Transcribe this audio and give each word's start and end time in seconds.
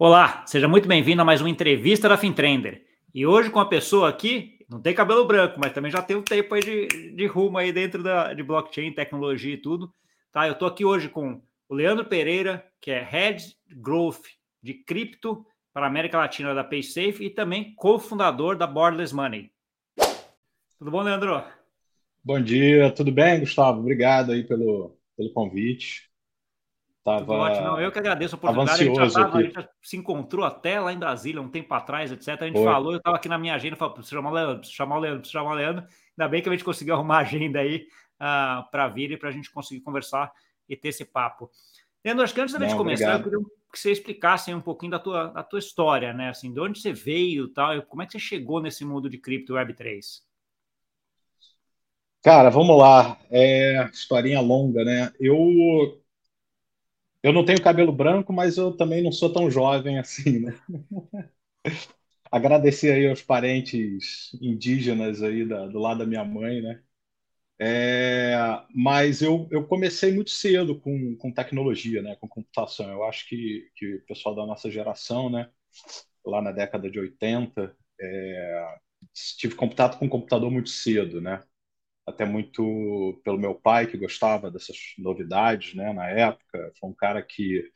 Olá, 0.00 0.44
seja 0.46 0.68
muito 0.68 0.86
bem-vindo 0.86 1.20
a 1.20 1.24
mais 1.24 1.40
uma 1.40 1.50
entrevista 1.50 2.08
da 2.08 2.16
Fintrender. 2.16 2.84
E 3.12 3.26
hoje 3.26 3.50
com 3.50 3.58
a 3.58 3.66
pessoa 3.66 4.08
aqui, 4.08 4.64
não 4.70 4.80
tem 4.80 4.94
cabelo 4.94 5.26
branco, 5.26 5.58
mas 5.58 5.72
também 5.72 5.90
já 5.90 6.00
tem 6.00 6.16
um 6.16 6.22
tempo 6.22 6.54
aí 6.54 6.60
de, 6.60 7.16
de 7.16 7.26
rumo 7.26 7.58
aí 7.58 7.72
dentro 7.72 8.00
da, 8.00 8.32
de 8.32 8.40
blockchain, 8.44 8.92
tecnologia 8.92 9.54
e 9.54 9.56
tudo. 9.56 9.92
Tá, 10.30 10.46
eu 10.46 10.52
estou 10.52 10.68
aqui 10.68 10.84
hoje 10.84 11.08
com 11.08 11.42
o 11.68 11.74
Leandro 11.74 12.04
Pereira, 12.04 12.64
que 12.80 12.92
é 12.92 13.02
Head 13.02 13.42
Growth 13.72 14.22
de 14.62 14.72
cripto 14.72 15.44
para 15.74 15.86
a 15.86 15.88
América 15.88 16.16
Latina 16.16 16.54
da 16.54 16.62
PaySafe 16.62 17.24
e 17.24 17.30
também 17.30 17.74
cofundador 17.74 18.56
da 18.56 18.68
Borderless 18.68 19.12
Money. 19.12 19.50
Tudo 20.78 20.92
bom, 20.92 21.02
Leandro? 21.02 21.42
Bom 22.22 22.40
dia, 22.40 22.92
tudo 22.92 23.10
bem, 23.10 23.40
Gustavo? 23.40 23.80
Obrigado 23.80 24.30
aí 24.30 24.44
pelo, 24.44 24.96
pelo 25.16 25.32
convite. 25.32 26.07
Tava... 27.08 27.32
Ótimo, 27.32 27.80
eu 27.80 27.90
que 27.90 27.98
agradeço 27.98 28.34
a 28.34 28.38
oportunidade. 28.38 28.82
A 28.82 28.84
gente, 28.84 28.96
já 28.96 29.24
tava, 29.24 29.38
a 29.38 29.42
gente, 29.42 29.54
já 29.54 29.68
se 29.82 29.96
encontrou 29.96 30.44
até 30.44 30.78
lá 30.80 30.92
em 30.92 30.98
Brasília 30.98 31.40
um 31.40 31.48
tempo 31.48 31.72
atrás, 31.74 32.12
etc. 32.12 32.28
A 32.40 32.46
gente 32.46 32.56
Foi. 32.56 32.64
falou, 32.64 32.92
eu 32.92 32.98
estava 32.98 33.16
aqui 33.16 33.28
na 33.28 33.38
minha 33.38 33.54
agenda, 33.54 33.76
falei, 33.76 33.94
preciso 33.94 34.16
chamar 34.16 34.30
o 34.30 34.34
Leandro, 34.34 34.58
preciso 34.58 34.76
chamar 34.76 34.96
o 34.96 35.00
Leandro, 35.00 35.20
preciso 35.20 35.38
chamar 35.38 35.50
o 35.52 35.54
Leandro. 35.54 35.84
Ainda 36.18 36.28
bem 36.28 36.42
que 36.42 36.48
a 36.48 36.52
gente 36.52 36.64
conseguiu 36.64 36.94
arrumar 36.96 37.18
a 37.18 37.20
agenda 37.20 37.60
aí 37.60 37.76
uh, 37.76 37.84
ah, 38.20 38.68
para 38.70 38.88
vir 38.88 39.10
e 39.12 39.16
para 39.16 39.28
a 39.28 39.32
gente 39.32 39.50
conseguir 39.50 39.80
conversar 39.80 40.32
e 40.68 40.76
ter 40.76 40.88
esse 40.88 41.04
papo. 41.04 41.50
Leandro, 42.04 42.24
acho 42.24 42.34
que 42.34 42.40
antes 42.40 42.54
da 42.54 42.60
gente 42.66 42.76
começar, 42.76 43.16
obrigado. 43.16 43.34
eu 43.34 43.40
queria 43.40 43.58
que 43.72 43.78
você 43.78 43.92
explicasse 43.92 44.52
um 44.52 44.60
pouquinho 44.60 44.92
da 44.92 44.98
tua, 44.98 45.26
da 45.28 45.42
tua 45.42 45.58
história, 45.58 46.12
né? 46.12 46.30
Assim, 46.30 46.52
de 46.52 46.60
onde 46.60 46.80
você 46.80 46.92
veio 46.92 47.48
tal, 47.48 47.76
e 47.76 47.82
como 47.82 48.02
é 48.02 48.06
que 48.06 48.12
você 48.12 48.18
chegou 48.18 48.60
nesse 48.62 48.84
mundo 48.84 49.10
de 49.10 49.18
cripto 49.18 49.54
Web3? 49.54 50.22
Cara, 52.22 52.50
vamos 52.50 52.76
lá. 52.76 53.16
É, 53.30 53.88
historinha 53.92 54.40
longa, 54.40 54.84
né? 54.84 55.12
Eu 55.20 56.00
eu 57.22 57.32
não 57.32 57.44
tenho 57.44 57.62
cabelo 57.62 57.92
branco, 57.92 58.32
mas 58.32 58.56
eu 58.56 58.76
também 58.76 59.02
não 59.02 59.12
sou 59.12 59.32
tão 59.32 59.50
jovem 59.50 59.98
assim, 59.98 60.40
né? 60.40 60.58
Agradecer 62.30 62.92
aí 62.92 63.08
aos 63.08 63.22
parentes 63.22 64.30
indígenas 64.40 65.22
aí 65.22 65.46
da, 65.46 65.66
do 65.66 65.78
lado 65.78 65.98
da 66.00 66.06
minha 66.06 66.24
mãe, 66.24 66.60
né? 66.60 66.82
É, 67.60 68.36
mas 68.74 69.22
eu, 69.22 69.48
eu 69.50 69.66
comecei 69.66 70.12
muito 70.14 70.30
cedo 70.30 70.80
com, 70.80 71.16
com 71.16 71.32
tecnologia, 71.32 72.02
né? 72.02 72.16
Com 72.16 72.28
computação. 72.28 72.90
Eu 72.90 73.04
acho 73.04 73.28
que, 73.28 73.70
que 73.76 73.96
o 73.96 74.06
pessoal 74.06 74.34
da 74.34 74.46
nossa 74.46 74.70
geração, 74.70 75.30
né? 75.30 75.50
Lá 76.26 76.42
na 76.42 76.52
década 76.52 76.90
de 76.90 76.98
80, 77.00 77.76
é, 78.00 78.78
tive 79.38 79.54
contato 79.56 79.98
com 79.98 80.08
computador 80.08 80.50
muito 80.50 80.70
cedo, 80.70 81.20
né? 81.20 81.42
Até 82.08 82.24
muito 82.24 83.20
pelo 83.24 83.38
meu 83.38 83.54
pai, 83.54 83.86
que 83.86 83.96
gostava 83.98 84.50
dessas 84.50 84.76
novidades 84.98 85.74
né, 85.74 85.92
na 85.92 86.08
época. 86.10 86.72
Foi 86.80 86.90
um 86.90 86.94
cara 86.94 87.22
que, 87.22 87.70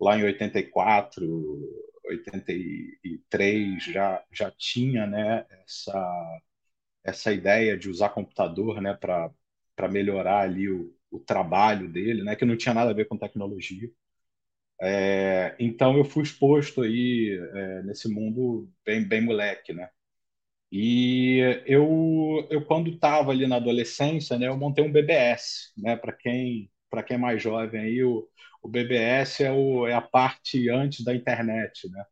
lá 0.00 0.18
em 0.18 0.24
84, 0.24 1.24
83, 2.06 3.84
já, 3.84 4.22
já 4.32 4.50
tinha 4.52 5.06
né, 5.06 5.46
essa, 5.64 6.40
essa 7.04 7.32
ideia 7.32 7.76
de 7.76 7.88
usar 7.88 8.10
computador 8.10 8.80
né, 8.80 8.94
para 8.94 9.88
melhorar 9.90 10.40
ali 10.42 10.68
o, 10.70 10.94
o 11.10 11.18
trabalho 11.20 11.88
dele, 11.90 12.22
né, 12.22 12.36
que 12.36 12.44
não 12.44 12.56
tinha 12.56 12.74
nada 12.74 12.90
a 12.90 12.94
ver 12.94 13.06
com 13.06 13.16
tecnologia. 13.18 13.90
É, 14.80 15.56
então 15.58 15.96
eu 15.96 16.04
fui 16.04 16.22
exposto 16.22 16.82
aí 16.82 17.38
é, 17.54 17.82
nesse 17.84 18.08
mundo 18.08 18.70
bem, 18.84 19.02
bem 19.06 19.20
moleque, 19.22 19.72
né? 19.72 19.88
E 20.76 21.38
eu, 21.66 22.46
eu 22.50 22.64
quando 22.64 22.90
estava 22.90 23.30
ali 23.30 23.46
na 23.46 23.56
adolescência, 23.56 24.36
né, 24.38 24.48
eu 24.48 24.56
montei 24.56 24.84
um 24.84 24.90
BBS, 24.92 25.72
né, 25.76 25.96
para 25.96 26.12
quem 26.12 26.70
para 26.90 27.02
quem 27.02 27.16
é 27.16 27.18
mais 27.18 27.42
jovem 27.42 27.80
aí, 27.80 28.04
o, 28.04 28.28
o 28.62 28.68
BBS 28.68 29.42
é, 29.44 29.52
o, 29.52 29.86
é 29.86 29.94
a 29.94 30.00
parte 30.02 30.70
antes 30.70 31.04
da 31.04 31.14
internet, 31.14 31.88
né? 31.90 32.04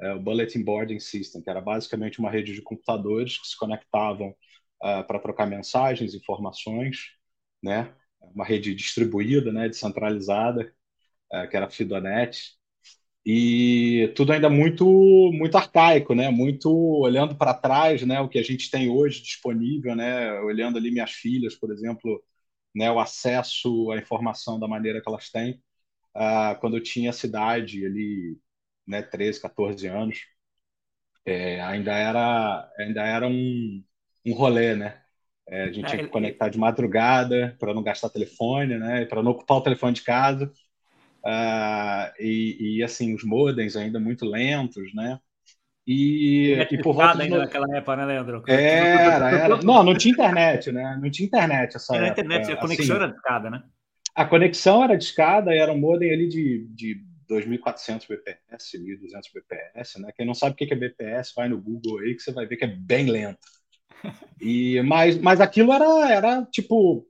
É 0.00 0.12
o 0.14 0.20
Bulletin 0.20 0.62
Boarding 0.64 1.00
System, 1.00 1.42
que 1.42 1.50
era 1.50 1.60
basicamente 1.60 2.18
uma 2.20 2.30
rede 2.30 2.54
de 2.54 2.62
computadores 2.62 3.38
que 3.40 3.48
se 3.48 3.56
conectavam 3.58 4.30
uh, 4.30 5.04
para 5.06 5.18
trocar 5.20 5.46
mensagens, 5.46 6.14
informações, 6.14 6.98
né? 7.62 7.94
Uma 8.20 8.44
rede 8.44 8.74
distribuída, 8.74 9.52
né, 9.52 9.68
descentralizada, 9.68 10.72
uh, 11.32 11.48
que 11.48 11.56
era 11.56 11.66
a 11.66 11.70
Fidonet, 11.70 12.57
e 13.26 14.12
tudo 14.16 14.32
ainda 14.32 14.48
muito 14.50 14.86
muito 15.34 15.56
arcaico, 15.56 16.14
né? 16.14 16.30
Muito 16.30 16.70
olhando 16.72 17.36
para 17.36 17.54
trás, 17.54 18.02
né? 18.02 18.20
O 18.20 18.28
que 18.28 18.38
a 18.38 18.42
gente 18.42 18.70
tem 18.70 18.88
hoje 18.90 19.22
disponível, 19.22 19.94
né? 19.96 20.32
Olhando 20.40 20.78
ali 20.78 20.90
minhas 20.90 21.12
filhas, 21.12 21.54
por 21.54 21.70
exemplo, 21.72 22.22
né? 22.74 22.90
O 22.90 23.00
acesso 23.00 23.90
à 23.92 23.98
informação 23.98 24.58
da 24.60 24.68
maneira 24.68 25.00
que 25.02 25.08
elas 25.08 25.30
têm. 25.30 25.62
Uh, 26.16 26.58
quando 26.60 26.76
eu 26.78 26.82
tinha 26.82 27.12
cidade 27.12 27.86
ali, 27.86 28.38
né? 28.86 29.02
13, 29.02 29.40
14 29.40 29.86
anos, 29.88 30.18
é, 31.24 31.60
ainda 31.60 31.92
era 31.92 32.70
ainda 32.78 33.02
era 33.06 33.26
um, 33.28 33.84
um 34.26 34.32
rolê, 34.34 34.74
né? 34.76 35.02
É, 35.48 35.64
a 35.64 35.72
gente 35.72 35.88
tinha 35.88 36.00
que 36.02 36.08
conectar 36.08 36.48
de 36.50 36.58
madrugada 36.58 37.56
para 37.58 37.74
não 37.74 37.82
gastar 37.82 38.10
telefone, 38.10 38.78
né? 38.78 39.04
Para 39.06 39.22
não 39.22 39.32
ocupar 39.32 39.58
o 39.58 39.62
telefone 39.62 39.94
de 39.94 40.02
casa. 40.02 40.52
Uh, 41.24 42.12
e, 42.20 42.78
e, 42.78 42.82
assim, 42.82 43.14
os 43.14 43.24
modems 43.24 43.76
ainda 43.76 43.98
muito 43.98 44.24
lentos, 44.24 44.94
né? 44.94 45.18
E, 45.86 46.52
e 46.70 46.82
por 46.82 46.94
volta 46.94 47.22
ainda 47.22 47.36
no... 47.36 47.42
naquela 47.42 47.76
época, 47.76 47.96
né, 47.96 48.04
Leandro? 48.04 48.42
Era, 48.46 49.30
era. 49.44 49.62
Não, 49.62 49.82
não 49.82 49.96
tinha 49.96 50.12
internet, 50.12 50.70
né? 50.70 50.98
Não 51.00 51.10
tinha 51.10 51.26
internet 51.26 51.76
essa 51.76 51.96
era 51.96 52.08
época. 52.08 52.20
internet, 52.20 52.52
a 52.52 52.56
conexão 52.56 52.96
assim, 52.96 53.04
era 53.04 53.12
discada, 53.12 53.50
né? 53.50 53.62
A 54.14 54.24
conexão 54.24 54.84
era 54.84 54.96
discada 54.96 55.54
e 55.54 55.58
era 55.58 55.72
um 55.72 55.78
modem 55.78 56.12
ali 56.12 56.28
de, 56.28 56.66
de 56.74 57.02
2.400 57.30 58.06
bps, 58.06 58.72
1.200 58.74 59.32
bps, 59.34 60.00
né? 60.00 60.12
Quem 60.14 60.26
não 60.26 60.34
sabe 60.34 60.52
o 60.52 60.56
que 60.56 60.72
é 60.72 60.76
bps, 60.76 61.32
vai 61.34 61.48
no 61.48 61.60
Google 61.60 62.00
aí 62.00 62.14
que 62.14 62.22
você 62.22 62.32
vai 62.32 62.46
ver 62.46 62.56
que 62.56 62.64
é 62.64 62.68
bem 62.68 63.10
lento. 63.10 63.38
E, 64.40 64.80
mas, 64.82 65.18
mas 65.18 65.40
aquilo 65.40 65.72
era, 65.72 66.12
era 66.12 66.44
tipo 66.44 67.04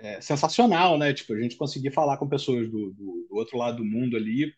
é, 0.00 0.20
sensacional, 0.20 0.98
né? 0.98 1.12
Tipo, 1.12 1.34
a 1.34 1.40
gente 1.40 1.56
conseguir 1.56 1.90
falar 1.90 2.16
com 2.16 2.28
pessoas 2.28 2.68
do, 2.68 2.90
do, 2.92 3.26
do 3.28 3.36
outro 3.36 3.58
lado 3.58 3.78
do 3.78 3.84
mundo 3.84 4.16
ali, 4.16 4.52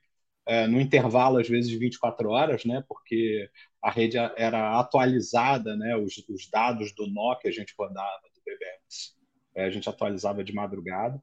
é, 0.47 0.67
no 0.67 0.81
intervalo, 0.81 1.39
às 1.39 1.49
vezes, 1.49 1.71
de 1.71 1.77
24 1.77 2.31
horas, 2.31 2.65
né? 2.65 2.83
Porque 2.89 3.49
a 3.83 3.91
rede 3.91 4.17
era 4.17 4.79
atualizada, 4.79 5.77
né? 5.77 5.97
Os, 5.97 6.17
os 6.29 6.49
dados 6.51 6.93
do 6.95 7.07
Nokia 7.07 7.51
a 7.51 7.55
gente 7.55 7.75
rodava 7.79 8.23
do 8.35 8.41
BBS, 8.45 9.15
é, 9.55 9.65
a 9.65 9.71
gente 9.71 9.89
atualizava 9.89 10.43
de 10.43 10.53
madrugada. 10.53 11.21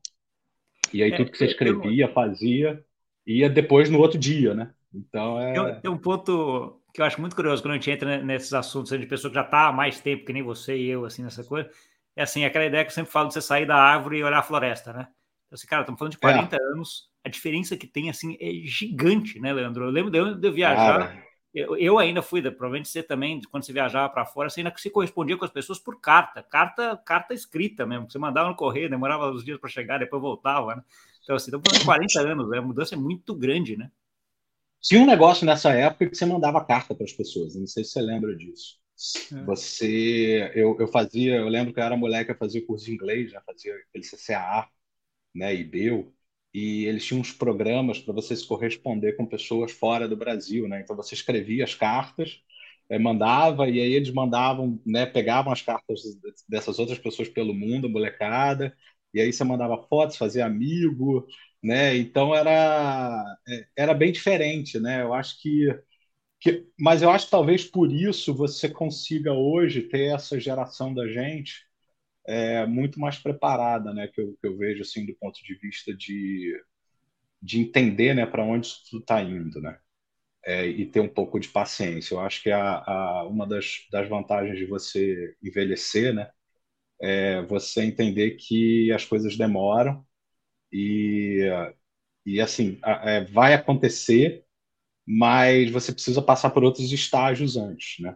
E 0.94 1.01
aí 1.01 1.11
é, 1.11 1.17
tudo 1.17 1.31
que 1.31 1.38
você 1.38 1.45
escrevia, 1.45 2.07
fazia, 2.09 2.84
ia 3.25 3.50
depois 3.50 3.89
no 3.89 4.00
outro 4.00 4.19
dia, 4.19 4.53
né? 4.53 4.73
Então 4.94 5.41
é. 5.41 5.79
Tem 5.79 5.91
um 5.91 5.97
ponto 5.97 6.81
que 6.94 7.01
eu 7.01 7.05
acho 7.05 7.19
muito 7.19 7.35
curioso 7.35 7.61
quando 7.61 7.73
a 7.73 7.75
gente 7.75 7.91
entra 7.91 8.23
nesses 8.23 8.53
assuntos 8.53 8.97
de 8.97 9.05
pessoa 9.05 9.29
que 9.29 9.35
já 9.35 9.44
está 9.44 9.67
há 9.67 9.73
mais 9.73 10.00
tempo 10.00 10.23
que 10.23 10.31
nem 10.31 10.44
você 10.44 10.78
e 10.78 10.88
eu, 10.88 11.03
assim, 11.03 11.23
nessa 11.23 11.44
coisa 11.44 11.69
é 12.15 12.23
assim, 12.23 12.45
aquela 12.45 12.65
ideia 12.65 12.83
que 12.83 12.91
eu 12.91 12.95
sempre 12.95 13.11
falo 13.11 13.27
de 13.27 13.33
você 13.33 13.41
sair 13.41 13.65
da 13.65 13.75
árvore 13.75 14.17
e 14.17 14.23
olhar 14.23 14.39
a 14.39 14.43
floresta, 14.43 14.93
né? 14.93 15.07
Então, 15.45 15.55
assim, 15.55 15.67
cara, 15.67 15.81
estamos 15.81 15.99
falando 15.99 16.13
de 16.13 16.17
40 16.17 16.55
é. 16.55 16.59
anos, 16.71 17.09
a 17.23 17.29
diferença 17.29 17.75
que 17.77 17.87
tem, 17.87 18.09
assim, 18.09 18.37
é 18.39 18.51
gigante, 18.65 19.39
né, 19.39 19.51
Leandro? 19.51 19.85
Eu 19.85 19.91
lembro 19.91 20.11
de 20.11 20.17
eu, 20.17 20.35
de 20.35 20.47
eu 20.47 20.53
viajar, 20.53 21.23
eu, 21.53 21.77
eu, 21.77 21.97
ainda 21.97 22.21
fui, 22.21 22.41
provavelmente 22.41 22.89
você 22.89 23.01
também, 23.01 23.39
quando 23.49 23.63
você 23.63 23.71
viajava 23.71 24.09
para 24.09 24.25
fora, 24.25 24.49
você 24.49 24.59
ainda 24.59 24.73
se 24.75 24.89
correspondia 24.89 25.37
com 25.37 25.45
as 25.45 25.51
pessoas 25.51 25.79
por 25.79 26.01
carta, 26.01 26.43
carta 26.43 26.97
carta 26.97 27.33
escrita 27.33 27.85
mesmo, 27.85 28.11
você 28.11 28.19
mandava 28.19 28.49
no 28.49 28.55
correio, 28.55 28.89
demorava 28.89 29.31
uns 29.31 29.43
dias 29.43 29.57
para 29.57 29.69
chegar, 29.69 29.97
depois 29.97 30.21
voltava, 30.21 30.75
né? 30.75 30.83
Então, 31.23 31.35
assim, 31.35 31.45
estamos 31.45 31.63
falando 31.65 31.79
de 31.79 31.85
40 31.85 32.19
anos, 32.19 32.49
né? 32.49 32.57
a 32.57 32.61
mudança 32.61 32.95
é 32.95 32.97
muito 32.97 33.33
grande, 33.33 33.77
né? 33.77 33.89
Tinha 34.81 35.01
um 35.01 35.05
negócio 35.05 35.45
nessa 35.45 35.71
época 35.71 36.09
que 36.09 36.15
você 36.15 36.25
mandava 36.25 36.63
carta 36.63 36.93
para 36.93 37.05
as 37.05 37.13
pessoas, 37.13 37.55
não 37.55 37.66
sei 37.66 37.84
se 37.84 37.91
você 37.91 38.01
lembra 38.01 38.35
disso. 38.35 38.78
É. 39.31 39.45
Você, 39.45 40.51
eu, 40.55 40.77
eu 40.79 40.87
fazia, 40.87 41.35
eu 41.35 41.47
lembro 41.49 41.73
que 41.73 41.79
eu 41.79 41.83
era 41.83 41.97
moleque, 41.97 42.31
eu 42.31 42.37
fazia 42.37 42.65
curso 42.65 42.85
de 42.85 42.93
inglês, 42.93 43.31
já 43.31 43.41
fazia 43.41 43.75
aquele 43.75 44.03
CCAA, 44.03 44.69
né, 45.35 45.53
e 45.55 45.63
BEU, 45.63 46.13
e 46.53 46.85
eles 46.85 47.05
tinham 47.05 47.21
uns 47.21 47.31
programas 47.33 47.99
para 47.99 48.13
você 48.13 48.35
se 48.35 48.47
corresponder 48.47 49.13
com 49.17 49.25
pessoas 49.25 49.71
fora 49.71 50.07
do 50.07 50.15
Brasil, 50.17 50.67
né? 50.69 50.81
Então 50.81 50.95
você 50.95 51.13
escrevia 51.15 51.63
as 51.65 51.75
cartas, 51.75 52.41
é, 52.89 52.97
mandava 52.99 53.67
e 53.69 53.79
aí 53.81 53.93
eles 53.93 54.11
mandavam, 54.11 54.81
né, 54.85 55.05
pegavam 55.05 55.51
as 55.53 55.61
cartas 55.61 56.01
dessas 56.47 56.79
outras 56.79 56.97
pessoas 56.99 57.27
pelo 57.29 57.53
mundo, 57.53 57.89
molecada, 57.89 58.75
e 59.13 59.19
aí 59.21 59.31
você 59.33 59.43
mandava 59.43 59.77
fotos, 59.87 60.17
fazia 60.17 60.45
amigo, 60.45 61.27
né? 61.63 61.95
Então 61.97 62.33
era 62.35 63.23
é, 63.47 63.67
era 63.75 63.93
bem 63.93 64.11
diferente, 64.11 64.79
né? 64.79 65.01
Eu 65.01 65.13
acho 65.13 65.41
que 65.41 65.67
que, 66.45 66.67
mas 66.79 67.01
eu 67.01 67.09
acho 67.09 67.25
que 67.25 67.31
talvez 67.31 67.65
por 67.65 67.91
isso 67.91 68.31
você 68.33 68.69
consiga 68.69 69.33
hoje 69.33 69.81
ter 69.81 70.13
essa 70.13 70.39
geração 70.39 70.93
da 70.93 71.07
gente 71.07 71.65
é, 72.27 72.65
muito 72.67 72.99
mais 72.99 73.17
preparada, 73.17 73.91
né? 73.93 74.07
Que 74.07 74.21
eu, 74.21 74.37
que 74.39 74.47
eu 74.47 74.55
vejo 74.57 74.83
assim 74.83 75.05
do 75.07 75.15
ponto 75.15 75.43
de 75.43 75.55
vista 75.55 75.91
de, 75.95 76.55
de 77.41 77.59
entender, 77.61 78.13
né, 78.15 78.25
para 78.27 78.43
onde 78.43 78.67
isso 78.67 78.99
está 78.99 79.21
indo, 79.23 79.61
né? 79.61 79.79
É, 80.45 80.67
e 80.67 80.85
ter 80.85 80.99
um 81.01 81.09
pouco 81.09 81.39
de 81.39 81.49
paciência. 81.49 82.15
Eu 82.15 82.21
acho 82.21 82.43
que 82.43 82.51
a, 82.51 82.83
a, 82.85 83.27
uma 83.27 83.47
das, 83.47 83.87
das 83.91 84.07
vantagens 84.07 84.57
de 84.57 84.65
você 84.65 85.35
envelhecer, 85.43 86.13
né, 86.13 86.29
é 87.01 87.41
você 87.43 87.83
entender 87.83 88.31
que 88.37 88.91
as 88.91 89.05
coisas 89.05 89.37
demoram 89.37 90.05
e, 90.71 91.41
e 92.25 92.41
assim, 92.41 92.79
a, 92.83 93.11
é, 93.11 93.25
vai 93.25 93.53
acontecer 93.55 94.44
mas 95.07 95.69
você 95.69 95.91
precisa 95.91 96.22
passar 96.22 96.49
por 96.49 96.63
outros 96.63 96.91
estágios 96.91 97.57
antes, 97.57 98.03
né? 98.03 98.16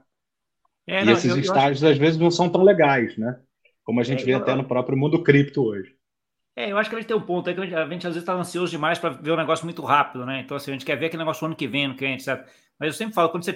É, 0.88 1.02
e 1.02 1.06
não, 1.06 1.14
esses 1.14 1.30
eu, 1.30 1.40
estágios 1.40 1.84
eu 1.84 1.90
acho... 1.90 1.94
às 1.94 2.00
vezes 2.00 2.20
não 2.20 2.32
são 2.32 2.50
tão 2.50 2.64
legais, 2.64 3.16
né? 3.18 3.40
Como 3.84 4.00
a 4.00 4.04
gente 4.04 4.24
é, 4.24 4.26
vê 4.26 4.34
eu, 4.34 4.38
até 4.38 4.56
no 4.56 4.64
próprio 4.64 4.98
mundo 4.98 5.22
cripto 5.22 5.64
hoje. 5.64 5.96
É, 6.56 6.72
eu 6.72 6.78
acho 6.78 6.90
que 6.90 6.96
a 6.96 7.00
gente 7.00 7.08
tem 7.08 7.16
um 7.16 7.22
ponto 7.22 7.48
aí 7.48 7.56
que 7.56 7.62
a 7.62 7.64
gente, 7.64 7.76
a 7.76 7.88
gente 7.88 8.08
às 8.08 8.14
vezes 8.14 8.24
está 8.24 8.34
ansioso 8.34 8.72
demais 8.72 9.00
para 9.00 9.12
ver 9.12 9.32
o 9.32 9.34
um 9.34 9.38
negócio 9.38 9.66
muito 9.66 9.82
rápido, 9.82 10.26
né? 10.26 10.42
Então, 10.42 10.58
assim, 10.58 10.72
a 10.72 10.74
gente 10.74 10.86
quer 10.86 10.98
ver 10.98 11.06
aquele 11.06 11.22
negócio 11.22 11.46
ano 11.46 11.56
que 11.56 11.68
vem, 11.68 11.86
ano 11.86 11.96
que 11.96 12.04
vem, 12.04 12.16
etc. 12.16 12.46
Mas 12.80 12.88
eu 12.88 12.94
sempre 12.94 13.14
falo, 13.14 13.30
quando 13.30 13.46
você 13.46 13.54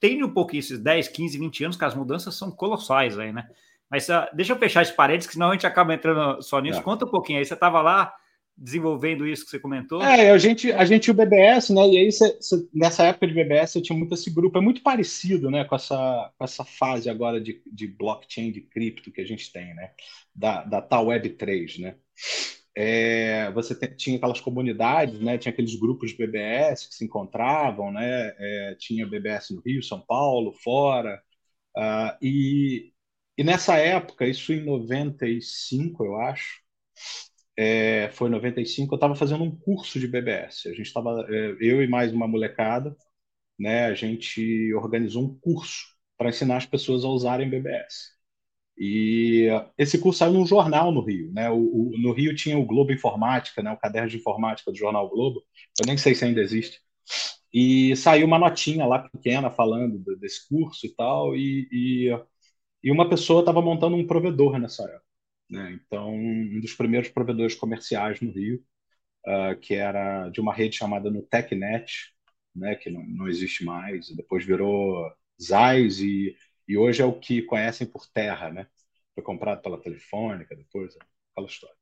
tem 0.00 0.22
um 0.22 0.32
pouquinho 0.32 0.60
esses 0.60 0.78
10, 0.78 1.08
15, 1.08 1.38
20 1.38 1.64
anos, 1.64 1.76
que 1.76 1.84
as 1.84 1.94
mudanças 1.94 2.34
são 2.34 2.50
colossais 2.50 3.18
aí, 3.18 3.32
né? 3.32 3.48
Mas 3.90 4.08
uh, 4.08 4.28
deixa 4.34 4.52
eu 4.52 4.58
fechar 4.58 4.82
esse 4.82 4.94
parênteses, 4.94 5.26
que 5.26 5.32
senão 5.34 5.50
a 5.50 5.52
gente 5.52 5.66
acaba 5.66 5.94
entrando 5.94 6.42
só 6.42 6.60
nisso. 6.60 6.78
É. 6.80 6.82
Conta 6.82 7.06
um 7.06 7.10
pouquinho 7.10 7.38
aí. 7.38 7.44
Você 7.44 7.54
estava 7.54 7.80
lá 7.80 8.14
desenvolvendo 8.58 9.26
isso 9.26 9.44
que 9.44 9.50
você 9.50 9.58
comentou? 9.58 10.02
É, 10.02 10.30
a 10.30 10.38
gente, 10.38 10.72
a 10.72 10.84
gente 10.84 11.10
o 11.10 11.14
BBS, 11.14 11.72
né? 11.72 11.88
E 11.88 11.98
aí, 11.98 12.12
cê, 12.12 12.36
cê, 12.40 12.56
nessa 12.74 13.04
época 13.04 13.28
de 13.28 13.34
BBS, 13.34 13.76
eu 13.76 13.82
tinha 13.82 13.96
muito 13.96 14.14
esse 14.14 14.30
grupo. 14.30 14.58
É 14.58 14.60
muito 14.60 14.82
parecido, 14.82 15.50
né? 15.50 15.64
Com 15.64 15.76
essa, 15.76 16.32
com 16.36 16.44
essa 16.44 16.64
fase 16.64 17.08
agora 17.08 17.40
de, 17.40 17.62
de 17.72 17.86
blockchain, 17.86 18.50
de 18.50 18.60
cripto 18.60 19.12
que 19.12 19.20
a 19.20 19.26
gente 19.26 19.52
tem, 19.52 19.74
né? 19.74 19.92
Da, 20.34 20.64
da 20.64 20.82
tal 20.82 21.06
Web3, 21.06 21.78
né? 21.80 21.94
É, 22.76 23.50
você 23.52 23.74
tinha 23.88 24.16
aquelas 24.16 24.40
comunidades, 24.40 25.20
né? 25.20 25.38
Tinha 25.38 25.52
aqueles 25.52 25.74
grupos 25.76 26.10
de 26.10 26.16
BBS 26.16 26.88
que 26.88 26.94
se 26.94 27.04
encontravam, 27.04 27.92
né? 27.92 28.34
É, 28.38 28.76
tinha 28.78 29.06
BBS 29.06 29.54
no 29.54 29.62
Rio, 29.64 29.82
São 29.82 30.00
Paulo, 30.00 30.52
fora. 30.52 31.20
Uh, 31.76 32.16
e, 32.20 32.92
e 33.36 33.44
nessa 33.44 33.76
época, 33.76 34.26
isso 34.26 34.52
em 34.52 34.64
95, 34.64 36.04
eu 36.04 36.16
acho, 36.20 36.60
é, 37.58 38.10
foi 38.12 38.30
95, 38.30 38.94
eu 38.94 38.96
estava 38.96 39.16
fazendo 39.16 39.42
um 39.42 39.50
curso 39.56 39.98
de 39.98 40.06
BBS. 40.06 40.68
A 40.68 40.72
gente 40.72 40.82
estava, 40.86 41.26
é, 41.28 41.56
eu 41.60 41.82
e 41.82 41.88
mais 41.88 42.12
uma 42.12 42.28
molecada, 42.28 42.96
né? 43.58 43.86
A 43.86 43.94
gente 43.94 44.72
organizou 44.74 45.24
um 45.24 45.38
curso 45.40 45.86
para 46.18 46.30
ensinar 46.30 46.58
as 46.58 46.66
pessoas 46.66 47.04
a 47.04 47.08
usarem 47.08 47.50
BBS. 47.50 48.12
E 48.78 49.48
esse 49.78 49.98
curso 50.00 50.20
saiu 50.20 50.32
num 50.34 50.46
jornal 50.46 50.92
no 50.92 51.02
Rio, 51.02 51.32
né? 51.32 51.50
O, 51.50 51.56
o, 51.58 51.98
no 51.98 52.12
Rio 52.12 52.34
tinha 52.36 52.58
o 52.58 52.66
Globo 52.66 52.92
Informática, 52.92 53.62
né? 53.62 53.72
O 53.72 53.78
caderno 53.78 54.08
de 54.10 54.18
informática 54.18 54.70
do 54.72 54.78
jornal 54.78 55.08
Globo. 55.10 55.42
Eu 55.80 55.86
nem 55.86 55.98
sei 55.98 56.14
se 56.14 56.24
ainda 56.24 56.40
existe. 56.40 56.80
E 57.52 57.96
saiu 57.96 58.26
uma 58.26 58.38
notinha 58.38 58.86
lá 58.86 59.00
pequena 59.00 59.50
falando 59.50 60.16
desse 60.18 60.48
curso 60.48 60.86
e 60.86 60.94
tal. 60.94 61.36
E, 61.36 61.68
e, 61.72 62.18
e 62.84 62.92
uma 62.92 63.08
pessoa 63.08 63.40
estava 63.40 63.62
montando 63.62 63.96
um 63.96 64.06
provedor 64.06 64.58
nessa 64.58 64.84
época. 64.84 65.07
Né? 65.50 65.80
Então, 65.80 66.14
um 66.14 66.60
dos 66.60 66.74
primeiros 66.74 67.08
provedores 67.08 67.54
comerciais 67.54 68.20
no 68.20 68.30
Rio, 68.30 68.62
uh, 69.26 69.58
que 69.60 69.74
era 69.74 70.28
de 70.30 70.40
uma 70.40 70.54
rede 70.54 70.76
chamada 70.76 71.10
Nutecnet, 71.10 72.12
né? 72.54 72.74
Que 72.76 72.90
não, 72.90 73.02
não 73.04 73.28
existe 73.28 73.64
mais. 73.64 74.10
Depois 74.14 74.44
virou 74.44 75.10
Zais 75.40 76.00
e 76.00 76.36
e 76.68 76.76
hoje 76.76 77.00
é 77.00 77.04
o 77.04 77.18
que 77.18 77.42
conhecem 77.42 77.86
por 77.86 78.06
terra, 78.06 78.50
né? 78.50 78.66
Foi 79.14 79.24
comprado 79.24 79.62
pela 79.62 79.80
Telefônica, 79.80 80.54
depois 80.54 80.94
aquela 81.32 81.46
história. 81.48 81.76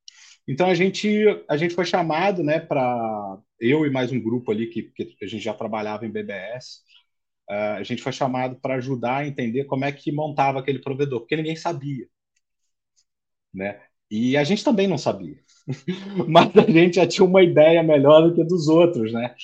Então 0.48 0.68
a 0.68 0.74
gente 0.74 1.24
a 1.48 1.56
gente 1.56 1.74
foi 1.74 1.84
chamado, 1.84 2.42
né, 2.42 2.60
para 2.60 3.38
eu 3.60 3.84
e 3.84 3.90
mais 3.90 4.12
um 4.12 4.20
grupo 4.20 4.52
ali 4.52 4.68
que, 4.68 4.84
que 4.84 5.16
a 5.24 5.26
gente 5.26 5.42
já 5.42 5.52
trabalhava 5.54 6.06
em 6.06 6.10
BBS, 6.10 6.82
uh, 7.50 7.52
eh, 7.52 7.76
a 7.78 7.82
gente 7.82 8.02
foi 8.02 8.12
chamado 8.12 8.56
para 8.60 8.76
ajudar 8.76 9.18
a 9.18 9.26
entender 9.26 9.64
como 9.64 9.84
é 9.84 9.92
que 9.92 10.12
montava 10.12 10.60
aquele 10.60 10.78
provedor, 10.80 11.20
porque 11.20 11.36
ninguém 11.36 11.56
sabia, 11.56 12.08
né? 13.56 13.80
E 14.10 14.36
a 14.36 14.44
gente 14.44 14.62
também 14.62 14.86
não 14.86 14.98
sabia, 14.98 15.36
mas 16.28 16.56
a 16.56 16.70
gente 16.70 16.96
já 16.96 17.06
tinha 17.06 17.24
uma 17.24 17.42
ideia 17.42 17.82
melhor 17.82 18.28
do 18.28 18.34
que 18.34 18.44
dos 18.44 18.68
outros, 18.68 19.12
né? 19.12 19.34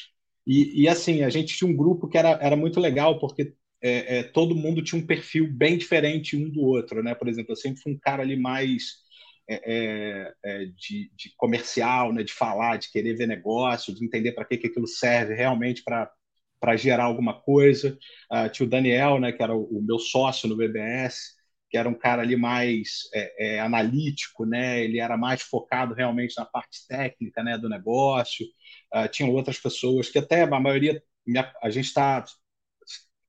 E, 0.46 0.82
e 0.82 0.88
assim 0.88 1.22
a 1.22 1.30
gente 1.30 1.56
tinha 1.56 1.70
um 1.70 1.76
grupo 1.76 2.08
que 2.08 2.18
era, 2.18 2.30
era 2.40 2.56
muito 2.56 2.80
legal 2.80 3.18
porque 3.18 3.54
é, 3.82 4.18
é, 4.18 4.22
todo 4.22 4.54
mundo 4.54 4.82
tinha 4.82 5.00
um 5.00 5.06
perfil 5.06 5.48
bem 5.52 5.76
diferente 5.76 6.36
um 6.36 6.48
do 6.48 6.62
outro, 6.62 7.02
né? 7.02 7.14
Por 7.14 7.28
exemplo, 7.28 7.52
eu 7.52 7.56
sempre 7.56 7.80
fui 7.80 7.92
um 7.92 7.98
cara 7.98 8.22
ali 8.22 8.36
mais 8.36 9.02
é, 9.48 9.60
é, 9.64 10.32
é 10.44 10.64
de, 10.66 11.10
de, 11.16 11.34
comercial, 11.36 12.12
né? 12.12 12.22
De 12.22 12.32
falar, 12.32 12.78
de 12.78 12.90
querer 12.92 13.14
ver 13.14 13.26
negócio, 13.26 13.94
de 13.94 14.04
entender 14.04 14.32
para 14.32 14.44
que, 14.44 14.56
que 14.56 14.68
aquilo 14.68 14.86
serve 14.86 15.34
realmente 15.34 15.82
para 15.82 16.76
gerar 16.76 17.04
alguma 17.04 17.40
coisa. 17.40 17.98
Uh, 18.32 18.48
tinha 18.50 18.66
o 18.66 18.70
Daniel, 18.70 19.18
né? 19.18 19.32
Que 19.32 19.42
era 19.42 19.54
o, 19.54 19.64
o, 19.64 19.82
meu 19.82 19.98
sócio 19.98 20.48
no 20.48 20.56
BBS, 20.56 21.34
que 21.72 21.78
era 21.78 21.88
um 21.88 21.94
cara 21.94 22.20
ali 22.20 22.36
mais 22.36 23.08
é, 23.14 23.58
analítico, 23.58 24.44
né? 24.44 24.84
Ele 24.84 25.00
era 25.00 25.16
mais 25.16 25.40
focado 25.40 25.94
realmente 25.94 26.34
na 26.36 26.44
parte 26.44 26.86
técnica, 26.86 27.42
né? 27.42 27.56
Do 27.56 27.66
negócio. 27.66 28.46
Uh, 28.94 29.08
tinham 29.08 29.30
outras 29.30 29.58
pessoas 29.58 30.10
que 30.10 30.18
até 30.18 30.42
a 30.42 30.60
maioria 30.60 31.02
a 31.62 31.70
gente 31.70 31.86
está 31.86 32.22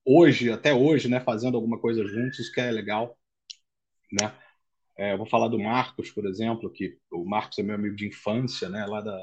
hoje, 0.05 0.51
até 0.51 0.73
hoje, 0.73 1.07
né, 1.07 1.21
fazendo 1.21 1.55
alguma 1.55 1.79
coisa 1.79 2.05
juntos, 2.05 2.39
isso 2.39 2.51
que 2.51 2.59
é 2.59 2.69
legal, 2.69 3.17
né? 4.11 4.33
É, 4.97 5.15
vou 5.15 5.25
falar 5.25 5.47
do 5.47 5.57
Marcos, 5.57 6.11
por 6.11 6.25
exemplo, 6.25 6.69
que 6.69 6.97
o 7.11 7.23
Marcos 7.23 7.57
é 7.59 7.63
meu 7.63 7.75
amigo 7.75 7.95
de 7.95 8.07
infância, 8.07 8.67
né, 8.67 8.85
lá 8.85 8.99
da 8.99 9.17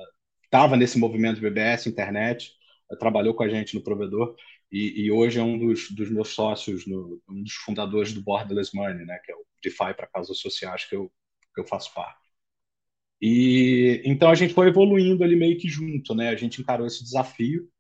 estava 0.45 0.77
nesse 0.77 0.99
movimento 0.99 1.41
BBS, 1.41 1.89
internet, 1.89 2.53
trabalhou 2.99 3.35
com 3.35 3.43
a 3.43 3.49
gente 3.49 3.75
no 3.75 3.83
provedor 3.83 4.35
e, 4.71 5.03
e 5.03 5.13
hoje 5.13 5.39
é 5.39 5.43
um 5.43 5.59
dos, 5.59 5.91
dos 5.91 6.11
meus 6.11 6.31
sócios, 6.31 6.87
no, 6.87 7.21
um 7.29 7.43
dos 7.43 7.55
fundadores 7.55 8.13
do 8.13 8.23
Borderless 8.23 8.75
Money, 8.75 9.05
né, 9.05 9.19
que 9.25 9.33
é 9.33 9.35
o 9.35 9.45
DeFi 9.63 9.95
para 9.95 10.07
causas 10.07 10.39
sociais 10.39 10.85
que 10.85 10.97
eu, 10.97 11.11
que 11.55 11.61
eu 11.61 11.67
faço 11.67 11.93
parte. 11.95 12.19
E 13.21 14.03
então 14.05 14.31
a 14.31 14.35
gente 14.35 14.55
foi 14.55 14.69
evoluindo 14.69 15.23
ali 15.23 15.37
meio 15.37 15.59
que 15.59 15.69
junto, 15.69 16.15
né? 16.15 16.31
A 16.31 16.37
gente 16.37 16.61
encarou 16.61 16.87
esse 16.87 17.05
desafio 17.05 17.71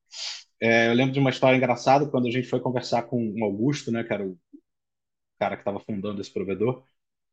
é, 0.60 0.88
eu 0.88 0.94
lembro 0.94 1.12
de 1.12 1.18
uma 1.18 1.30
história 1.30 1.56
engraçada 1.56 2.06
quando 2.06 2.28
a 2.28 2.30
gente 2.30 2.48
foi 2.48 2.60
conversar 2.60 3.04
com 3.04 3.32
o 3.40 3.44
Augusto, 3.44 3.90
né, 3.90 4.04
que 4.04 4.12
era 4.12 4.24
o 4.26 4.38
cara 5.38 5.56
que 5.56 5.62
estava 5.62 5.80
fundando 5.80 6.20
esse 6.20 6.32
provedor. 6.32 6.84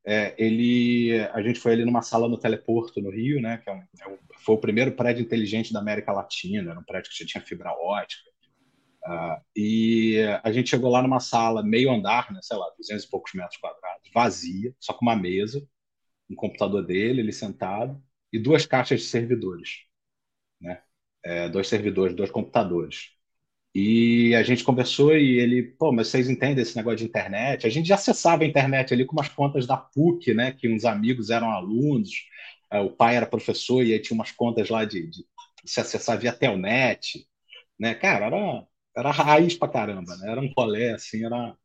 É, 0.06 0.34
ele, 0.38 1.20
a 1.34 1.42
gente 1.42 1.60
foi 1.60 1.74
ali 1.74 1.84
numa 1.84 2.02
sala 2.02 2.30
no 2.30 2.38
Teleporto 2.40 3.02
no 3.02 3.10
Rio, 3.12 3.42
né, 3.42 3.58
que 3.58 3.70
é 3.70 3.74
um, 3.74 3.80
é 3.80 4.18
foi 4.38 4.56
o 4.56 4.60
primeiro 4.60 4.94
prédio 4.94 5.22
inteligente 5.24 5.74
da 5.74 5.80
América 5.80 6.14
Latina, 6.14 6.72
era 6.72 6.80
um 6.80 6.84
prédio 6.84 7.12
que 7.12 7.18
já 7.20 7.26
tinha 7.26 7.44
fibra 7.44 7.74
ótica. 7.74 8.30
Uh, 9.08 9.42
e 9.56 10.18
a 10.44 10.52
gente 10.52 10.70
chegou 10.70 10.92
lá 10.92 11.02
numa 11.02 11.22
sala 11.22 11.64
meio 11.64 11.90
andar, 11.90 12.30
né, 12.34 12.40
sei 12.44 12.58
lá, 12.58 12.70
200 12.78 13.06
e 13.06 13.10
poucos 13.10 13.34
metros 13.34 13.58
quadrados, 13.58 14.10
vazia, 14.14 14.76
só 14.80 14.94
com 14.94 15.06
uma 15.06 15.16
mesa, 15.16 15.66
um 16.30 16.36
computador 16.36 16.86
dele, 16.86 17.22
ele 17.22 17.32
sentado, 17.32 18.02
e 18.34 18.40
duas 18.40 18.66
caixas 18.66 19.02
de 19.02 19.08
servidores, 19.08 19.86
né? 20.62 20.82
É, 21.24 21.50
dois 21.50 21.68
servidores, 21.68 22.16
dois 22.16 22.32
computadores. 22.32 23.12
E 23.76 24.36
a 24.36 24.44
gente 24.44 24.64
conversou 24.64 25.16
e 25.16 25.40
ele, 25.40 25.64
pô, 25.64 25.92
mas 25.92 26.08
vocês 26.10 26.30
entendem 26.30 26.64
esse 26.64 26.76
negócio 26.76 27.00
de 27.00 27.06
internet? 27.06 27.68
A 27.68 27.70
gente 27.70 27.88
já 27.88 27.96
acessava 27.96 28.44
a 28.44 28.48
internet 28.48 28.94
ali 28.94 29.06
com 29.06 29.14
umas 29.14 29.30
contas 29.30 29.68
da 29.68 29.78
PUC, 29.78 30.34
né? 30.34 30.52
Que 30.54 30.68
uns 30.70 30.86
amigos 30.86 31.30
eram 31.30 31.52
alunos, 31.52 32.12
é, 32.72 32.80
o 32.80 32.92
pai 32.92 33.16
era 33.18 33.26
professor 33.28 33.84
e 33.84 33.94
aí 33.94 34.00
tinha 34.02 34.16
umas 34.16 34.32
contas 34.32 34.70
lá 34.70 34.86
de, 34.86 35.08
de 35.08 35.26
se 35.66 35.80
acessar 35.80 36.20
via 36.20 36.34
Telnet, 36.34 37.28
né? 37.80 37.96
Cara, 37.96 38.28
era, 38.28 38.68
era 38.98 39.12
raiz 39.12 39.56
pra 39.56 39.68
caramba, 39.70 40.16
né? 40.18 40.32
Era 40.32 40.42
um 40.42 40.52
rolê, 40.58 40.92
assim, 40.94 41.26
era... 41.26 41.56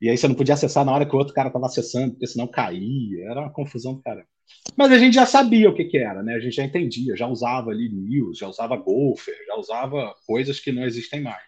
E 0.00 0.08
aí 0.10 0.16
você 0.18 0.28
não 0.28 0.34
podia 0.34 0.54
acessar 0.54 0.84
na 0.84 0.92
hora 0.92 1.06
que 1.06 1.14
o 1.14 1.18
outro 1.18 1.34
cara 1.34 1.48
estava 1.48 1.66
acessando, 1.66 2.12
porque 2.12 2.26
senão 2.26 2.46
caía, 2.46 3.30
era 3.30 3.42
uma 3.42 3.52
confusão 3.52 3.94
do 3.94 4.02
caramba. 4.02 4.28
Mas 4.76 4.92
a 4.92 4.98
gente 4.98 5.14
já 5.14 5.26
sabia 5.26 5.70
o 5.70 5.74
que, 5.74 5.84
que 5.84 5.98
era, 5.98 6.22
né? 6.22 6.34
A 6.34 6.40
gente 6.40 6.56
já 6.56 6.64
entendia, 6.64 7.16
já 7.16 7.26
usava 7.26 7.70
ali 7.70 7.88
news, 7.88 8.38
já 8.38 8.48
usava 8.48 8.76
golfer, 8.76 9.36
já 9.46 9.56
usava 9.56 10.14
coisas 10.26 10.60
que 10.60 10.72
não 10.72 10.84
existem 10.84 11.22
mais. 11.22 11.42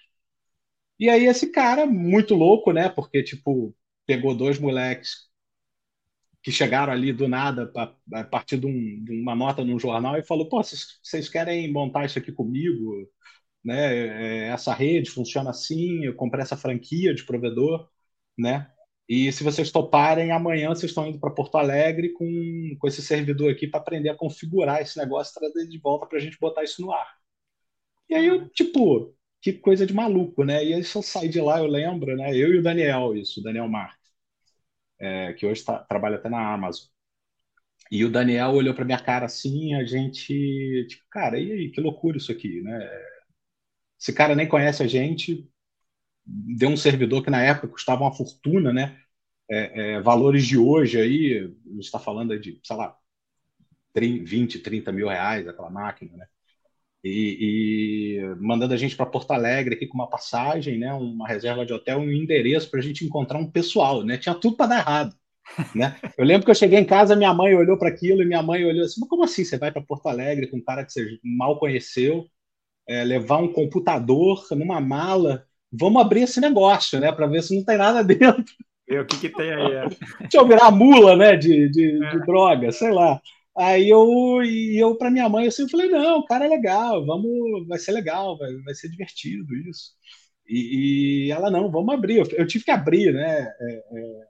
E 0.99 1.09
aí 1.11 1.27
esse 1.27 1.51
cara, 1.51 1.87
muito 1.87 2.35
louco, 2.35 2.73
né? 2.73 2.89
Porque, 2.89 3.23
tipo, 3.23 3.75
pegou 4.07 4.35
dois 4.35 4.59
moleques 4.59 5.27
que 6.43 6.53
chegaram 6.53 6.93
ali 6.93 7.13
do 7.13 7.27
nada 7.29 7.71
a, 8.15 8.25
partir 8.25 8.57
de, 8.59 8.67
um, 8.67 9.05
de, 9.05 9.13
uma 9.21 9.35
nota 9.35 9.65
num 9.65 9.79
jornal 9.79 10.17
e 10.17 10.25
falou: 10.25 10.49
pô, 10.49 10.63
vocês 10.63 11.29
querem 11.29 11.73
montar 11.73 12.05
isso 12.07 12.19
aqui 12.19 12.33
comigo? 12.33 13.09
Né? 13.67 14.47
É, 14.47 14.49
essa 14.51 14.73
rede 14.73 15.11
funciona 15.11 15.51
assim, 15.51 16.05
eu 16.05 16.15
comprei 16.15 16.43
essa 16.43 16.57
franquia 16.57 17.15
de 17.15 17.25
provedor, 17.27 17.89
né? 18.39 18.71
E 19.09 19.33
se 19.33 19.43
vocês 19.45 19.73
toparem, 19.73 20.33
amanhã 20.33 20.69
vocês 20.69 20.91
estão 20.93 21.07
indo 21.09 21.19
para 21.21 21.33
Porto 21.33 21.57
Alegre 21.59 22.13
com, 22.13 22.27
com 22.79 22.89
esse 22.89 23.03
servidor 23.03 23.51
aqui 23.53 23.67
para 23.69 23.81
aprender 23.81 24.11
a 24.11 24.17
configurar 24.17 24.83
esse 24.83 24.99
negócio, 24.99 25.35
trazer 25.35 25.67
de 25.69 25.79
volta 25.79 26.07
para 26.07 26.19
a 26.19 26.21
gente 26.21 26.39
botar 26.41 26.65
isso 26.65 26.83
no 26.83 26.93
ar. 26.93 27.17
E 28.09 28.15
aí 28.15 28.27
eu, 28.27 28.49
tipo, 28.51 29.15
que 29.41 29.53
coisa 29.53 29.87
de 29.87 29.95
maluco, 29.95 30.45
né? 30.45 30.65
E 30.65 30.75
aí 30.75 30.81
eu 30.81 31.03
saí 31.03 31.29
de 31.29 31.41
lá, 31.41 31.59
eu 31.59 31.67
lembro, 31.67 32.17
né? 32.17 32.31
Eu 32.37 32.55
e 32.55 32.59
o 32.59 32.63
Daniel, 32.63 33.17
isso, 33.17 33.41
o 33.41 33.43
Daniel 33.43 33.69
Marques, 33.69 33.99
é, 34.99 35.33
que 35.35 35.47
hoje 35.47 35.65
tá, 35.65 35.79
trabalha 35.81 36.17
até 36.17 36.29
na 36.29 36.53
Amazon. 36.53 36.89
E 37.91 38.05
o 38.05 38.11
Daniel 38.11 38.51
olhou 38.53 38.75
para 38.75 38.85
minha 38.85 38.99
cara 39.01 39.27
assim, 39.27 39.75
a 39.75 39.85
gente, 39.85 40.87
tipo, 40.89 41.05
cara, 41.11 41.39
e 41.39 41.53
aí, 41.53 41.71
que 41.71 41.81
loucura 41.81 42.17
isso 42.17 42.33
aqui, 42.33 42.61
né? 42.63 42.79
Esse 44.01 44.13
cara 44.13 44.35
nem 44.35 44.49
conhece 44.49 44.83
a 44.83 44.87
gente, 44.87 45.49
deu 46.25 46.69
um 46.71 46.77
servidor 46.77 47.23
que 47.23 47.31
na 47.31 47.43
época 47.43 47.69
custava 47.69 48.03
uma 48.03 48.13
fortuna, 48.13 48.73
né? 48.73 49.01
É, 49.51 49.95
é, 49.97 50.01
valores 50.01 50.47
de 50.47 50.59
hoje 50.59 51.01
aí, 51.01 51.39
a 51.67 51.75
gente 51.75 51.85
está 51.85 51.99
falando 51.99 52.39
de, 52.39 52.61
sei 52.65 52.77
lá, 52.77 52.97
20, 53.95 54.59
30 54.61 54.93
mil 54.93 55.09
reais 55.09 55.49
aquela 55.49 55.71
máquina, 55.71 56.17
né? 56.17 56.27
e, 57.07 58.19
e 58.19 58.35
mandando 58.41 58.75
a 58.75 58.77
gente 58.77 58.97
para 58.97 59.07
Porto 59.07 59.31
Alegre 59.31 59.75
aqui 59.75 59.87
com 59.87 59.95
uma 59.95 60.09
passagem, 60.11 60.79
né, 60.79 60.93
uma 60.93 61.29
reserva 61.29 61.65
de 61.65 61.73
hotel, 61.73 61.99
um 61.99 62.11
endereço 62.11 62.71
para 62.71 62.81
a 62.81 62.83
gente 62.83 63.05
encontrar 63.05 63.39
um 63.39 63.51
pessoal, 63.51 64.03
né? 64.03 64.19
Tinha 64.19 64.35
tudo 64.35 64.57
para 64.57 64.67
dar 64.67 64.79
errado. 64.79 65.17
Né? 65.75 65.97
Eu 66.19 66.25
lembro 66.25 66.45
que 66.45 66.51
eu 66.51 66.55
cheguei 66.57 66.79
em 66.79 66.85
casa, 66.85 67.15
minha 67.15 67.33
mãe 67.33 67.55
olhou 67.55 67.79
para 67.79 67.89
aquilo 67.89 68.21
e 68.23 68.27
minha 68.27 68.43
mãe 68.43 68.65
olhou 68.65 68.85
assim: 68.85 69.01
como 69.07 69.23
assim 69.23 69.45
você 69.45 69.57
vai 69.57 69.71
para 69.71 69.81
Porto 69.81 70.09
Alegre 70.09 70.49
com 70.49 70.57
um 70.57 70.65
cara 70.65 70.85
que 70.85 70.93
você 70.93 71.19
mal 71.23 71.59
conheceu, 71.59 72.27
é, 72.89 73.05
levar 73.05 73.39
um 73.39 73.53
computador 73.53 74.47
numa 74.53 74.81
mala? 74.81 75.45
Vamos 75.73 76.01
abrir 76.01 76.23
esse 76.23 76.41
negócio, 76.41 77.01
né, 77.01 77.13
para 77.13 77.27
ver 77.27 77.43
se 77.43 77.55
não 77.57 77.65
tem 77.65 77.77
nada 77.77 78.03
dentro. 78.05 78.45
E 78.89 78.99
o 78.99 79.05
que, 79.05 79.19
que 79.19 79.29
tem 79.29 79.53
aí? 79.53 79.73
É? 79.73 79.89
Deixa 80.21 80.39
eu 80.39 80.47
virar 80.47 80.71
mula, 80.71 81.17
né, 81.17 81.37
de, 81.37 81.69
de, 81.69 82.05
é. 82.05 82.11
de 82.11 82.27
droga, 82.27 82.71
sei 82.71 82.93
lá. 82.93 83.21
Aí 83.57 83.89
eu, 83.89 84.43
e 84.45 84.79
eu 84.79 84.97
para 84.97 85.11
minha 85.11 85.29
mãe, 85.29 85.47
assim, 85.47 85.63
eu 85.63 85.69
falei, 85.69 85.89
não, 85.89 86.19
o 86.19 86.27
cara 86.27 86.45
é 86.45 86.49
legal, 86.49 87.05
vamos, 87.07 87.67
vai 87.67 87.79
ser 87.79 87.93
legal, 87.93 88.37
vai, 88.37 88.53
vai 88.59 88.75
ser 88.75 88.91
divertido 88.91 89.57
isso. 89.57 89.93
E, 90.49 91.27
e 91.27 91.33
ela, 91.33 91.51
não, 91.51 91.71
vamos 91.71 91.95
abrir. 91.95 92.19
Eu, 92.19 92.27
eu 92.33 92.47
tive 92.47 92.65
que 92.65 92.71
abrir, 92.71 93.13
né? 93.13 93.49
É, 93.61 93.85
é, 93.93 94.27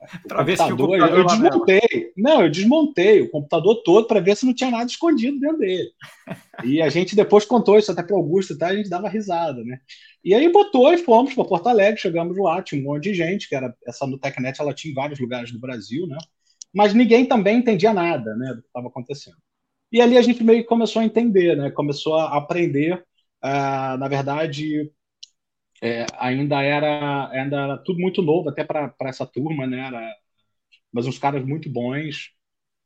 para 0.26 0.42
ver 0.42 0.56
se 0.56 0.62
o 0.72 0.76
computador 0.76 1.18
eu 1.18 1.26
desmontei. 1.26 2.12
Não, 2.16 2.42
eu 2.42 2.50
desmontei 2.50 3.20
o 3.22 3.30
computador 3.30 3.82
todo 3.82 4.06
para 4.06 4.20
ver 4.20 4.36
se 4.36 4.46
não 4.46 4.54
tinha 4.54 4.70
nada 4.70 4.86
escondido 4.86 5.38
dentro 5.38 5.58
dele. 5.58 5.90
E 6.64 6.80
a 6.82 6.88
gente 6.88 7.16
depois 7.16 7.44
contou 7.44 7.78
isso 7.78 7.90
até 7.90 8.02
para 8.02 8.16
Augusto, 8.16 8.56
tá? 8.56 8.68
a 8.68 8.76
gente 8.76 8.88
dava 8.88 9.08
risada, 9.08 9.62
né? 9.64 9.80
E 10.24 10.34
aí 10.34 10.50
botou 10.50 10.92
e 10.92 10.98
fomos 10.98 11.34
para 11.34 11.44
Porto 11.44 11.68
Alegre, 11.68 12.00
chegamos 12.00 12.36
lá, 12.36 12.62
tinha 12.62 12.80
um 12.80 12.84
monte 12.84 13.04
de 13.04 13.14
gente, 13.14 13.48
que 13.48 13.54
era 13.54 13.74
essa 13.86 14.06
no 14.06 14.18
Tecnet, 14.18 14.60
ela 14.60 14.74
tinha 14.74 14.92
em 14.92 14.94
vários 14.94 15.18
lugares 15.18 15.52
do 15.52 15.60
Brasil, 15.60 16.06
né? 16.06 16.18
Mas 16.74 16.92
ninguém 16.92 17.24
também 17.24 17.58
entendia 17.58 17.92
nada, 17.92 18.36
né, 18.36 18.54
do 18.54 18.60
que 18.60 18.68
estava 18.68 18.88
acontecendo. 18.88 19.36
E 19.90 20.00
ali 20.00 20.18
a 20.18 20.22
gente 20.22 20.44
meio 20.44 20.62
que 20.62 20.68
começou 20.68 21.00
a 21.00 21.04
entender, 21.04 21.56
né? 21.56 21.70
Começou 21.70 22.16
a 22.16 22.36
aprender, 22.36 22.94
uh, 23.42 23.96
na 23.98 24.06
verdade, 24.08 24.92
é, 25.82 26.06
ainda 26.18 26.62
era 26.62 27.30
ainda 27.30 27.56
era 27.64 27.78
tudo 27.78 28.00
muito 28.00 28.22
novo 28.22 28.48
até 28.48 28.64
para 28.64 28.94
essa 29.02 29.26
turma, 29.26 29.66
né? 29.66 29.80
Era, 29.88 30.16
mas 30.92 31.06
uns 31.06 31.18
caras 31.18 31.44
muito 31.44 31.70
bons. 31.70 32.30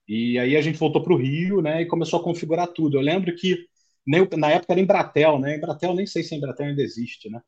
E 0.09 0.39
aí 0.39 0.57
a 0.57 0.63
gente 0.63 0.79
voltou 0.79 1.03
para 1.03 1.13
o 1.15 1.17
Rio, 1.17 1.63
né? 1.63 1.83
E 1.83 1.87
começou 1.87 2.21
a 2.21 2.25
configurar 2.25 2.69
tudo. 2.69 2.99
Eu 2.99 3.03
lembro 3.03 3.35
que 3.37 3.67
nem, 4.07 4.27
na 4.39 4.51
época 4.51 4.73
era 4.75 4.81
Embratel, 4.81 5.39
né? 5.41 5.57
Embratel 5.57 5.95
nem 5.95 6.07
sei 6.07 6.23
se 6.23 6.35
a 6.35 6.39
Embratel 6.39 6.67
ainda 6.67 6.83
existe, 6.83 7.31
né? 7.31 7.41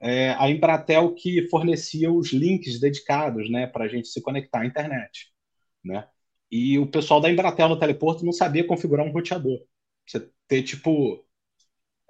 É, 0.00 0.30
a 0.32 0.50
Embratel 0.50 1.14
que 1.14 1.48
fornecia 1.50 2.12
os 2.12 2.32
links 2.32 2.80
dedicados, 2.80 3.50
né, 3.50 3.66
para 3.66 3.84
a 3.84 3.88
gente 3.88 4.08
se 4.08 4.22
conectar 4.22 4.60
à 4.60 4.66
internet, 4.66 5.32
né? 5.84 6.08
E 6.50 6.78
o 6.78 6.86
pessoal 6.90 7.20
da 7.20 7.30
Embratel 7.30 7.68
no 7.68 7.78
teleporto 7.78 8.24
não 8.24 8.32
sabia 8.32 8.66
configurar 8.66 9.06
um 9.06 9.12
roteador. 9.12 9.60
Você 10.06 10.30
ter 10.48 10.62
tipo 10.62 11.26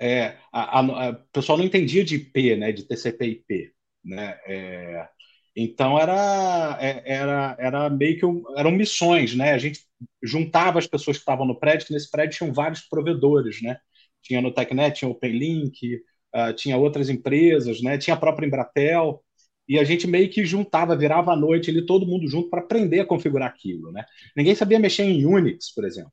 é, 0.01 0.37
a, 0.53 0.81
a, 0.81 1.09
a, 1.09 1.11
o 1.11 1.17
pessoal 1.33 1.59
não 1.59 1.65
entendia 1.65 2.05
de 2.05 2.17
IP, 2.17 2.57
né, 2.57 2.73
de 2.73 2.85
TCP/IP, 2.85 3.73
né? 4.05 4.39
É, 4.47 5.09
então 5.57 5.99
era, 5.99 6.79
é, 6.81 7.03
era, 7.05 7.57
era 7.59 7.91
meio 7.91 8.19
que 8.19 8.25
um, 8.27 8.45
eram 8.57 8.71
missões, 8.71 9.35
né? 9.35 9.53
A 9.53 9.59
gente 9.59 9.81
juntava 10.23 10.79
as 10.79 10.87
pessoas 10.87 11.17
que 11.17 11.23
estavam 11.23 11.45
no 11.47 11.59
prédio, 11.59 11.87
que 11.87 11.93
nesse 11.93 12.11
prédio 12.11 12.39
tinham 12.39 12.53
vários 12.53 12.83
provedores, 12.83 13.61
né? 13.63 13.79
Tinha 14.23 14.41
no 14.41 14.53
Tecnet, 14.53 14.99
tinha 14.99 15.09
o 15.09 15.13
OpenLink, 15.13 15.97
uh, 16.35 16.53
tinha 16.55 16.77
outras 16.77 17.09
empresas, 17.09 17.83
né? 17.83 17.99
Tinha 17.99 18.15
a 18.15 18.19
própria 18.19 18.47
Embratel 18.47 19.23
e 19.69 19.79
a 19.79 19.85
gente 19.85 20.07
meio 20.07 20.31
que 20.31 20.45
juntava, 20.47 20.97
virava 20.97 21.33
a 21.33 21.37
noite 21.37 21.71
ali 21.71 21.85
todo 21.85 22.07
mundo 22.07 22.29
junto 22.29 22.49
para 22.49 22.61
aprender 22.61 23.01
a 23.01 23.07
configurar 23.07 23.49
aquilo, 23.49 23.93
né? 23.93 24.05
Ninguém 24.37 24.55
sabia 24.55 24.79
mexer 24.79 25.05
em 25.05 25.27
Unix, 25.27 25.75
por 25.75 25.85
exemplo, 25.85 26.13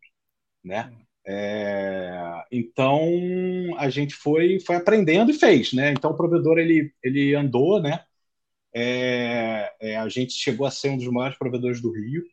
né? 0.63 0.92
É, 1.27 2.46
então 2.51 3.10
a 3.77 3.89
gente 3.89 4.13
foi, 4.13 4.60
foi 4.60 4.75
aprendendo 4.75 5.32
e 5.32 5.34
fez, 5.34 5.74
né? 5.74 5.91
Então 5.91 6.12
o 6.12 6.15
provedor 6.17 6.58
ele, 6.60 6.94
ele 7.03 7.36
andou, 7.36 7.82
né? 7.82 8.05
É, 8.74 9.74
é, 9.82 9.98
a 9.98 10.10
gente 10.10 10.34
chegou 10.34 10.67
a 10.67 10.72
ser 10.72 10.89
um 10.89 10.98
dos 10.98 11.08
maiores 11.08 11.38
provedores 11.38 11.82
do 11.82 11.91
Rio, 11.91 12.24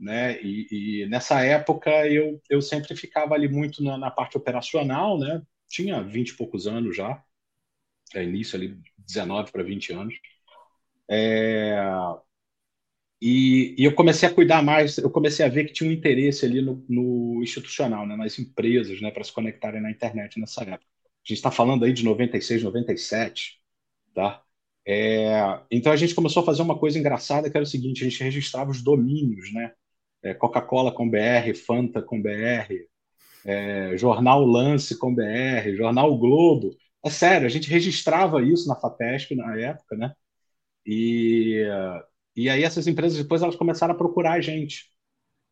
né? 0.00 0.40
E, 0.42 1.02
e 1.02 1.06
nessa 1.08 1.42
época 1.44 1.90
eu, 2.08 2.40
eu 2.50 2.62
sempre 2.62 2.96
ficava 2.96 3.34
ali 3.34 3.48
muito 3.48 3.82
na, 3.82 3.98
na, 3.98 4.10
parte 4.10 4.36
operacional, 4.36 5.18
né? 5.18 5.42
Tinha 5.68 6.02
20 6.02 6.30
e 6.30 6.36
poucos 6.36 6.66
anos 6.66 6.96
já, 6.96 7.22
é, 8.14 8.24
início 8.24 8.56
ali 8.56 8.78
19 8.98 9.52
para 9.52 9.62
20 9.62 9.92
anos. 9.92 10.14
E, 13.24 13.76
e, 13.78 13.84
eu 13.84 13.94
comecei 13.94 14.28
a 14.28 14.34
cuidar 14.34 14.62
mais, 14.64 14.98
eu 14.98 15.08
comecei 15.08 15.46
a 15.46 15.48
ver 15.48 15.66
que 15.66 15.72
tinha 15.72 15.88
um 15.88 15.92
interesse 15.92 16.44
ali 16.44 16.60
no, 16.60 16.84
no 16.88 17.40
institucional, 17.40 18.04
né, 18.04 18.16
nas 18.16 18.36
empresas, 18.36 19.00
né, 19.00 19.12
para 19.12 19.22
se 19.22 19.32
conectarem 19.32 19.80
na 19.80 19.92
internet 19.92 20.40
nessa 20.40 20.62
época. 20.62 20.84
A 21.24 21.28
gente 21.28 21.38
está 21.38 21.50
falando 21.52 21.84
aí 21.84 21.92
de 21.92 22.04
96, 22.04 22.64
97, 22.64 23.60
tá? 24.12 24.42
É, 24.84 25.60
então 25.70 25.92
a 25.92 25.96
gente 25.96 26.16
começou 26.16 26.42
a 26.42 26.46
fazer 26.46 26.62
uma 26.62 26.76
coisa 26.76 26.98
engraçada 26.98 27.48
que 27.48 27.56
era 27.56 27.62
o 27.62 27.66
seguinte: 27.66 28.04
a 28.04 28.08
gente 28.10 28.24
registrava 28.24 28.72
os 28.72 28.82
domínios, 28.82 29.52
né? 29.52 29.72
É, 30.22 30.34
Coca-Cola 30.34 30.92
com 30.92 31.08
BR, 31.08 31.54
Fanta 31.54 32.02
com 32.02 32.20
BR, 32.20 32.88
é, 33.44 33.96
Jornal 33.96 34.44
Lance 34.44 34.98
com 34.98 35.14
BR, 35.14 35.76
Jornal 35.76 36.16
Globo. 36.18 36.76
É 37.04 37.10
sério, 37.10 37.46
a 37.46 37.50
gente 37.50 37.70
registrava 37.70 38.42
isso 38.42 38.68
na 38.68 38.74
FAPESP 38.76 39.36
na 39.36 39.56
época, 39.60 39.96
né? 39.96 40.12
E 40.84 41.64
e 42.36 42.48
aí 42.48 42.62
essas 42.62 42.86
empresas 42.86 43.18
depois 43.18 43.42
elas 43.42 43.56
começaram 43.56 43.94
a 43.94 43.96
procurar 43.96 44.32
a 44.32 44.40
gente. 44.40 44.90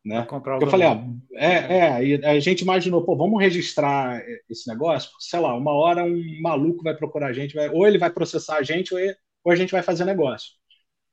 Né? 0.04 0.26
Eu 0.60 0.70
falei, 0.70 0.88
ó, 0.88 1.02
é, 1.34 1.98
é, 2.00 2.30
a 2.30 2.40
gente 2.40 2.62
imaginou, 2.62 3.04
pô, 3.04 3.14
vamos 3.16 3.40
registrar 3.40 4.22
esse 4.48 4.66
negócio, 4.66 5.10
sei 5.18 5.38
lá, 5.40 5.54
uma 5.54 5.72
hora 5.72 6.04
um 6.04 6.40
maluco 6.40 6.82
vai 6.82 6.96
procurar 6.96 7.28
a 7.28 7.32
gente, 7.34 7.54
vai, 7.54 7.68
ou 7.68 7.86
ele 7.86 7.98
vai 7.98 8.10
processar 8.10 8.56
a 8.56 8.62
gente, 8.62 8.94
ou, 8.94 9.00
ele, 9.00 9.14
ou 9.44 9.52
a 9.52 9.56
gente 9.56 9.72
vai 9.72 9.82
fazer 9.82 10.06
negócio. 10.06 10.52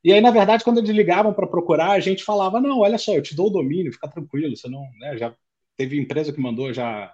E 0.03 0.13
aí, 0.13 0.21
na 0.21 0.31
verdade, 0.31 0.63
quando 0.63 0.77
eles 0.77 0.89
ligavam 0.91 1.33
para 1.33 1.47
procurar, 1.47 1.91
a 1.91 1.99
gente 1.99 2.23
falava, 2.23 2.61
não, 2.61 2.79
olha 2.79 2.97
só, 2.97 3.13
eu 3.13 3.21
te 3.21 3.35
dou 3.35 3.47
o 3.47 3.49
domínio, 3.49 3.91
fica 3.91 4.07
tranquilo, 4.07 4.55
você 4.55 4.69
não, 4.69 4.81
né, 4.99 5.17
já 5.17 5.35
teve 5.75 5.99
empresa 5.99 6.31
que 6.31 6.39
mandou 6.39 6.71
já 6.71 7.13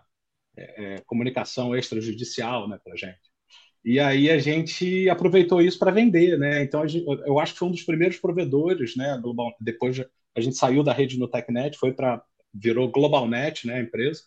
é, 0.55 0.95
é 0.95 1.01
comunicação 1.01 1.75
extrajudicial, 1.75 2.69
né, 2.69 2.79
para 2.83 2.95
gente. 2.95 3.32
E 3.85 3.99
aí 3.99 4.29
a 4.29 4.37
gente 4.37 5.09
aproveitou 5.09 5.61
isso 5.61 5.77
para 5.77 5.91
vender, 5.91 6.37
né? 6.37 6.63
Então 6.63 6.87
gente, 6.87 7.05
eu 7.25 7.39
acho 7.39 7.53
que 7.53 7.59
foi 7.59 7.67
um 7.67 7.71
dos 7.71 7.83
primeiros 7.83 8.17
provedores, 8.17 8.95
né? 8.95 9.19
Global, 9.21 9.53
depois 9.59 9.99
a 10.35 10.41
gente 10.41 10.55
saiu 10.55 10.83
da 10.83 10.93
rede 10.93 11.19
no 11.19 11.27
TechNet, 11.27 11.77
foi 11.77 11.93
para 11.93 12.23
virou 12.53 12.89
GlobalNet, 12.89 13.67
né? 13.67 13.75
A 13.75 13.81
empresa. 13.81 14.23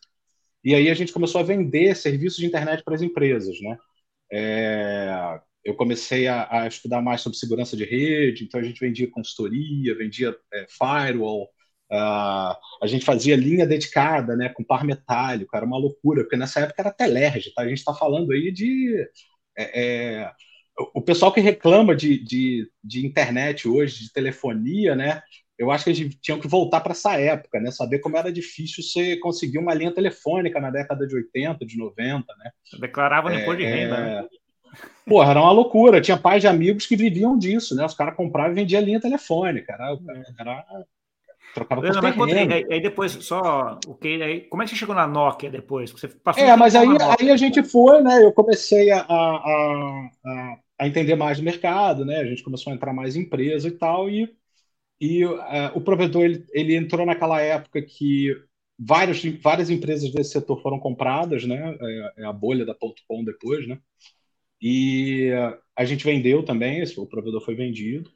E 0.65 0.75
aí 0.75 0.91
a 0.91 0.95
gente 0.95 1.13
começou 1.13 1.41
a 1.41 1.45
vender 1.45 1.95
serviços 1.97 2.39
de 2.39 2.47
internet 2.47 2.83
para 2.85 2.95
as 2.95 3.03
empresas, 3.03 3.61
né? 3.61 3.79
É, 4.33 5.41
eu 5.65 5.75
comecei 5.75 6.27
a, 6.27 6.63
a, 6.63 6.67
estudar 6.69 7.01
mais 7.03 7.21
sobre 7.21 7.39
segurança 7.39 7.77
de 7.77 7.85
rede, 7.85 8.45
então 8.45 8.61
a 8.61 8.63
gente 8.63 8.81
vendia 8.81 9.11
consultoria, 9.11 9.97
vendia 9.97 10.37
é, 10.53 10.67
firewall, 10.69 11.49
a 11.91 12.59
gente 12.87 13.05
fazia 13.05 13.37
linha 13.37 13.67
dedicada, 13.67 14.37
né? 14.37 14.49
Com 14.49 14.65
par 14.65 14.85
metálico, 14.85 15.57
era 15.57 15.65
uma 15.65 15.79
loucura, 15.79 16.23
porque 16.23 16.37
nessa 16.37 16.61
época 16.61 16.83
era 16.83 16.93
Telerge, 16.93 17.53
tá? 17.55 17.63
A 17.63 17.69
gente 17.69 17.79
está 17.79 17.95
falando 17.95 18.33
aí 18.33 18.51
de 18.53 19.09
é, 19.57 19.83
é, 19.83 20.31
o 20.95 21.01
pessoal 21.01 21.33
que 21.33 21.41
reclama 21.41 21.97
de, 21.97 22.23
de, 22.23 22.71
de, 22.85 23.07
internet 23.07 23.67
hoje, 23.67 24.05
de 24.05 24.13
telefonia, 24.13 24.95
né? 24.95 25.23
Eu 25.59 25.71
acho 25.71 25.85
que 25.85 25.91
eles 25.91 26.19
tinham 26.21 26.39
que 26.39 26.47
voltar 26.47 26.81
para 26.81 26.93
essa 26.93 27.19
época, 27.19 27.59
né? 27.59 27.71
Saber 27.71 28.01
como 28.01 28.17
era 28.17 28.31
difícil 28.31 28.85
você 28.85 29.17
conseguir 29.17 29.59
uma 29.59 29.73
linha 29.73 29.91
telefônica 29.91 30.61
na 30.61 30.71
década 30.71 31.07
de 31.07 31.15
80, 31.15 31.65
de 31.65 31.79
90, 31.79 32.27
né? 32.37 32.51
Declarava 32.79 33.31
no 33.31 33.37
imposto 33.37 33.57
de 33.57 33.65
renda, 33.65 33.97
né? 33.99 34.19
É, 34.19 34.29
pô, 35.07 35.23
era 35.25 35.41
uma 35.41 35.53
loucura. 35.53 36.01
Tinha 36.01 36.19
pais 36.19 36.43
de 36.43 36.47
amigos 36.47 36.85
que 36.85 36.95
viviam 36.95 37.39
disso, 37.39 37.75
né? 37.75 37.87
Os 37.87 37.95
caras 37.95 38.15
compravam 38.15 38.53
e 38.53 38.57
vendiam 38.57 38.83
linha 38.83 39.01
telefônica. 39.01 39.73
Era, 39.73 39.97
era 40.39 40.65
trocava 41.57 41.81
por 41.81 42.03
mas 42.03 42.37
aí, 42.37 42.67
aí, 42.71 42.81
depois 42.81 43.13
só 43.13 43.81
o 43.87 43.95
que 43.95 44.23
aí, 44.23 44.41
como 44.43 44.63
é 44.63 44.67
que 44.67 44.73
você 44.73 44.77
chegou 44.77 44.95
na 44.95 45.07
Nokia 45.07 45.51
depois? 45.51 45.91
Você 45.91 46.07
passou 46.07 46.45
é, 46.45 46.55
mas 46.55 46.77
aí, 46.77 46.87
aí 47.19 47.31
a 47.31 47.37
gente 47.37 47.63
foi, 47.63 48.03
né? 48.03 48.23
Eu 48.23 48.33
comecei 48.33 48.91
a, 48.91 49.01
a, 49.01 50.11
a, 50.25 50.59
a, 50.81 50.87
entender 50.87 51.17
mais 51.17 51.39
do 51.39 51.45
mercado, 51.45 52.05
né? 52.05 52.19
A 52.19 52.27
gente 52.27 52.43
começou 52.43 52.71
a 52.71 52.77
entrar 52.77 52.93
mais 52.93 53.17
em 53.17 53.23
empresa 53.23 53.69
e 53.69 53.71
tal 53.71 54.11
e 54.11 54.29
e 54.99 55.25
uh, 55.27 55.39
o 55.75 55.81
provedor 55.81 56.25
ele, 56.25 56.47
ele 56.53 56.75
entrou 56.75 57.05
naquela 57.05 57.41
época 57.41 57.83
que 57.83 58.35
várias 58.79 59.23
várias 59.43 59.69
empresas 59.71 60.11
desse 60.11 60.33
setor 60.33 60.61
foram 60.61 60.79
compradas, 60.79 61.45
né? 61.45 61.77
É, 61.81 62.23
é 62.23 62.25
a 62.25 62.33
bolha 62.33 62.67
da 62.67 62.75
.com 62.75 63.25
depois, 63.25 63.67
né? 63.67 63.79
E 64.61 65.31
a 65.75 65.85
gente 65.85 66.05
vendeu 66.05 66.43
também, 66.43 66.83
o 66.83 67.07
provedor 67.07 67.43
foi 67.43 67.55
vendido. 67.55 68.11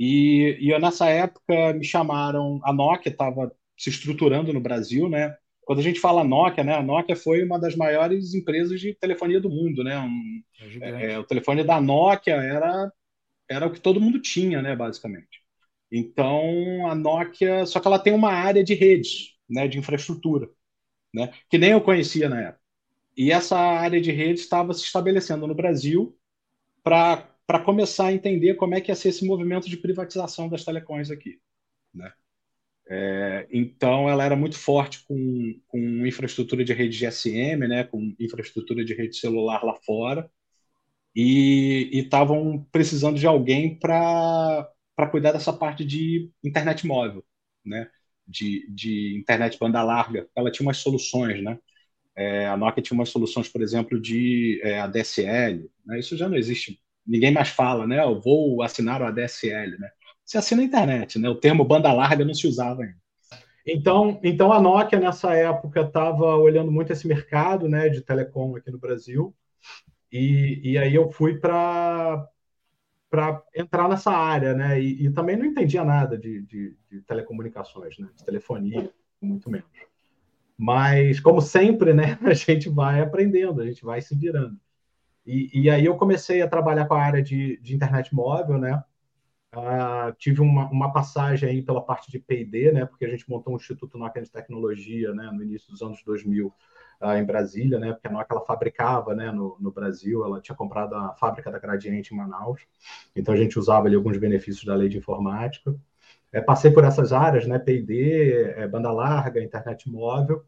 E, 0.00 0.58
e 0.60 0.70
eu, 0.70 0.80
nessa 0.80 1.10
época 1.10 1.74
me 1.74 1.84
chamaram, 1.84 2.60
a 2.64 2.72
Nokia 2.74 3.12
estava 3.12 3.52
se 3.78 3.90
estruturando 3.90 4.52
no 4.54 4.60
Brasil, 4.62 5.10
né? 5.10 5.36
Quando 5.64 5.80
a 5.80 5.84
gente 5.84 6.00
fala 6.00 6.24
Nokia, 6.24 6.64
né? 6.64 6.74
A 6.76 6.82
Nokia 6.84 7.16
foi 7.16 7.44
uma 7.44 7.60
das 7.60 7.76
maiores 7.76 8.34
empresas 8.34 8.80
de 8.80 8.94
telefonia 8.96 9.40
do 9.40 9.50
mundo, 9.50 9.84
né? 9.84 9.98
Um, 10.00 10.42
é 10.82 11.14
é, 11.14 11.20
o 11.20 11.24
telefone 11.24 11.64
da 11.64 11.80
Nokia 11.80 12.36
era 12.36 12.92
era 13.50 13.66
o 13.66 13.72
que 13.72 13.80
todo 13.80 14.00
mundo 14.00 14.20
tinha, 14.20 14.62
né? 14.62 14.76
Basicamente. 14.76 15.42
Então 15.92 16.88
a 16.90 16.94
Nokia, 16.94 17.66
só 17.66 17.80
que 17.80 17.86
ela 17.88 17.98
tem 17.98 18.14
uma 18.14 18.32
área 18.32 18.64
de 18.64 18.74
redes, 18.74 19.34
né? 19.48 19.68
De 19.68 19.78
infraestrutura, 19.78 20.48
né? 21.14 21.32
Que 21.50 21.58
nem 21.58 21.72
eu 21.72 21.80
conhecia 21.82 22.28
na 22.28 22.40
época. 22.42 22.60
e 23.16 23.32
essa 23.32 23.58
área 23.58 24.00
de 24.00 24.12
rede 24.12 24.40
estava 24.40 24.74
se 24.74 24.84
estabelecendo 24.84 25.46
no 25.46 25.54
Brasil 25.54 26.16
para 26.82 27.28
começar 27.58 28.06
a 28.06 28.12
entender 28.12 28.54
como 28.54 28.74
é 28.74 28.80
que 28.80 28.90
ia 28.90 28.94
ser 28.94 29.08
esse 29.08 29.26
movimento 29.26 29.68
de 29.68 29.76
privatização 29.76 30.48
das 30.48 30.64
telecoms 30.64 31.10
aqui. 31.10 31.40
Né? 31.92 32.12
É, 32.88 33.46
então, 33.52 34.08
ela 34.08 34.24
era 34.24 34.36
muito 34.36 34.56
forte 34.58 35.04
com, 35.06 35.60
com 35.68 36.06
infraestrutura 36.06 36.64
de 36.64 36.72
rede 36.72 36.98
GSM, 36.98 37.68
né, 37.68 37.84
com 37.84 38.14
infraestrutura 38.18 38.84
de 38.84 38.94
rede 38.94 39.16
celular 39.16 39.62
lá 39.64 39.76
fora, 39.86 40.30
e 41.14 41.90
estavam 41.92 42.66
precisando 42.72 43.18
de 43.18 43.26
alguém 43.26 43.78
para 43.78 44.72
cuidar 45.10 45.32
dessa 45.32 45.52
parte 45.52 45.84
de 45.84 46.30
internet 46.44 46.86
móvel, 46.86 47.24
né, 47.64 47.90
de, 48.26 48.68
de 48.70 49.16
internet 49.18 49.58
banda 49.58 49.82
larga. 49.82 50.28
Ela 50.36 50.50
tinha 50.50 50.66
umas 50.66 50.78
soluções, 50.78 51.42
né? 51.42 51.58
É, 52.16 52.46
a 52.48 52.56
Nokia 52.56 52.82
tinha 52.82 52.96
umas 52.96 53.08
soluções, 53.10 53.48
por 53.48 53.62
exemplo, 53.62 54.00
de 54.00 54.60
é, 54.62 54.80
ADSL. 54.80 55.70
Né? 55.86 55.98
Isso 56.00 56.16
já 56.16 56.28
não 56.28 56.36
existe. 56.36 56.80
Ninguém 57.10 57.32
mais 57.32 57.48
fala, 57.48 57.88
né? 57.88 58.00
Eu 58.04 58.20
vou 58.20 58.62
assinar 58.62 59.02
o 59.02 59.04
ADSL, 59.04 59.78
né? 59.80 59.90
Você 60.24 60.38
assina 60.38 60.62
a 60.62 60.64
internet, 60.64 61.18
né? 61.18 61.28
O 61.28 61.34
termo 61.34 61.64
banda 61.64 61.92
larga 61.92 62.24
não 62.24 62.32
se 62.32 62.46
usava 62.46 62.82
ainda. 62.82 62.96
Então, 63.66 64.20
então 64.22 64.52
a 64.52 64.60
Nokia 64.60 65.00
nessa 65.00 65.34
época 65.34 65.80
estava 65.80 66.36
olhando 66.36 66.70
muito 66.70 66.92
esse 66.92 67.06
mercado, 67.06 67.68
né, 67.68 67.88
de 67.88 68.00
telecom 68.00 68.56
aqui 68.56 68.70
no 68.70 68.78
Brasil. 68.78 69.34
E, 70.10 70.60
e 70.62 70.78
aí 70.78 70.94
eu 70.94 71.10
fui 71.10 71.38
para 71.38 72.26
para 73.10 73.42
entrar 73.56 73.88
nessa 73.88 74.12
área, 74.12 74.54
né? 74.54 74.80
E, 74.80 75.06
e, 75.06 75.10
também 75.10 75.36
não 75.36 75.44
entendia 75.44 75.82
nada 75.82 76.16
de, 76.16 76.42
de, 76.42 76.76
de 76.88 77.00
telecomunicações, 77.00 77.98
né? 77.98 78.08
De 78.16 78.24
telefonia, 78.24 78.88
muito 79.20 79.50
menos. 79.50 79.66
Mas, 80.56 81.18
como 81.18 81.40
sempre, 81.40 81.92
né? 81.92 82.16
A 82.22 82.34
gente 82.34 82.68
vai 82.68 83.00
aprendendo, 83.00 83.62
a 83.62 83.66
gente 83.66 83.84
vai 83.84 84.00
se 84.00 84.14
virando. 84.16 84.56
E, 85.26 85.62
e 85.62 85.70
aí 85.70 85.84
eu 85.84 85.96
comecei 85.96 86.42
a 86.42 86.48
trabalhar 86.48 86.86
com 86.86 86.94
a 86.94 87.02
área 87.02 87.22
de, 87.22 87.58
de 87.58 87.74
internet 87.74 88.14
móvel, 88.14 88.58
né? 88.58 88.82
Uh, 89.52 90.14
tive 90.16 90.40
uma, 90.40 90.70
uma, 90.70 90.92
passagem 90.92 91.48
aí 91.48 91.60
pela 91.60 91.82
parte 91.82 92.08
de 92.08 92.20
P&D, 92.20 92.70
né, 92.70 92.86
porque 92.86 93.04
a 93.04 93.08
gente 93.08 93.28
montou 93.28 93.52
um 93.52 93.56
Instituto 93.56 93.98
Nokia 93.98 94.22
de 94.22 94.30
Tecnologia 94.30 95.12
né, 95.12 95.28
no 95.32 95.42
início 95.42 95.68
dos 95.72 95.82
anos 95.82 96.00
2000 96.04 96.46
uh, 96.46 96.52
ah, 97.00 97.18
em 97.18 97.24
Brasília, 97.24 97.76
né, 97.76 97.92
porque 97.92 98.06
a 98.06 98.12
Nokia 98.12 98.28
ela 98.30 98.46
fabricava 98.46 99.12
né, 99.12 99.32
no, 99.32 99.56
no, 99.58 99.72
Brasil, 99.72 100.24
ela 100.24 100.40
tinha 100.40 100.54
comprado 100.54 100.94
a 100.94 101.14
fábrica 101.14 101.50
da 101.50 101.58
Gradiente 101.58 102.14
em 102.14 102.16
Manaus, 102.16 102.60
então 103.14 103.34
a 103.34 103.36
gente 103.36 103.58
usava 103.58 103.88
ali 103.88 103.96
alguns 103.96 104.18
benefícios 104.18 104.64
da 104.64 104.76
lei 104.76 104.88
de 104.88 104.98
informática. 104.98 105.74
É, 106.32 106.40
passei 106.40 106.70
por 106.70 106.84
essas 106.84 107.12
áreas, 107.12 107.44
né, 107.44 107.58
P&D, 107.58 108.52
é, 108.56 108.68
banda 108.68 108.92
larga, 108.92 109.42
internet 109.42 109.90
móvel, 109.90 110.44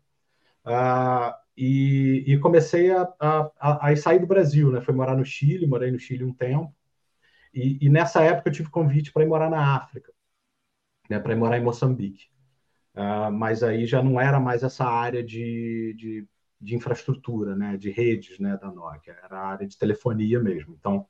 uh, 0.64 1.41
e, 1.56 2.24
e, 2.26 2.38
comecei 2.38 2.90
a, 2.90 3.02
a, 3.20 3.90
a, 3.90 3.96
sair 3.96 4.18
do 4.18 4.26
Brasil, 4.26 4.70
né, 4.72 4.80
fui 4.80 4.94
morar 4.94 5.16
no 5.16 5.24
Chile, 5.24 5.66
morei 5.66 5.90
no 5.90 5.98
Chile 5.98 6.24
um 6.24 6.32
tempo, 6.32 6.74
e, 7.52 7.78
e 7.86 7.88
nessa 7.90 8.22
época 8.22 8.48
eu 8.48 8.52
tive 8.52 8.70
convite 8.70 9.12
para 9.12 9.22
ir 9.22 9.28
morar 9.28 9.50
na 9.50 9.76
África, 9.76 10.12
né, 11.10 11.18
para 11.18 11.32
ir 11.32 11.36
morar 11.36 11.58
em 11.58 11.62
Moçambique. 11.62 12.30
Uh, 12.94 13.32
mas 13.32 13.62
aí 13.62 13.86
já 13.86 14.02
não 14.02 14.20
era 14.20 14.38
mais 14.38 14.62
essa 14.62 14.84
área 14.84 15.24
de, 15.24 15.94
de, 15.96 16.28
de, 16.60 16.74
infraestrutura, 16.74 17.56
né, 17.56 17.76
de 17.76 17.90
redes 17.90 18.38
né, 18.38 18.56
da 18.58 18.70
Nokia, 18.70 19.16
era 19.22 19.38
a 19.38 19.46
área 19.48 19.66
de 19.66 19.78
telefonia 19.78 20.38
mesmo. 20.40 20.74
Então, 20.78 21.06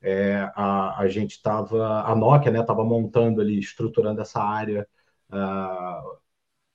é, 0.00 0.50
a, 0.54 1.00
a 1.00 1.08
gente 1.08 1.32
estava, 1.32 2.02
a 2.02 2.14
Nokia 2.14 2.50
estava 2.60 2.82
né, 2.82 2.88
montando 2.88 3.40
ali, 3.40 3.58
estruturando 3.58 4.20
essa 4.20 4.42
área 4.42 4.86
uh, 5.30 6.18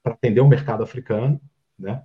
para 0.03 0.13
atender 0.13 0.41
o 0.41 0.47
mercado 0.47 0.83
africano. 0.83 1.39
Né? 1.77 2.03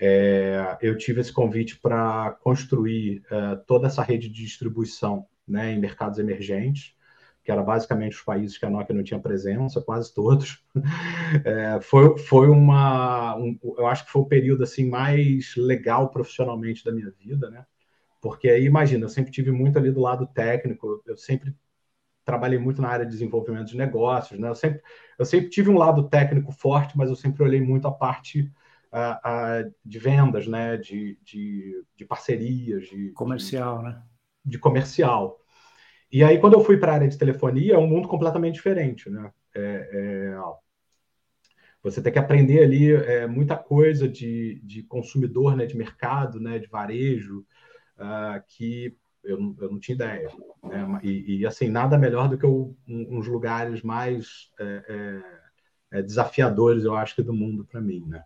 É, 0.00 0.76
eu 0.82 0.96
tive 0.96 1.20
esse 1.20 1.32
convite 1.32 1.78
para 1.78 2.32
construir 2.42 3.22
uh, 3.30 3.56
toda 3.66 3.86
essa 3.86 4.02
rede 4.02 4.28
de 4.28 4.42
distribuição 4.42 5.26
né, 5.46 5.72
em 5.72 5.78
mercados 5.78 6.18
emergentes, 6.18 6.94
que 7.44 7.52
era 7.52 7.62
basicamente 7.62 8.16
os 8.16 8.22
países 8.22 8.56
que 8.56 8.64
a 8.64 8.70
Nokia 8.70 8.94
não 8.94 9.04
tinha 9.04 9.20
presença, 9.20 9.80
quase 9.80 10.12
todos. 10.12 10.62
É, 11.44 11.80
foi 11.80 12.16
foi 12.18 12.48
uma, 12.48 13.36
um, 13.36 13.58
eu 13.76 13.86
acho 13.86 14.04
que 14.04 14.12
foi 14.12 14.22
o 14.22 14.26
período 14.26 14.62
assim 14.62 14.88
mais 14.88 15.54
legal 15.56 16.10
profissionalmente 16.10 16.84
da 16.84 16.92
minha 16.92 17.10
vida, 17.10 17.50
né? 17.50 17.66
Porque 18.20 18.48
aí 18.48 18.64
imagina, 18.64 19.04
eu 19.04 19.08
sempre 19.08 19.32
tive 19.32 19.50
muito 19.50 19.78
ali 19.78 19.90
do 19.90 20.00
lado 20.00 20.26
técnico, 20.28 21.02
eu 21.06 21.16
sempre 21.16 21.54
trabalhei 22.24 22.58
muito 22.58 22.80
na 22.80 22.88
área 22.88 23.04
de 23.04 23.12
desenvolvimento 23.12 23.68
de 23.68 23.76
negócios, 23.76 24.38
né? 24.38 24.48
Eu 24.48 24.54
sempre 24.54 24.82
eu 25.18 25.24
sempre 25.24 25.50
tive 25.50 25.70
um 25.70 25.78
lado 25.78 26.08
técnico 26.08 26.52
forte, 26.52 26.96
mas 26.96 27.10
eu 27.10 27.16
sempre 27.16 27.42
olhei 27.42 27.60
muito 27.60 27.88
a 27.88 27.92
parte 27.92 28.50
uh, 28.94 29.66
uh, 29.66 29.74
de 29.84 29.98
vendas, 29.98 30.46
né? 30.46 30.76
De, 30.76 31.18
de, 31.22 31.84
de 31.96 32.04
parcerias, 32.04 32.84
de 32.88 33.10
comercial, 33.10 33.78
de, 33.78 33.84
né? 33.84 34.02
de 34.44 34.58
comercial. 34.58 35.40
E 36.10 36.22
aí, 36.22 36.38
quando 36.38 36.54
eu 36.54 36.64
fui 36.64 36.76
para 36.76 36.92
a 36.92 36.94
área 36.94 37.08
de 37.08 37.18
telefonia, 37.18 37.74
é 37.74 37.78
um 37.78 37.88
mundo 37.88 38.06
completamente 38.06 38.54
diferente, 38.54 39.10
né? 39.10 39.32
É, 39.54 39.90
é, 39.92 40.36
você 41.82 42.00
tem 42.00 42.12
que 42.12 42.18
aprender 42.18 42.62
ali 42.62 42.92
é, 42.92 43.26
muita 43.26 43.56
coisa 43.56 44.08
de, 44.08 44.60
de 44.64 44.82
consumidor, 44.84 45.54
né, 45.54 45.66
de 45.66 45.76
mercado, 45.76 46.40
né, 46.40 46.58
de 46.58 46.66
varejo, 46.66 47.44
uh, 47.98 48.42
que 48.48 48.96
eu 49.22 49.38
não, 49.38 49.56
eu 49.60 49.70
não 49.70 49.78
tinha 49.78 49.94
ideia. 49.94 50.30
Né? 50.62 51.00
E, 51.02 51.40
e, 51.40 51.46
assim, 51.46 51.68
nada 51.68 51.98
melhor 51.98 52.28
do 52.28 52.38
que 52.38 52.46
um, 52.46 52.74
uns 52.88 53.26
lugares 53.26 53.82
mais 53.82 54.50
é, 54.58 55.20
é, 55.92 55.98
é 55.98 56.02
desafiadores, 56.02 56.84
eu 56.84 56.96
acho, 56.96 57.14
que 57.14 57.22
do 57.22 57.34
mundo 57.34 57.66
para 57.66 57.82
mim, 57.82 58.02
né? 58.06 58.24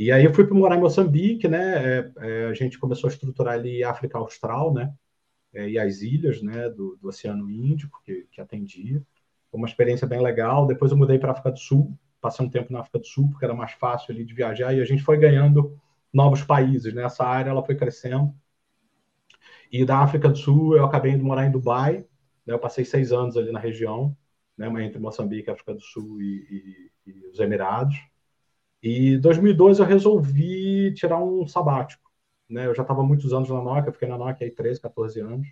E 0.00 0.10
aí 0.10 0.24
eu 0.24 0.32
fui 0.32 0.46
para 0.46 0.54
morar 0.56 0.76
em 0.76 0.80
Moçambique, 0.80 1.46
né? 1.46 2.10
a 2.50 2.54
gente 2.54 2.78
começou 2.78 3.08
a 3.08 3.12
estruturar 3.12 3.54
ali 3.54 3.84
a 3.84 3.90
África 3.90 4.16
Austral, 4.16 4.72
né? 4.72 4.94
é, 5.52 5.68
e 5.68 5.78
as 5.78 6.00
ilhas 6.00 6.40
né, 6.42 6.70
do, 6.70 6.96
do 6.96 7.08
Oceano 7.08 7.50
Índico, 7.50 8.00
que, 8.04 8.26
que 8.30 8.40
atendia. 8.40 9.02
Foi 9.50 9.58
uma 9.58 9.68
experiência 9.68 10.06
bem 10.06 10.22
legal. 10.22 10.66
Depois 10.66 10.90
eu 10.90 10.96
mudei 10.96 11.18
para 11.18 11.28
a 11.28 11.32
África 11.32 11.50
do 11.52 11.58
Sul, 11.58 11.98
passei 12.18 12.46
um 12.46 12.48
tempo 12.50 12.72
na 12.72 12.80
África 12.80 12.98
do 12.98 13.06
Sul, 13.06 13.28
porque 13.30 13.44
era 13.44 13.54
mais 13.54 13.72
fácil 13.72 14.14
ali 14.14 14.24
de 14.24 14.34
viajar, 14.34 14.72
e 14.74 14.80
a 14.80 14.84
gente 14.84 15.02
foi 15.02 15.18
ganhando 15.18 15.78
novos 16.12 16.42
países. 16.42 16.94
Né? 16.94 17.02
Essa 17.04 17.24
área 17.24 17.50
ela 17.50 17.62
foi 17.62 17.74
crescendo. 17.76 18.34
E 19.70 19.84
da 19.84 19.98
África 19.98 20.28
do 20.28 20.36
Sul 20.36 20.76
eu 20.76 20.84
acabei 20.84 21.12
indo 21.12 21.24
morar 21.24 21.46
em 21.46 21.50
Dubai. 21.50 21.98
Né? 22.46 22.54
Eu 22.54 22.58
passei 22.58 22.84
seis 22.84 23.12
anos 23.12 23.36
ali 23.36 23.52
na 23.52 23.60
região, 23.60 24.16
né? 24.56 24.66
entre 24.84 24.98
Moçambique, 24.98 25.50
África 25.50 25.74
do 25.74 25.80
Sul 25.82 26.20
e, 26.22 26.90
e, 27.06 27.10
e 27.10 27.26
os 27.28 27.38
Emirados. 27.38 27.96
E 28.82 29.14
em 29.14 29.20
2012 29.20 29.80
eu 29.80 29.86
resolvi 29.86 30.92
tirar 30.94 31.22
um 31.22 31.46
sabático. 31.46 32.10
Né? 32.48 32.66
Eu 32.66 32.74
já 32.74 32.82
estava 32.82 33.02
muitos 33.02 33.32
anos 33.32 33.48
na 33.48 33.62
Nokia, 33.62 33.92
fiquei 33.92 34.08
na 34.08 34.18
Nokia 34.18 34.46
aí 34.46 34.50
13, 34.54 34.80
14 34.80 35.20
anos. 35.20 35.46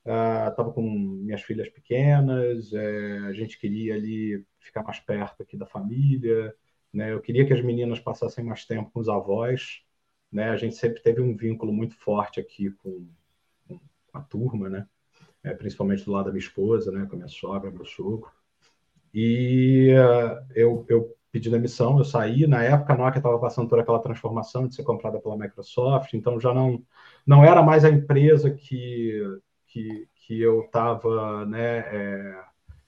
Estava 0.00 0.70
uh, 0.70 0.72
com 0.72 0.82
minhas 0.82 1.42
filhas 1.42 1.68
pequenas, 1.68 2.72
é, 2.72 3.18
a 3.26 3.32
gente 3.32 3.58
queria 3.58 3.96
ali 3.96 4.44
ficar 4.60 4.84
mais 4.84 5.00
perto 5.00 5.42
aqui 5.42 5.56
da 5.56 5.66
família, 5.66 6.54
né? 6.92 7.12
Eu 7.12 7.20
queria 7.20 7.44
que 7.44 7.52
as 7.52 7.60
meninas 7.60 7.98
passassem 7.98 8.44
mais 8.44 8.64
tempo 8.64 8.90
com 8.92 9.00
os 9.00 9.08
avós, 9.08 9.82
né? 10.30 10.50
A 10.50 10.56
gente 10.56 10.76
sempre 10.76 11.02
teve 11.02 11.20
um 11.20 11.36
vínculo 11.36 11.72
muito 11.72 11.96
forte 11.96 12.38
aqui 12.38 12.70
com, 12.70 13.08
com 13.66 13.80
a 14.12 14.22
turma, 14.22 14.68
né? 14.68 14.88
É, 15.42 15.52
principalmente 15.54 16.04
do 16.04 16.12
lado 16.12 16.26
da 16.26 16.32
minha 16.32 16.38
esposa, 16.44 16.92
né? 16.92 17.04
Com 17.06 17.16
a 17.16 17.18
minha 17.18 17.28
sogra, 17.28 17.70
meu 17.70 17.84
sogro. 17.84 18.30
E 19.12 19.92
uh, 19.94 20.46
eu, 20.54 20.86
eu 20.88 21.15
pedi 21.36 21.50
demissão, 21.50 21.98
eu 21.98 22.04
saí. 22.04 22.46
Na 22.46 22.62
época, 22.62 22.94
a 22.94 22.96
Nokia 22.96 23.18
estava 23.18 23.38
passando 23.38 23.68
por 23.68 23.78
aquela 23.78 23.98
transformação 23.98 24.66
de 24.66 24.74
ser 24.74 24.82
comprada 24.84 25.20
pela 25.20 25.36
Microsoft, 25.36 26.14
então 26.14 26.40
já 26.40 26.54
não, 26.54 26.82
não 27.26 27.44
era 27.44 27.62
mais 27.62 27.84
a 27.84 27.90
empresa 27.90 28.50
que, 28.50 29.20
que, 29.66 30.08
que 30.14 30.40
eu 30.40 30.62
estava, 30.62 31.44
né, 31.44 31.78
é, 31.92 32.40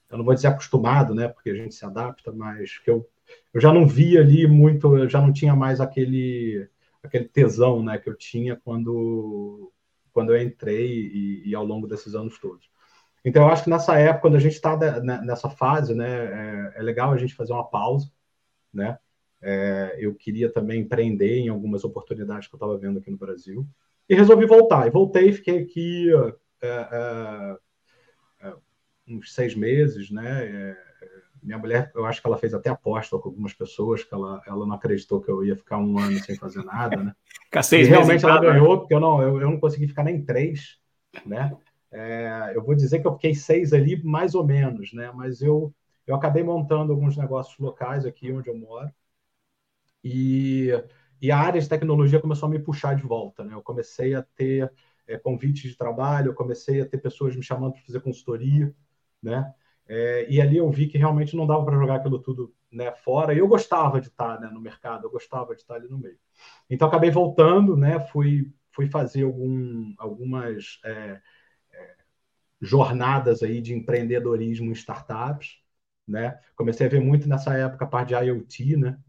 eu 0.09 0.17
não 0.17 0.25
vou 0.25 0.33
dizer 0.33 0.47
acostumado, 0.47 1.13
né, 1.13 1.27
porque 1.27 1.51
a 1.51 1.55
gente 1.55 1.75
se 1.75 1.85
adapta, 1.85 2.31
mas 2.31 2.79
que 2.79 2.89
eu, 2.89 3.07
eu 3.53 3.61
já 3.61 3.71
não 3.71 3.87
via 3.87 4.21
ali 4.21 4.47
muito, 4.47 4.97
eu 4.97 5.07
já 5.07 5.21
não 5.21 5.31
tinha 5.31 5.55
mais 5.55 5.79
aquele, 5.79 6.67
aquele 7.03 7.25
tesão 7.25 7.83
né, 7.83 7.99
que 7.99 8.09
eu 8.09 8.17
tinha 8.17 8.55
quando, 8.55 9.71
quando 10.11 10.33
eu 10.33 10.41
entrei 10.41 10.87
e, 10.89 11.49
e 11.49 11.55
ao 11.55 11.63
longo 11.63 11.87
desses 11.87 12.15
anos 12.15 12.39
todos. 12.39 12.67
Então, 13.23 13.43
eu 13.43 13.49
acho 13.49 13.65
que 13.65 13.69
nessa 13.69 13.95
época, 13.95 14.21
quando 14.21 14.37
a 14.37 14.39
gente 14.39 14.53
está 14.53 14.75
nessa 15.23 15.49
fase, 15.49 15.93
né, 15.93 16.71
é, 16.75 16.79
é, 16.79 16.81
legal 16.81 17.11
a 17.11 17.17
gente 17.17 17.35
fazer 17.35 17.53
uma 17.53 17.69
pausa, 17.69 18.09
né? 18.73 18.97
É, 19.41 19.97
eu 19.99 20.13
queria 20.13 20.51
também 20.51 20.81
empreender 20.81 21.37
em 21.37 21.49
algumas 21.49 21.83
oportunidades 21.83 22.47
que 22.47 22.55
eu 22.55 22.57
estava 22.57 22.77
vendo 22.77 22.99
aqui 22.99 23.09
no 23.09 23.17
Brasil 23.17 23.65
e 24.07 24.15
resolvi 24.15 24.45
voltar. 24.45 24.87
E 24.87 24.89
voltei, 24.89 25.31
fiquei 25.31 25.59
aqui 25.59 26.09
é, 26.61 26.67
é, 26.67 27.57
é 28.47 28.53
uns 29.07 29.33
seis 29.33 29.55
meses, 29.55 30.11
né? 30.11 30.45
É, 30.45 30.89
minha 31.41 31.57
mulher, 31.57 31.91
eu 31.95 32.05
acho 32.05 32.21
que 32.21 32.27
ela 32.27 32.37
fez 32.37 32.53
até 32.53 32.69
aposta 32.69 33.17
com 33.17 33.29
algumas 33.29 33.53
pessoas 33.53 34.03
que 34.03 34.13
ela, 34.13 34.41
ela 34.45 34.65
não 34.65 34.75
acreditou 34.75 35.21
que 35.21 35.31
eu 35.31 35.43
ia 35.43 35.55
ficar 35.55 35.77
um 35.77 35.97
ano 35.97 36.19
sem 36.19 36.35
fazer 36.35 36.63
nada, 36.63 36.97
né? 36.97 37.15
e 37.71 37.83
realmente 37.83 38.25
ela 38.25 38.41
ganhou, 38.41 38.79
porque 38.79 38.93
eu 38.93 38.99
não, 38.99 39.21
eu, 39.21 39.39
eu 39.41 39.49
não 39.49 39.59
consegui 39.59 39.87
ficar 39.87 40.03
nem 40.03 40.23
três, 40.23 40.77
né? 41.25 41.55
É, 41.91 42.51
eu 42.53 42.63
vou 42.63 42.75
dizer 42.75 42.99
que 42.99 43.07
eu 43.07 43.13
fiquei 43.13 43.33
seis 43.33 43.73
ali, 43.73 44.03
mais 44.03 44.35
ou 44.35 44.45
menos, 44.45 44.93
né? 44.93 45.11
Mas 45.15 45.41
eu 45.41 45.73
eu 46.09 46.15
acabei 46.15 46.43
montando 46.43 46.91
alguns 46.91 47.15
negócios 47.17 47.57
locais 47.59 48.05
aqui 48.05 48.31
onde 48.31 48.49
eu 48.49 48.57
moro. 48.57 48.91
E, 50.03 50.69
e 51.21 51.31
a 51.31 51.37
área 51.37 51.59
de 51.61 51.69
tecnologia 51.69 52.19
começou 52.19 52.47
a 52.47 52.49
me 52.49 52.59
puxar 52.59 52.95
de 52.95 53.03
volta. 53.03 53.43
Né? 53.43 53.53
Eu 53.53 53.61
comecei 53.61 54.15
a 54.15 54.23
ter 54.23 54.71
é, 55.07 55.17
convites 55.17 55.69
de 55.69 55.77
trabalho, 55.77 56.29
eu 56.29 56.35
comecei 56.35 56.81
a 56.81 56.85
ter 56.85 56.97
pessoas 56.99 57.35
me 57.35 57.43
chamando 57.43 57.73
para 57.73 57.81
fazer 57.83 58.01
consultoria, 58.01 58.73
né? 59.21 59.53
É, 59.87 60.27
e 60.29 60.39
ali 60.39 60.57
eu 60.57 60.69
vi 60.69 60.87
que 60.87 60.99
realmente 60.99 61.35
não 61.35 61.47
dava 61.47 61.65
para 61.65 61.77
jogar 61.77 61.95
aquilo 61.95 62.19
tudo 62.19 62.53
né, 62.71 62.91
fora. 62.91 63.33
E 63.33 63.39
eu 63.39 63.47
gostava 63.47 63.99
de 63.99 64.07
estar 64.07 64.39
né, 64.39 64.47
no 64.47 64.61
mercado, 64.61 65.05
eu 65.05 65.11
gostava 65.11 65.55
de 65.55 65.61
estar 65.61 65.75
ali 65.75 65.87
no 65.87 65.97
meio. 65.97 66.19
Então 66.69 66.87
acabei 66.87 67.09
voltando, 67.09 67.75
né? 67.75 67.99
Fui 67.99 68.53
fui 68.71 68.87
fazer 68.87 69.23
algum, 69.23 69.93
algumas 69.97 70.79
é, 70.85 71.21
é, 71.73 71.95
jornadas 72.61 73.43
aí 73.43 73.61
de 73.61 73.73
empreendedorismo 73.73 74.69
em 74.69 74.73
startups, 74.73 75.59
né? 76.09 76.39
Comecei 76.55 76.87
a 76.87 76.89
ver 76.89 76.99
muito 76.99 77.29
nessa 77.29 77.53
época 77.53 77.85
a 77.85 77.87
parte 77.87 78.09
de 78.09 78.15
IoT, 78.15 78.77
né? 78.77 78.99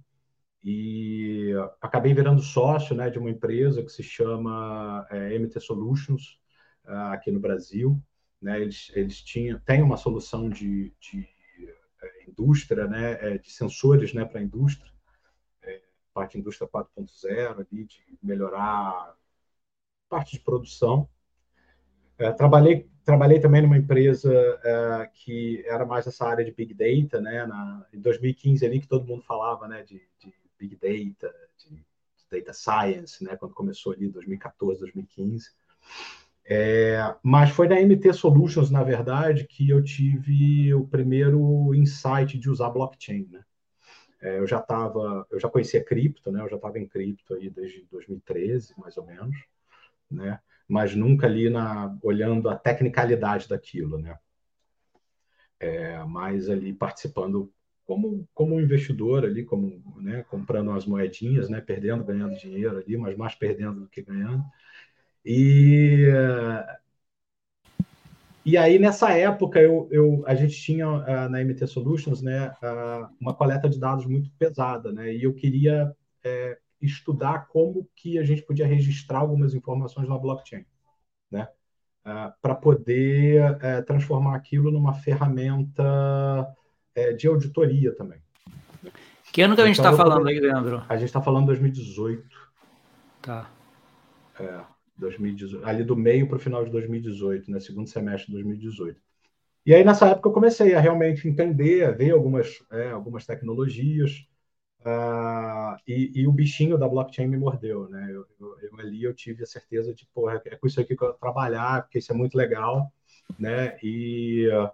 E 0.62 1.52
acabei 1.80 2.12
virando 2.12 2.42
sócio, 2.42 2.94
né, 2.94 3.08
de 3.08 3.18
uma 3.18 3.30
empresa 3.30 3.82
que 3.82 3.90
se 3.90 4.02
chama 4.02 5.06
é, 5.10 5.38
MT 5.38 5.58
Solutions 5.58 6.38
uh, 6.84 7.12
aqui 7.12 7.30
no 7.30 7.40
Brasil, 7.40 8.00
né? 8.40 8.60
Eles 8.60 8.92
eles 8.94 9.22
tinham 9.22 9.58
têm 9.60 9.82
uma 9.82 9.96
solução 9.96 10.50
de, 10.50 10.92
de 11.00 11.26
é, 12.02 12.24
indústria, 12.28 12.86
né, 12.86 13.12
é, 13.34 13.38
de 13.38 13.50
sensores, 13.50 14.12
né, 14.12 14.24
para 14.24 14.42
indústria, 14.42 14.92
é, 15.62 15.82
parte 16.12 16.38
indústria 16.38 16.68
4.0 16.68 17.60
ali 17.60 17.84
de 17.84 18.18
melhorar 18.22 19.14
parte 20.08 20.32
de 20.32 20.40
produção. 20.40 21.08
É, 22.20 22.30
trabalhei, 22.32 22.86
trabalhei 23.02 23.40
também 23.40 23.62
numa 23.62 23.78
empresa 23.78 24.30
é, 24.62 25.10
que 25.14 25.64
era 25.66 25.86
mais 25.86 26.06
essa 26.06 26.26
área 26.26 26.44
de 26.44 26.52
Big 26.52 26.74
Data, 26.74 27.18
né? 27.18 27.46
Na, 27.46 27.86
em 27.92 27.98
2015 27.98 28.66
ali 28.66 28.78
que 28.78 28.86
todo 28.86 29.06
mundo 29.06 29.22
falava, 29.22 29.66
né? 29.66 29.82
De, 29.82 30.02
de 30.18 30.34
Big 30.58 30.76
Data, 30.76 31.34
de 31.56 31.82
Data 32.30 32.52
Science, 32.52 33.24
né? 33.24 33.36
Quando 33.36 33.54
começou 33.54 33.94
ali 33.94 34.06
2014, 34.08 34.80
2015. 34.80 35.50
É, 36.44 37.14
mas 37.22 37.50
foi 37.50 37.66
na 37.68 37.80
MT 37.80 38.12
Solutions, 38.12 38.70
na 38.70 38.82
verdade, 38.82 39.46
que 39.46 39.70
eu 39.70 39.82
tive 39.82 40.74
o 40.74 40.86
primeiro 40.86 41.74
insight 41.74 42.38
de 42.38 42.50
usar 42.50 42.68
blockchain, 42.68 43.28
né? 43.30 43.42
É, 44.20 44.38
eu 44.38 44.46
já 44.46 44.58
estava, 44.58 45.26
eu 45.30 45.40
já 45.40 45.48
conhecia 45.48 45.82
cripto, 45.82 46.30
né? 46.30 46.42
Eu 46.42 46.50
já 46.50 46.56
estava 46.56 46.78
em 46.78 46.86
cripto 46.86 47.32
aí 47.32 47.48
desde 47.48 47.86
2013, 47.90 48.74
mais 48.76 48.98
ou 48.98 49.06
menos 49.06 49.34
né? 50.10 50.40
Mas 50.70 50.94
nunca 50.94 51.26
ali 51.26 51.50
na 51.50 51.96
olhando 52.02 52.48
a 52.48 52.56
tecnicalidade 52.56 53.48
daquilo, 53.48 53.98
né? 53.98 54.16
É, 55.58 56.02
mas 56.04 56.48
ali 56.48 56.72
participando 56.72 57.52
como 57.84 58.28
como 58.32 58.54
um 58.54 58.60
investidor 58.60 59.24
ali, 59.24 59.44
como 59.44 59.82
né, 59.96 60.24
comprando 60.30 60.68
umas 60.68 60.86
moedinhas, 60.86 61.48
né, 61.50 61.60
perdendo, 61.60 62.04
ganhando 62.04 62.38
dinheiro 62.38 62.78
ali, 62.78 62.96
mas 62.96 63.16
mais 63.16 63.34
perdendo 63.34 63.80
do 63.80 63.88
que 63.88 64.00
ganhando. 64.00 64.44
E 65.24 66.06
e 68.44 68.56
aí 68.56 68.78
nessa 68.78 69.10
época 69.12 69.60
eu, 69.60 69.88
eu 69.90 70.22
a 70.26 70.34
gente 70.36 70.54
tinha 70.56 70.88
uh, 70.88 71.28
na 71.28 71.40
MT 71.40 71.66
Solutions, 71.66 72.22
né, 72.22 72.50
uh, 72.62 73.08
uma 73.20 73.34
coleta 73.34 73.68
de 73.68 73.78
dados 73.78 74.06
muito 74.06 74.30
pesada, 74.38 74.92
né, 74.92 75.12
e 75.12 75.24
eu 75.24 75.34
queria 75.34 75.94
é, 76.24 76.58
estudar 76.80 77.46
como 77.48 77.88
que 77.94 78.18
a 78.18 78.24
gente 78.24 78.42
podia 78.42 78.66
registrar 78.66 79.18
algumas 79.18 79.54
informações 79.54 80.08
na 80.08 80.18
blockchain, 80.18 80.64
né? 81.30 81.48
Uh, 82.04 82.32
para 82.40 82.54
poder 82.54 83.52
uh, 83.52 83.84
transformar 83.84 84.34
aquilo 84.34 84.70
numa 84.70 84.94
ferramenta 84.94 85.84
uh, 86.96 87.16
de 87.16 87.26
auditoria 87.26 87.94
também. 87.94 88.20
Que 89.32 89.42
ano 89.42 89.54
que 89.54 89.60
a 89.60 89.66
gente 89.66 89.78
está 89.78 89.92
então, 89.92 89.98
falando 89.98 90.26
aí, 90.26 90.40
Leandro? 90.40 90.82
A 90.88 90.96
gente 90.96 91.06
está 91.06 91.20
falando 91.20 91.46
2018. 91.46 92.24
Tá. 93.22 93.50
É, 94.38 94.60
2018, 94.96 95.66
ali 95.66 95.84
do 95.84 95.94
meio 95.94 96.26
para 96.26 96.36
o 96.36 96.40
final 96.40 96.64
de 96.64 96.70
2018, 96.70 97.50
né? 97.50 97.60
Segundo 97.60 97.88
semestre 97.88 98.26
de 98.26 98.32
2018. 98.32 99.00
E 99.66 99.74
aí, 99.74 99.84
nessa 99.84 100.08
época, 100.08 100.28
eu 100.28 100.32
comecei 100.32 100.74
a 100.74 100.80
realmente 100.80 101.28
entender, 101.28 101.84
a 101.84 101.90
ver 101.90 102.10
algumas, 102.12 102.64
é, 102.72 102.90
algumas 102.90 103.26
tecnologias, 103.26 104.26
Uh, 104.80 105.76
e, 105.86 106.10
e, 106.14 106.26
o 106.26 106.32
bichinho 106.32 106.78
da 106.78 106.88
blockchain 106.88 107.26
me 107.26 107.36
mordeu, 107.36 107.86
né? 107.90 108.06
Eu, 108.10 108.26
eu, 108.40 108.58
eu, 108.62 108.80
ali 108.80 109.04
eu 109.04 109.12
tive 109.12 109.42
a 109.42 109.46
certeza 109.46 109.92
de, 109.92 110.06
porra, 110.06 110.40
é 110.46 110.56
com 110.56 110.66
isso 110.66 110.80
aqui 110.80 110.96
que 110.96 111.04
eu 111.04 111.08
vou 111.08 111.16
trabalhar, 111.18 111.82
porque 111.82 111.98
isso 111.98 112.10
é 112.10 112.14
muito 112.14 112.34
legal, 112.34 112.90
né? 113.38 113.76
E 113.82 114.48
uh, 114.48 114.70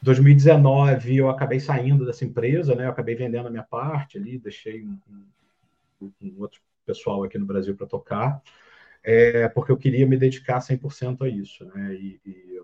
2019 0.00 1.18
eu 1.18 1.28
acabei 1.28 1.60
saindo 1.60 2.06
dessa 2.06 2.24
empresa, 2.24 2.74
né? 2.74 2.86
Eu 2.86 2.90
acabei 2.90 3.14
vendendo 3.14 3.46
a 3.48 3.50
minha 3.50 3.62
parte 3.62 4.16
ali, 4.16 4.38
deixei 4.38 4.82
um, 4.82 4.98
um, 6.00 6.12
um 6.22 6.40
outro 6.40 6.62
pessoal 6.86 7.22
aqui 7.22 7.36
no 7.36 7.46
Brasil 7.46 7.76
para 7.76 7.86
tocar, 7.86 8.42
é, 9.02 9.48
porque 9.48 9.72
eu 9.72 9.76
queria 9.76 10.06
me 10.06 10.16
dedicar 10.16 10.60
100% 10.60 11.22
a 11.22 11.28
isso, 11.28 11.66
né? 11.66 11.94
E, 11.94 12.20
e, 12.24 12.62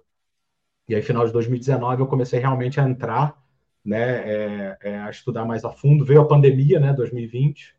e 0.89 0.95
aí, 0.95 1.03
final 1.03 1.27
de 1.27 1.33
2019, 1.33 2.03
eu 2.03 2.07
comecei 2.07 2.41
realmente 2.41 2.81
a 2.81 2.89
entrar 2.89 3.39
né, 3.85 4.31
é, 4.31 4.79
é, 4.83 4.99
a 4.99 5.11
estudar 5.11 5.45
mais 5.45 5.65
a 5.65 5.71
fundo. 5.71 6.05
Veio 6.05 6.21
a 6.21 6.29
pandemia, 6.29 6.79
né, 6.79 6.93
2020. 6.93 7.75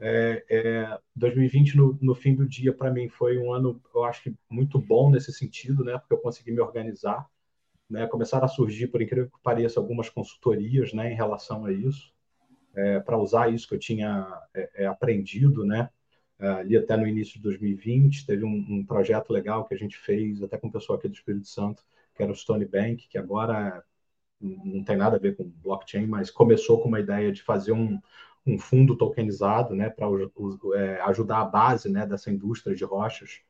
É, 0.00 0.98
2020, 1.16 1.72
é, 1.72 1.76
no, 1.76 1.98
no, 2.00 2.14
fim 2.14 2.34
do 2.34 2.46
dia, 2.46 2.72
para 2.72 2.90
mim, 2.90 3.08
foi 3.08 3.36
um 3.38 3.52
ano, 3.52 3.80
eu 3.94 4.04
acho 4.04 4.22
que 4.22 4.34
muito 4.48 4.78
bom 4.78 5.10
nesse 5.10 5.32
sentido, 5.32 5.84
né, 5.84 5.98
porque 5.98 6.14
eu 6.14 6.18
consegui 6.18 6.52
me 6.52 6.60
organizar. 6.60 7.26
Né, 7.88 8.06
começaram 8.06 8.44
a 8.44 8.48
surgir, 8.48 8.88
por 8.88 9.00
incrível 9.00 9.30
que 9.30 9.42
pareça, 9.42 9.80
algumas 9.80 10.10
consultorias 10.10 10.92
né, 10.92 11.10
em 11.10 11.16
relação 11.16 11.64
a 11.64 11.72
isso, 11.72 12.12
é, 12.74 13.00
para 13.00 13.16
usar 13.16 13.52
isso 13.52 13.66
que 13.66 13.74
eu 13.74 13.78
tinha 13.78 14.28
é, 14.74 14.84
aprendido, 14.84 15.64
né, 15.64 15.88
ali 16.38 16.76
até 16.76 16.96
no 16.96 17.06
início 17.06 17.34
de 17.34 17.42
2020. 17.42 18.26
Teve 18.26 18.44
um, 18.44 18.64
um, 18.68 18.84
projeto 18.84 19.32
legal 19.32 19.64
que 19.64 19.74
a 19.74 19.76
gente 19.76 19.96
fez, 19.96 20.42
até 20.42 20.58
com 20.58 20.68
o 20.68 20.72
pessoal 20.72 20.98
aqui 20.98 21.08
do 21.08 21.14
Espírito 21.14 21.48
Santo, 21.48 21.82
que 22.14 22.22
era 22.22 22.30
o 22.30 22.36
Stone 22.36 22.66
Bank, 22.66 23.08
que 23.08 23.16
agora 23.16 23.82
não 24.40 24.84
tem 24.84 24.96
nada 24.96 25.16
a 25.16 25.18
ver 25.18 25.36
com 25.36 25.44
blockchain, 25.44 26.06
mas 26.06 26.30
começou 26.30 26.80
com 26.80 26.88
uma 26.88 27.00
ideia 27.00 27.32
de 27.32 27.42
fazer 27.42 27.72
um, 27.72 28.00
um 28.46 28.58
fundo 28.58 28.96
tokenizado, 28.96 29.74
né, 29.74 29.90
para 29.90 30.06
é, 30.76 31.00
ajudar 31.02 31.40
a 31.40 31.44
base, 31.44 31.90
né, 31.90 32.06
dessa 32.06 32.30
indústria 32.30 32.74
de 32.74 32.84
rochas, 32.84 33.40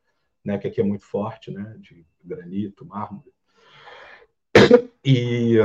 né, 0.43 0.57
que 0.57 0.67
aqui 0.67 0.81
é 0.81 0.83
muito 0.83 1.05
forte, 1.05 1.51
né, 1.51 1.75
de 1.79 2.05
granito, 2.23 2.85
mármore. 2.85 3.31
E, 5.03 5.57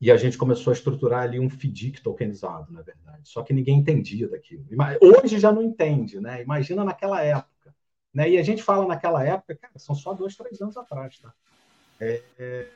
e 0.00 0.10
a 0.10 0.16
gente 0.16 0.38
começou 0.38 0.70
a 0.70 0.74
estruturar 0.74 1.22
ali 1.22 1.40
um 1.40 1.48
FDIC 1.48 2.02
tokenizado, 2.02 2.72
na 2.72 2.82
verdade. 2.82 3.28
Só 3.28 3.42
que 3.42 3.52
ninguém 3.52 3.78
entendia 3.78 4.28
daquilo. 4.28 4.64
Hoje 5.00 5.38
já 5.38 5.50
não 5.50 5.62
entende, 5.62 6.20
né? 6.20 6.42
Imagina 6.42 6.84
naquela 6.84 7.22
época. 7.22 7.74
Né? 8.14 8.30
E 8.30 8.38
a 8.38 8.42
gente 8.42 8.62
fala 8.62 8.86
naquela 8.86 9.24
época, 9.24 9.56
cara, 9.56 9.78
são 9.78 9.94
só 9.94 10.14
dois, 10.14 10.36
três 10.36 10.60
anos 10.60 10.76
atrás, 10.76 11.18
tá? 11.18 11.34
É, 12.00 12.68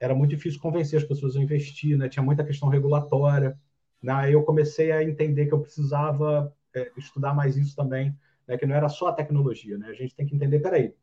era 0.00 0.14
muito 0.14 0.30
difícil 0.30 0.60
convencer 0.60 0.98
as 0.98 1.04
pessoas 1.04 1.36
a 1.36 1.40
investir, 1.40 1.96
né? 1.96 2.08
tinha 2.08 2.22
muita 2.22 2.44
questão 2.44 2.68
regulatória. 2.68 3.58
Né? 4.02 4.12
Aí 4.12 4.32
eu 4.32 4.42
comecei 4.42 4.92
a 4.92 5.02
entender 5.02 5.46
que 5.46 5.52
eu 5.52 5.60
precisava 5.60 6.54
é, 6.74 6.90
estudar 6.96 7.34
mais 7.34 7.56
isso 7.56 7.76
também, 7.76 8.16
né? 8.46 8.56
que 8.56 8.66
não 8.66 8.74
era 8.74 8.88
só 8.88 9.08
a 9.08 9.12
tecnologia. 9.12 9.78
Né? 9.78 9.88
A 9.88 9.94
gente 9.94 10.14
tem 10.14 10.26
que 10.26 10.34
entender, 10.34 10.60
peraí, 10.60 10.94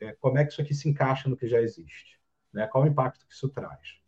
é, 0.00 0.12
como 0.20 0.38
é 0.38 0.44
que 0.44 0.52
isso 0.52 0.60
aqui 0.60 0.74
se 0.74 0.88
encaixa 0.88 1.28
no 1.28 1.36
que 1.36 1.48
já 1.48 1.60
existe? 1.60 2.20
Né? 2.52 2.66
Qual 2.66 2.84
o 2.84 2.86
impacto 2.86 3.26
que 3.26 3.32
isso 3.32 3.48
traz? 3.48 4.00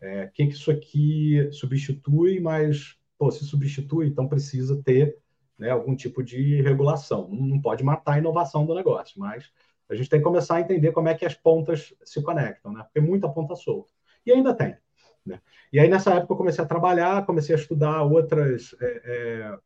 É, 0.00 0.24
o 0.24 0.30
que, 0.30 0.46
que 0.46 0.52
isso 0.54 0.70
aqui 0.70 1.48
substitui, 1.52 2.40
mas 2.40 2.98
pô, 3.18 3.30
se 3.30 3.44
substitui, 3.44 4.08
então 4.08 4.28
precisa 4.28 4.82
ter 4.82 5.16
né, 5.58 5.70
algum 5.70 5.94
tipo 5.94 6.22
de 6.22 6.60
regulação. 6.62 7.28
Não 7.30 7.60
pode 7.60 7.84
matar 7.84 8.14
a 8.14 8.18
inovação 8.18 8.66
do 8.66 8.74
negócio, 8.74 9.18
mas 9.18 9.50
a 9.88 9.94
gente 9.94 10.08
tem 10.08 10.20
que 10.20 10.24
começar 10.24 10.56
a 10.56 10.60
entender 10.60 10.92
como 10.92 11.08
é 11.08 11.14
que 11.14 11.26
as 11.26 11.34
pontas 11.34 11.94
se 12.04 12.22
conectam, 12.22 12.72
né? 12.72 12.82
Porque 12.84 13.00
muita 13.00 13.28
ponta 13.28 13.54
solta. 13.54 13.92
E 14.24 14.32
ainda 14.32 14.54
tem. 14.54 14.76
Né? 15.24 15.40
E 15.72 15.78
aí, 15.80 15.88
nessa 15.88 16.14
época, 16.14 16.32
eu 16.32 16.36
comecei 16.36 16.62
a 16.64 16.66
trabalhar, 16.66 17.26
comecei 17.26 17.54
a 17.54 17.58
estudar 17.58 18.02
outras, 18.02 18.74
é, 18.80 19.02
é, 19.04 19.58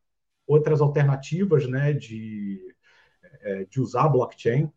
outras 0.47 0.81
alternativas 0.81 1.67
né, 1.67 1.93
de, 1.93 2.75
é, 3.41 3.65
de 3.65 3.79
usar 3.81 4.07
blockchain. 4.09 4.71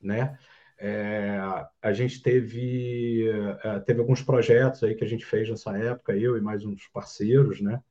Né? 0.00 0.38
É, 0.78 1.38
a 1.80 1.92
gente 1.92 2.22
teve, 2.22 3.28
é, 3.62 3.80
teve 3.80 4.00
alguns 4.00 4.22
projetos 4.22 4.82
aí 4.82 4.94
que 4.94 5.04
a 5.04 5.08
gente 5.08 5.24
fez 5.24 5.48
nessa 5.48 5.76
época, 5.78 6.16
eu 6.16 6.36
e 6.36 6.40
mais 6.40 6.64
uns 6.64 6.88
parceiros, 6.88 7.60
né? 7.60 7.82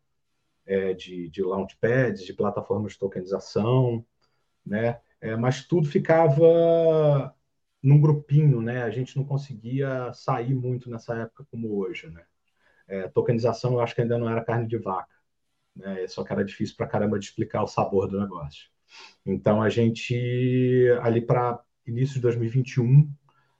É, 0.65 0.93
de, 0.93 1.28
de 1.30 1.41
launchpads, 1.41 2.24
de 2.24 2.34
plataformas 2.34 2.93
de 2.93 3.00
tokenização, 3.00 4.06
né? 4.65 5.00
É, 5.21 5.36
mas 5.38 5.65
tudo 5.65 5.88
ficava 5.88 7.34
num 7.81 8.01
grupinho, 8.01 8.62
né? 8.62 8.84
A 8.84 8.89
gente 8.89 9.15
não 9.17 9.25
conseguia 9.25 10.12
sair 10.13 10.53
muito 10.53 10.89
nessa 10.89 11.15
época 11.15 11.45
como 11.51 11.77
hoje, 11.77 12.10
né? 12.10 12.23
É, 12.88 13.07
tokenização 13.10 13.73
eu 13.73 13.81
acho 13.81 13.95
que 13.95 14.01
ainda 14.01 14.17
não 14.17 14.29
era 14.29 14.43
carne 14.43 14.67
de 14.67 14.77
vaca, 14.77 15.13
né? 15.75 16.07
Só 16.07 16.23
que 16.23 16.34
era 16.34 16.45
difícil 16.45 16.75
para 16.77 16.88
caramba 16.88 17.19
de 17.19 17.25
explicar 17.25 17.63
o 17.63 17.67
sabor 17.67 18.07
do 18.07 18.19
negócio. 18.19 18.69
Então 19.25 19.62
a 19.62 19.69
gente 19.69 20.15
ali 21.01 21.21
para 21.21 21.63
início 21.88 22.15
de 22.15 22.21
2021, 22.21 23.10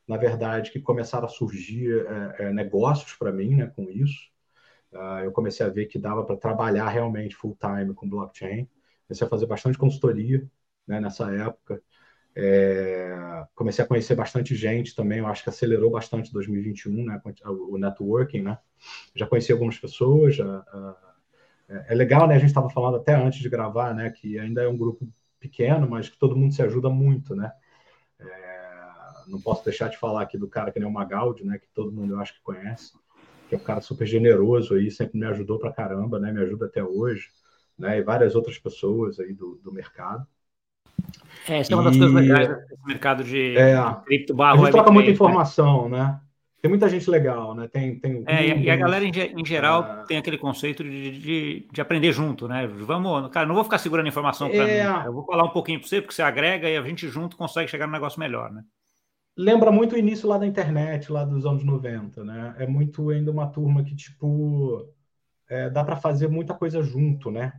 na 0.08 0.18
verdade, 0.18 0.72
que 0.72 0.80
começaram 0.82 1.26
a 1.28 1.30
surgir 1.30 2.06
é, 2.40 2.46
é, 2.46 2.54
negócios 2.54 3.14
para 3.16 3.32
mim, 3.32 3.56
né? 3.56 3.68
Com 3.68 3.90
isso, 3.90 4.30
uh, 4.94 5.24
eu 5.24 5.32
comecei 5.32 5.66
a 5.66 5.70
ver 5.70 5.88
que 5.88 6.00
dava 6.00 6.26
para 6.26 6.38
trabalhar 6.38 6.90
realmente 6.90 7.36
full 7.36 7.58
time 7.60 7.94
com 7.94 8.10
blockchain. 8.10 8.68
comecei 9.08 9.28
a 9.28 9.30
fazer 9.30 9.46
bastante 9.48 9.78
consultoria 9.78 10.50
né, 10.92 11.00
nessa 11.00 11.32
época. 11.34 11.82
É, 12.36 13.46
comecei 13.56 13.84
a 13.84 13.88
conhecer 13.88 14.16
bastante 14.16 14.56
gente 14.56 14.96
também, 14.96 15.20
eu 15.20 15.28
acho 15.28 15.44
que 15.44 15.50
acelerou 15.50 15.92
bastante 15.92 16.32
2021, 16.32 17.06
né, 17.06 17.22
o 17.46 17.78
networking, 17.78 18.42
né? 18.42 18.58
Já 19.16 19.28
conheci 19.28 19.52
algumas 19.52 19.78
pessoas, 19.78 20.36
já, 20.36 20.46
uh, 20.60 21.12
é 21.88 21.96
legal, 21.96 22.28
né? 22.28 22.36
A 22.36 22.40
gente 22.40 22.50
estava 22.50 22.70
falando 22.70 22.98
até 22.98 23.16
antes 23.16 23.40
de 23.40 23.50
gravar, 23.50 23.94
né? 23.94 24.10
Que 24.10 24.38
ainda 24.38 24.62
é 24.62 24.68
um 24.68 24.78
grupo 24.78 25.08
pequeno, 25.40 25.90
mas 25.90 26.10
que 26.10 26.18
todo 26.18 26.36
mundo 26.36 26.54
se 26.54 26.62
ajuda 26.62 26.90
muito, 26.90 27.36
né? 27.36 27.52
É, 28.20 28.80
não 29.28 29.40
posso 29.40 29.64
deixar 29.64 29.90
de 29.90 29.98
falar 29.98 30.24
aqui 30.24 30.38
do 30.38 30.48
cara 30.48 30.72
que 30.72 30.80
nem 30.80 30.88
o 30.88 30.92
Magaldi, 30.92 31.46
né? 31.46 31.58
Que 31.58 31.68
todo 31.74 31.92
mundo 31.92 32.14
eu 32.14 32.20
acho 32.20 32.34
que 32.34 32.42
conhece, 32.42 32.94
que 33.48 33.56
é 33.56 33.58
um 33.58 33.64
cara 33.64 33.82
super 33.82 34.06
generoso 34.06 34.76
aí, 34.76 34.92
sempre 34.92 35.18
me 35.18 35.26
ajudou 35.28 35.58
pra 35.60 35.72
caramba, 35.72 36.20
né? 36.20 36.32
Me 36.32 36.42
ajuda 36.42 36.66
até 36.66 36.84
hoje, 36.84 37.30
né? 37.78 38.00
E 38.00 38.04
várias 38.04 38.36
outras 38.36 38.58
pessoas 38.58 39.20
aí 39.20 39.34
do, 39.34 39.56
do 39.64 39.72
mercado. 39.72 40.28
É, 41.48 41.60
essa 41.60 41.74
é 41.74 41.76
uma 41.76 41.84
das 41.84 41.98
coisas 41.98 42.14
legais 42.14 42.48
desse 42.48 42.86
mercado 42.86 43.24
de, 43.24 43.58
é, 43.58 43.76
cripto 44.06 44.34
barra. 44.34 44.54
A 44.54 44.58
gente 44.58 44.72
troca 44.72 44.92
muita 44.92 45.10
né? 45.10 45.14
informação, 45.14 45.90
né? 45.90 45.98
né? 45.98 46.20
Tem 46.62 46.70
muita 46.70 46.88
gente 46.88 47.10
legal, 47.10 47.56
né? 47.56 47.68
Tem, 47.68 47.98
tem 47.98 48.24
é, 48.28 48.56
e 48.56 48.70
a 48.70 48.76
galera 48.76 49.04
em, 49.04 49.12
em 49.12 49.44
geral 49.44 49.84
é... 49.84 50.06
tem 50.06 50.18
aquele 50.18 50.38
conceito 50.38 50.84
de, 50.84 51.20
de, 51.20 51.68
de, 51.72 51.82
aprender 51.82 52.14
junto, 52.14 52.48
né? 52.48 52.68
Vamos, 52.68 53.32
cara, 53.32 53.48
não 53.48 53.56
vou 53.56 53.64
ficar 53.64 53.80
segurando 53.80 54.08
informação 54.08 54.48
para 54.48 54.70
é... 54.70 54.88
mim. 54.88 55.06
Eu 55.06 55.14
vou 55.14 55.26
falar 55.26 55.44
um 55.44 55.50
pouquinho 55.50 55.80
para 55.80 55.90
você, 55.90 56.00
porque 56.00 56.14
você 56.14 56.22
agrega 56.22 56.70
e 56.70 56.78
a 56.78 56.84
gente 56.84 57.08
junto 57.08 57.36
consegue 57.36 57.68
chegar 57.68 57.88
no 57.88 57.94
negócio 57.94 58.20
melhor, 58.20 58.52
né? 58.52 58.64
Lembra 59.36 59.72
muito 59.72 59.96
o 59.96 59.98
início 59.98 60.30
lá 60.30 60.38
da 60.38 60.46
internet, 60.46 61.12
lá 61.12 61.24
dos 61.24 61.48
anos 61.48 61.64
90, 61.64 62.24
né? 62.24 62.54
É 62.60 62.68
muito 62.68 63.10
ainda 63.10 63.32
uma 63.32 63.48
turma 63.48 63.84
que, 63.84 63.96
tipo, 63.96 64.88
é, 65.50 65.68
dá 65.68 65.84
para 65.84 65.96
fazer 65.96 66.28
muita 66.28 66.54
coisa 66.54 66.84
junto, 66.84 67.32
né? 67.32 67.54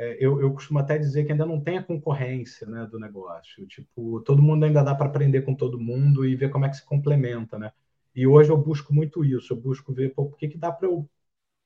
É, 0.00 0.16
eu, 0.18 0.40
eu 0.40 0.50
costumo 0.54 0.78
até 0.78 0.96
dizer 0.96 1.26
que 1.26 1.32
ainda 1.32 1.44
não 1.44 1.60
tem 1.60 1.76
a 1.76 1.82
concorrência 1.82 2.66
né, 2.66 2.88
do 2.90 2.98
negócio. 2.98 3.66
Tipo, 3.66 4.22
todo 4.22 4.40
mundo 4.42 4.64
ainda 4.64 4.82
dá 4.82 4.94
para 4.94 5.06
aprender 5.06 5.42
com 5.42 5.54
todo 5.54 5.78
mundo 5.78 6.24
e 6.24 6.34
ver 6.34 6.48
como 6.48 6.64
é 6.64 6.70
que 6.70 6.76
se 6.76 6.86
complementa, 6.86 7.58
né? 7.58 7.70
E 8.14 8.26
hoje 8.26 8.48
eu 8.50 8.56
busco 8.56 8.94
muito 8.94 9.22
isso, 9.22 9.52
eu 9.52 9.58
busco 9.58 9.92
ver 9.92 10.14
pô, 10.14 10.22
o 10.22 10.32
que, 10.32 10.48
que 10.48 10.56
dá 10.56 10.72
para 10.72 10.88
eu, 10.88 11.06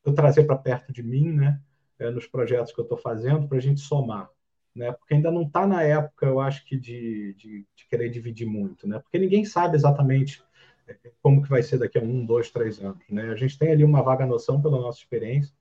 eu, 0.04 0.12
trazer 0.12 0.44
para 0.44 0.56
perto 0.56 0.92
de 0.92 1.00
mim, 1.00 1.30
né? 1.30 1.60
É, 1.96 2.10
nos 2.10 2.26
projetos 2.26 2.72
que 2.72 2.80
eu 2.80 2.82
estou 2.82 2.98
fazendo, 2.98 3.46
para 3.46 3.58
a 3.58 3.60
gente 3.60 3.80
somar. 3.80 4.28
Né? 4.74 4.90
Porque 4.90 5.14
ainda 5.14 5.30
não 5.30 5.42
está 5.42 5.64
na 5.64 5.84
época, 5.84 6.26
eu 6.26 6.40
acho 6.40 6.64
que, 6.64 6.76
de, 6.76 7.34
de, 7.34 7.64
de, 7.76 7.86
querer 7.88 8.08
dividir 8.08 8.48
muito, 8.48 8.88
né? 8.88 8.98
Porque 8.98 9.16
ninguém 9.16 9.44
sabe 9.44 9.76
exatamente 9.76 10.42
é, 10.88 10.96
como 11.22 11.40
que 11.40 11.48
vai 11.48 11.62
ser 11.62 11.78
daqui 11.78 11.98
a 11.98 12.02
um, 12.02 12.26
dois, 12.26 12.50
três 12.50 12.80
anos, 12.80 13.08
né? 13.08 13.30
A 13.30 13.36
gente 13.36 13.56
tem 13.56 13.70
ali 13.70 13.84
uma 13.84 14.02
vaga 14.02 14.26
noção 14.26 14.60
pela 14.60 14.80
nossa 14.80 14.98
experiência, 14.98 15.54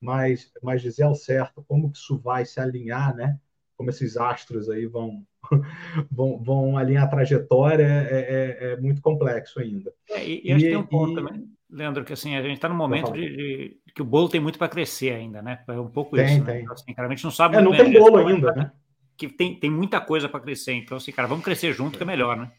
mas, 0.00 0.52
mas 0.62 0.82
dizer 0.82 1.04
ao 1.04 1.14
certo 1.14 1.64
como 1.66 1.90
que 1.90 1.98
isso 1.98 2.18
vai 2.18 2.44
se 2.44 2.60
alinhar, 2.60 3.14
né? 3.14 3.38
Como 3.76 3.90
esses 3.90 4.16
astros 4.16 4.68
aí 4.68 4.86
vão, 4.86 5.24
vão, 6.10 6.42
vão 6.42 6.76
alinhar 6.76 7.04
a 7.04 7.08
trajetória 7.08 7.84
é, 7.84 8.60
é, 8.60 8.72
é 8.72 8.76
muito 8.76 9.00
complexo 9.00 9.60
ainda. 9.60 9.92
É, 10.10 10.26
e, 10.26 10.42
e, 10.44 10.52
acho 10.52 10.64
que 10.64 10.70
tem 10.70 10.78
um 10.78 10.86
ponto 10.86 11.12
e, 11.12 11.14
também, 11.14 11.48
Leandro, 11.70 12.04
que 12.04 12.12
assim, 12.12 12.34
a 12.34 12.42
gente 12.42 12.54
está 12.54 12.68
no 12.68 12.74
momento 12.74 13.12
de, 13.12 13.36
de, 13.36 13.80
que 13.94 14.00
o 14.00 14.04
bolo 14.04 14.28
tem 14.28 14.40
muito 14.40 14.58
para 14.58 14.68
crescer 14.68 15.12
ainda, 15.12 15.42
né? 15.42 15.62
É 15.68 15.72
um 15.72 15.90
pouco 15.90 16.16
tem, 16.16 16.24
isso. 16.24 16.44
Né? 16.44 16.52
Tem. 16.52 16.62
Então, 16.62 16.72
assim, 16.72 16.94
cara, 16.94 17.08
a 17.08 17.10
gente 17.10 17.24
não 17.24 17.30
sabe. 17.30 17.56
É, 17.56 17.60
não 17.60 17.72
tem 17.72 17.92
bolo 17.92 18.26
ainda, 18.26 18.52
né? 18.52 18.72
Que 19.16 19.28
tem, 19.28 19.54
tem 19.54 19.70
muita 19.70 20.00
coisa 20.00 20.28
para 20.28 20.40
crescer. 20.40 20.72
Então, 20.72 20.96
assim, 20.96 21.12
cara, 21.12 21.28
vamos 21.28 21.44
crescer 21.44 21.72
junto 21.72 21.98
que 21.98 22.04
é 22.04 22.06
melhor, 22.06 22.36
né? 22.36 22.50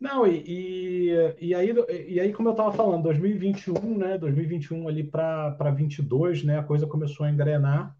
Não, 0.00 0.26
e, 0.26 0.44
e, 0.46 1.48
e, 1.48 1.54
aí, 1.54 1.74
e 2.08 2.20
aí, 2.20 2.32
como 2.32 2.48
eu 2.48 2.52
estava 2.52 2.72
falando, 2.72 3.02
2021, 3.02 3.98
né? 3.98 4.16
2021 4.16 4.86
ali 4.86 5.02
para 5.02 5.70
22, 5.74 6.44
né? 6.44 6.58
A 6.58 6.62
coisa 6.62 6.86
começou 6.86 7.26
a 7.26 7.30
engrenar. 7.30 7.96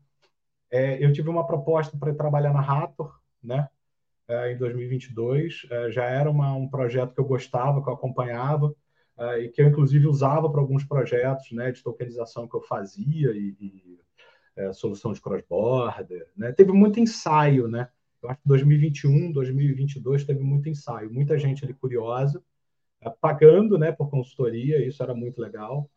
É, 0.70 1.04
eu 1.04 1.12
tive 1.12 1.28
uma 1.28 1.46
proposta 1.46 1.96
para 1.98 2.14
trabalhar 2.14 2.52
na 2.52 2.61
Raptor, 2.61 3.18
né? 3.42 3.68
É, 4.28 4.52
em 4.52 4.58
2022. 4.58 5.66
É, 5.70 5.90
já 5.90 6.04
era 6.04 6.30
uma, 6.30 6.54
um 6.54 6.68
projeto 6.68 7.14
que 7.14 7.20
eu 7.20 7.24
gostava, 7.24 7.82
que 7.82 7.88
eu 7.88 7.94
acompanhava, 7.94 8.72
é, 9.18 9.40
e 9.40 9.48
que 9.48 9.61
eu, 9.61 9.68
inclusive, 9.68 10.06
usava 10.06 10.48
para 10.50 10.61
alguns 10.61 10.84
projetos 10.84 11.50
né, 11.52 11.72
de 11.72 11.82
tokenização 11.82 12.46
que 12.46 12.54
eu 12.54 12.62
fazia 12.62 13.32
e, 13.32 13.56
e 13.61 14.00
é, 14.56 14.72
solução 14.72 15.12
de 15.12 15.20
cross-border. 15.20 16.30
Né? 16.37 16.52
Teve 16.52 16.72
muito 16.72 17.00
ensaio, 17.00 17.66
né? 17.66 17.88
Eu 18.22 18.31
acho 18.31 18.40
que 18.40 18.48
2021, 18.48 19.33
2022 19.33 20.24
teve 20.24 20.40
muito 20.40 20.68
ensaio, 20.68 21.12
muita 21.12 21.38
gente 21.38 21.64
ali 21.64 21.74
curiosa, 21.74 22.42
é, 23.00 23.11
pagando 23.11 23.78
né, 23.78 23.92
por 23.92 24.11
consultoria, 24.11 24.85
isso 24.87 25.02
era 25.02 25.14
muito 25.14 25.40
legal, 25.40 25.90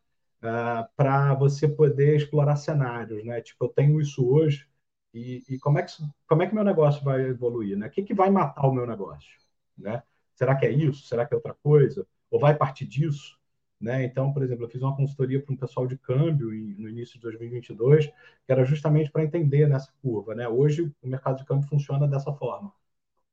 para 0.96 1.34
você 1.36 1.68
poder 1.68 2.16
explorar 2.16 2.56
cenários. 2.56 3.24
Né? 3.24 3.42
Tipo, 3.42 3.66
eu 3.66 3.70
tenho 3.70 4.02
isso 4.02 4.28
hoje, 4.28 4.68
e, 5.14 5.44
e, 5.50 5.60
como, 5.60 5.78
é 5.80 5.84
que, 5.84 5.92
como 6.28 6.42
é 6.44 6.48
que 6.48 6.56
meu 6.56 6.64
negócio 6.64 7.04
vai 7.04 7.22
evoluir? 7.22 7.78
Né? 7.78 7.88
O 7.88 7.92
que, 7.92 8.04
que 8.04 8.14
vai 8.14 8.30
matar 8.30 8.68
o 8.68 8.74
meu 8.74 8.88
negócio? 8.88 9.30
Né? 9.78 10.02
Será 10.36 10.56
que 10.56 10.66
é 10.66 10.72
isso? 10.72 11.06
Será 11.08 11.26
que 11.26 11.34
é 11.34 11.38
outra 11.38 11.54
coisa? 11.54 12.08
Ou 12.30 12.40
vai 12.40 12.56
partir 12.56 12.86
disso? 12.86 13.38
Né? 13.82 14.04
Então, 14.04 14.32
por 14.32 14.44
exemplo, 14.44 14.66
eu 14.66 14.70
fiz 14.70 14.82
uma 14.82 14.96
consultoria 14.96 15.42
para 15.42 15.54
um 15.54 15.58
pessoal 15.58 15.88
de 15.88 15.98
câmbio 15.98 16.50
no 16.78 16.88
início 16.88 17.16
de 17.16 17.22
2022, 17.22 18.06
que 18.06 18.14
era 18.52 18.64
justamente 18.64 19.12
para 19.12 19.24
entender 19.24 19.68
nessa 19.68 19.92
curva. 20.04 20.36
Né? 20.36 20.48
Hoje, 20.48 20.94
o 21.02 21.08
mercado 21.08 21.38
de 21.38 21.46
câmbio 21.46 21.68
funciona 21.68 22.08
dessa 22.08 22.32
forma. 22.32 22.72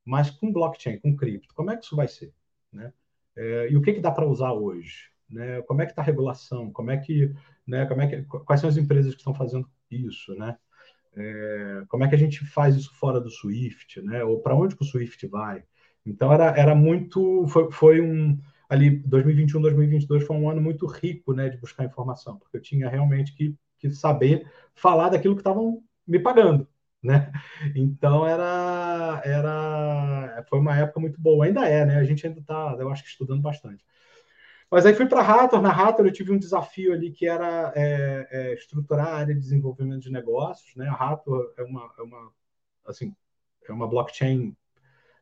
Mas 0.04 0.30
com 0.30 0.50
blockchain, 0.50 0.98
com 1.00 1.14
cripto, 1.14 1.54
como 1.54 1.70
é 1.70 1.76
que 1.76 1.84
isso 1.84 1.94
vai 1.94 2.08
ser? 2.08 2.32
Né? 2.72 2.92
É, 3.36 3.70
e 3.70 3.76
o 3.76 3.82
que, 3.82 3.92
que 3.92 4.00
dá 4.00 4.10
para 4.10 4.26
usar 4.26 4.52
hoje? 4.52 5.10
Né? 5.28 5.60
Como 5.62 5.82
é 5.82 5.84
que 5.84 5.92
está 5.92 6.00
a 6.00 6.04
regulação? 6.04 6.72
Como 6.72 6.90
é 6.90 6.96
que, 6.96 7.34
né? 7.66 7.84
Como 7.84 8.00
é 8.00 8.06
que, 8.06 8.22
quais 8.22 8.60
são 8.60 8.70
as 8.70 8.78
empresas 8.78 9.12
que 9.12 9.20
estão 9.20 9.34
fazendo 9.34 9.68
isso? 9.90 10.34
Né? 10.34 10.56
É, 11.14 11.82
como 11.88 12.04
é 12.04 12.08
que 12.08 12.14
a 12.14 12.18
gente 12.18 12.46
faz 12.46 12.74
isso 12.74 12.94
fora 12.94 13.20
do 13.20 13.28
Swift, 13.28 14.00
né? 14.00 14.24
Ou 14.24 14.40
para 14.40 14.54
onde 14.54 14.74
que 14.74 14.82
o 14.82 14.86
Swift 14.86 15.26
vai? 15.26 15.62
Então 16.06 16.32
era, 16.32 16.58
era 16.58 16.74
muito, 16.74 17.46
foi, 17.48 17.70
foi 17.70 18.00
um 18.00 18.40
ali 18.68 18.90
2021, 18.90 19.60
2022 19.60 20.24
foi 20.24 20.36
um 20.36 20.48
ano 20.50 20.60
muito 20.60 20.86
rico, 20.86 21.32
né, 21.32 21.48
de 21.48 21.56
buscar 21.56 21.84
informação, 21.84 22.38
porque 22.38 22.56
eu 22.56 22.62
tinha 22.62 22.88
realmente 22.88 23.34
que, 23.34 23.56
que 23.78 23.90
saber 23.90 24.50
falar 24.74 25.08
daquilo 25.08 25.34
que 25.34 25.40
estavam 25.40 25.82
me 26.06 26.18
pagando, 26.18 26.68
né? 27.02 27.32
Então 27.74 28.26
era 28.26 29.20
era 29.24 30.44
foi 30.48 30.58
uma 30.58 30.76
época 30.76 31.00
muito 31.00 31.20
boa, 31.20 31.44
ainda 31.46 31.66
é, 31.66 31.84
né? 31.84 31.96
A 31.96 32.04
gente 32.04 32.26
ainda 32.26 32.40
está, 32.40 32.76
eu 32.78 32.90
acho 32.90 33.02
que 33.02 33.08
estudando 33.08 33.42
bastante. 33.42 33.84
Mas 34.70 34.84
aí 34.84 34.94
fui 34.94 35.06
para 35.06 35.20
a. 35.22 35.60
Na 35.62 35.70
Hathor 35.70 36.06
eu 36.06 36.12
tive 36.12 36.30
um 36.32 36.38
desafio 36.38 36.92
ali 36.92 37.10
que 37.10 37.26
era 37.26 37.72
é, 37.74 38.28
é, 38.30 38.54
estruturar 38.54 39.08
a 39.08 39.16
área 39.16 39.34
de 39.34 39.40
desenvolvimento 39.40 40.02
de 40.02 40.12
negócios. 40.12 40.74
Né? 40.76 40.86
A 40.88 40.92
Hathor 40.92 41.54
é 41.56 41.62
uma, 41.62 41.90
é 41.98 42.02
uma, 42.02 42.32
assim, 42.86 43.14
é 43.66 43.72
uma 43.72 43.88
blockchain 43.88 44.54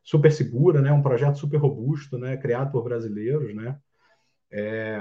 super 0.07 0.31
segura, 0.31 0.81
né? 0.81 0.93
um 0.93 1.03
projeto 1.03 1.37
super 1.37 1.57
robusto, 1.57 2.17
né? 2.17 2.37
criado 2.37 2.71
por 2.71 2.85
brasileiros. 2.85 3.53
Né? 3.53 3.77
É, 4.53 4.99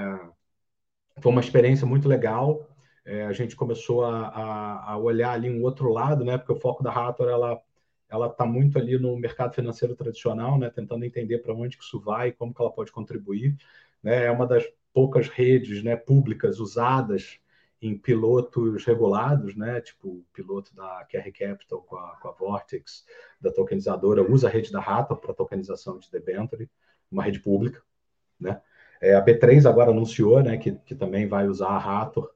foi 1.20 1.30
uma 1.30 1.40
experiência 1.40 1.86
muito 1.86 2.08
legal. 2.08 2.68
É, 3.04 3.24
a 3.24 3.32
gente 3.32 3.54
começou 3.54 4.04
a, 4.04 4.26
a, 4.26 4.92
a, 4.92 4.98
olhar 4.98 5.30
ali 5.30 5.48
um 5.48 5.62
outro 5.62 5.92
lado, 5.92 6.24
né? 6.24 6.36
porque 6.36 6.52
o 6.52 6.60
foco 6.60 6.82
da 6.82 6.90
Hathor 6.90 7.28
ela 7.28 7.62
ela 8.08 8.28
está 8.28 8.46
muito 8.46 8.78
ali 8.78 8.96
no 8.96 9.16
mercado 9.16 9.52
financeiro 9.52 9.96
tradicional, 9.96 10.56
né, 10.56 10.70
tentando 10.70 11.04
entender 11.04 11.38
para 11.38 11.52
onde 11.52 11.76
que 11.76 11.82
isso 11.82 11.98
vai, 11.98 12.30
como 12.30 12.54
que 12.54 12.62
ela 12.62 12.70
pode 12.70 12.92
contribuir 12.92 13.56
né, 14.00 14.26
é 14.26 14.30
uma 14.30 14.46
das 14.46 14.64
poucas 14.94 15.28
redes 15.28 15.82
né, 15.82 15.96
públicas 15.96 16.60
usadas 16.60 17.40
em 17.80 17.96
pilotos 17.96 18.84
regulados, 18.84 19.54
né, 19.54 19.80
tipo 19.80 20.08
o 20.08 20.24
piloto 20.32 20.74
da 20.74 21.06
QR 21.10 21.30
Capital 21.32 21.82
com 21.82 21.96
a, 21.96 22.16
com 22.20 22.28
a 22.28 22.32
Vortex, 22.32 23.04
da 23.40 23.52
tokenizadora, 23.52 24.22
usa 24.22 24.48
a 24.48 24.50
rede 24.50 24.72
da 24.72 24.80
Rata 24.80 25.14
para 25.14 25.34
tokenização 25.34 25.98
de 25.98 26.10
debenture, 26.10 26.70
uma 27.10 27.22
rede 27.22 27.40
pública. 27.40 27.82
Né? 28.40 28.60
É, 29.00 29.14
a 29.14 29.24
B3 29.24 29.68
agora 29.68 29.90
anunciou 29.90 30.42
né, 30.42 30.56
que, 30.56 30.72
que 30.72 30.94
também 30.94 31.26
vai 31.28 31.46
usar 31.46 31.68
a 31.68 31.78
Rator. 31.78 32.30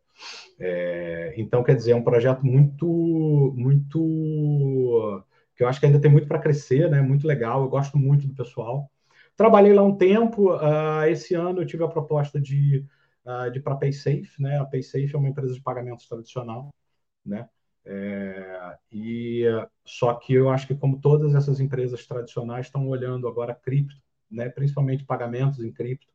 É, 0.58 1.32
então, 1.36 1.62
quer 1.62 1.74
dizer, 1.74 1.92
é 1.92 1.96
um 1.96 2.04
projeto 2.04 2.44
muito, 2.44 3.54
muito 3.56 5.24
que 5.60 5.64
eu 5.64 5.68
acho 5.68 5.78
que 5.78 5.84
ainda 5.84 6.00
tem 6.00 6.10
muito 6.10 6.26
para 6.26 6.38
crescer, 6.38 6.90
né? 6.90 7.02
Muito 7.02 7.26
legal. 7.26 7.62
Eu 7.62 7.68
gosto 7.68 7.98
muito 7.98 8.26
do 8.26 8.34
pessoal. 8.34 8.90
Trabalhei 9.36 9.74
lá 9.74 9.82
um 9.82 9.94
tempo. 9.94 10.54
Uh, 10.54 11.04
esse 11.10 11.34
ano 11.34 11.60
eu 11.60 11.66
tive 11.66 11.84
a 11.84 11.88
proposta 11.88 12.40
de, 12.40 12.82
uh, 13.30 13.50
de 13.50 13.60
para 13.60 13.76
PaySafe. 13.76 14.30
Né? 14.40 14.58
A 14.58 14.64
PaySafe 14.64 15.14
é 15.14 15.18
uma 15.18 15.28
empresa 15.28 15.54
de 15.54 15.62
pagamentos 15.62 16.06
tradicional. 16.06 16.74
Né? 17.24 17.48
É, 17.84 18.78
e 18.92 19.44
só 19.84 20.14
que 20.14 20.34
eu 20.34 20.50
acho 20.50 20.66
que 20.66 20.74
como 20.74 21.00
todas 21.00 21.34
essas 21.34 21.60
empresas 21.60 22.06
tradicionais 22.06 22.66
estão 22.66 22.86
olhando 22.88 23.26
agora 23.26 23.54
cripto, 23.54 23.96
né, 24.30 24.48
principalmente 24.48 25.04
pagamentos 25.04 25.60
em 25.60 25.72
cripto, 25.72 26.06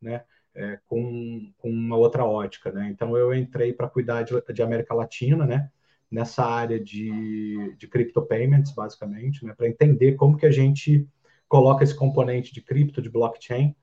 né, 0.00 0.24
é, 0.54 0.78
com, 0.86 1.52
com 1.58 1.70
uma 1.70 1.96
outra 1.96 2.24
ótica, 2.24 2.70
né. 2.72 2.88
Então 2.90 3.16
eu 3.16 3.34
entrei 3.34 3.72
para 3.72 3.88
cuidar 3.88 4.22
de, 4.22 4.40
de, 4.52 4.62
América 4.62 4.94
Latina, 4.94 5.46
né, 5.46 5.70
nessa 6.10 6.44
área 6.44 6.82
de, 6.82 7.74
de 7.76 7.88
crypto 7.88 8.22
payments, 8.22 8.72
basicamente, 8.72 9.44
né, 9.44 9.54
para 9.54 9.68
entender 9.68 10.14
como 10.14 10.36
que 10.36 10.46
a 10.46 10.50
gente 10.50 11.06
coloca 11.48 11.84
esse 11.84 11.94
componente 11.94 12.52
de 12.54 12.62
cripto, 12.62 13.02
de 13.02 13.10
blockchain, 13.10 13.74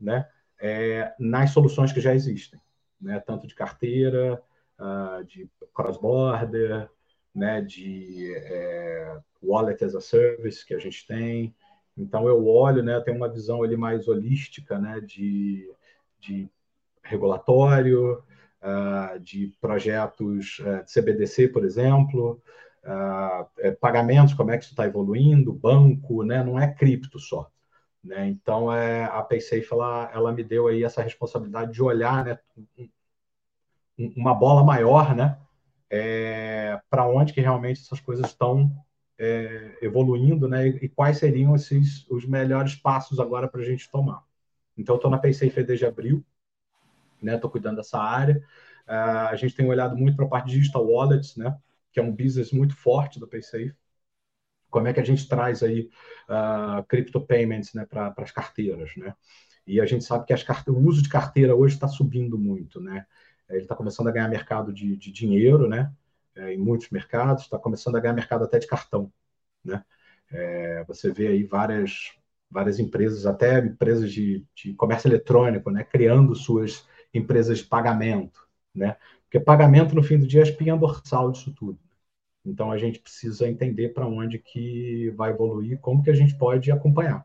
né, 0.00 0.28
é, 0.60 1.14
nas 1.18 1.50
soluções 1.50 1.92
que 1.92 2.00
já 2.00 2.14
existem, 2.14 2.60
né, 3.00 3.20
tanto 3.20 3.46
de 3.46 3.54
carteira, 3.54 4.42
uh, 4.78 5.24
de 5.24 5.48
cross-border, 5.74 6.88
né, 7.34 7.60
de 7.60 8.34
é, 8.36 9.18
wallet 9.42 9.84
as 9.84 9.94
a 9.94 10.00
service 10.00 10.64
que 10.64 10.74
a 10.74 10.78
gente 10.78 11.06
tem. 11.06 11.54
Então 11.96 12.26
eu 12.28 12.46
olho, 12.46 12.82
né, 12.82 13.00
tenho 13.00 13.16
uma 13.16 13.28
visão 13.28 13.62
ali 13.62 13.76
mais 13.76 14.08
holística, 14.08 14.78
né, 14.78 15.00
de, 15.00 15.70
de 16.20 16.48
regulatório, 17.02 18.22
uh, 18.62 19.18
de 19.20 19.52
projetos 19.60 20.58
uh, 20.60 20.84
de 20.84 20.92
CBDC, 20.92 21.48
por 21.48 21.64
exemplo, 21.64 22.42
uh, 22.84 23.76
pagamentos, 23.80 24.34
como 24.34 24.50
é 24.50 24.58
que 24.58 24.64
isso 24.64 24.72
está 24.72 24.86
evoluindo, 24.86 25.52
banco, 25.52 26.22
né, 26.22 26.42
não 26.42 26.58
é 26.58 26.72
cripto 26.72 27.18
só. 27.18 27.50
Né? 28.04 28.28
Então, 28.28 28.70
é, 28.70 29.04
a 29.04 29.22
PaySafe 29.22 29.68
ela, 29.72 30.10
ela 30.12 30.32
me 30.32 30.44
deu 30.44 30.68
aí 30.68 30.84
essa 30.84 31.02
responsabilidade 31.02 31.72
de 31.72 31.82
olhar 31.82 32.22
né, 32.22 32.38
uma 34.14 34.34
bola 34.34 34.62
maior 34.62 35.16
né, 35.16 35.38
é, 35.88 36.78
para 36.90 37.08
onde 37.08 37.32
que 37.32 37.40
realmente 37.40 37.80
essas 37.80 38.00
coisas 38.00 38.26
estão 38.26 38.70
é, 39.18 39.78
evoluindo 39.80 40.46
né, 40.46 40.66
e, 40.68 40.88
quais 40.88 41.16
seriam 41.16 41.54
esses, 41.54 42.06
os 42.10 42.26
melhores 42.26 42.74
passos 42.74 43.18
agora 43.18 43.48
para 43.48 43.62
a 43.62 43.64
gente 43.64 43.90
tomar. 43.90 44.22
Então, 44.76 44.96
estou 44.96 45.10
na 45.10 45.18
PaySafe 45.18 45.62
desde 45.62 45.86
abril, 45.86 46.22
estou 47.22 47.48
né, 47.48 47.52
cuidando 47.52 47.76
dessa 47.76 47.98
área. 47.98 48.44
Uh, 48.86 49.28
a 49.30 49.36
gente 49.36 49.54
tem 49.54 49.66
olhado 49.66 49.96
muito 49.96 50.14
para 50.14 50.26
a 50.26 50.28
parte 50.28 50.48
de 50.48 50.58
digital 50.58 50.86
wallets, 50.86 51.36
né, 51.36 51.56
que 51.90 51.98
é 51.98 52.02
um 52.02 52.14
business 52.14 52.52
muito 52.52 52.76
forte 52.76 53.18
da 53.18 53.26
PaySafe 53.26 53.74
como 54.74 54.88
é 54.88 54.92
que 54.92 54.98
a 54.98 55.04
gente 55.04 55.28
traz 55.28 55.62
aí 55.62 55.88
uh, 56.28 56.82
crypto 56.88 57.20
payments 57.20 57.72
né, 57.74 57.86
para 57.86 58.12
as 58.18 58.32
carteiras, 58.32 58.90
né? 58.96 59.14
E 59.64 59.80
a 59.80 59.86
gente 59.86 60.02
sabe 60.02 60.26
que 60.26 60.34
o 60.68 60.76
uso 60.76 61.00
de 61.00 61.08
carteira 61.08 61.54
hoje 61.54 61.74
está 61.74 61.86
subindo 61.86 62.36
muito, 62.36 62.80
né? 62.80 63.06
Ele 63.48 63.62
está 63.62 63.76
começando 63.76 64.08
a 64.08 64.10
ganhar 64.10 64.26
mercado 64.26 64.72
de, 64.72 64.96
de 64.96 65.12
dinheiro, 65.12 65.68
né? 65.68 65.92
É, 66.34 66.54
em 66.54 66.58
muitos 66.58 66.90
mercados, 66.90 67.44
está 67.44 67.56
começando 67.56 67.94
a 67.94 68.00
ganhar 68.00 68.14
mercado 68.14 68.42
até 68.42 68.58
de 68.58 68.66
cartão, 68.66 69.12
né? 69.64 69.84
É, 70.32 70.82
você 70.88 71.12
vê 71.12 71.28
aí 71.28 71.44
várias 71.44 72.12
várias 72.50 72.80
empresas, 72.80 73.26
até 73.26 73.60
empresas 73.60 74.12
de, 74.12 74.44
de 74.56 74.74
comércio 74.74 75.06
eletrônico, 75.06 75.70
né? 75.70 75.84
Criando 75.84 76.34
suas 76.34 76.84
empresas 77.12 77.58
de 77.58 77.64
pagamento, 77.64 78.40
né? 78.74 78.96
Porque 79.22 79.38
pagamento 79.38 79.94
no 79.94 80.02
fim 80.02 80.18
do 80.18 80.26
dia 80.26 80.40
é 80.40 80.44
a 80.44 80.48
espinha 80.48 80.76
dorsal 80.76 81.30
disso 81.30 81.54
tudo. 81.54 81.78
Então 82.44 82.70
a 82.70 82.76
gente 82.76 82.98
precisa 82.98 83.48
entender 83.48 83.90
para 83.90 84.06
onde 84.06 84.38
que 84.38 85.10
vai 85.16 85.30
evoluir, 85.30 85.78
como 85.80 86.02
que 86.02 86.10
a 86.10 86.14
gente 86.14 86.36
pode 86.36 86.70
acompanhar. 86.70 87.24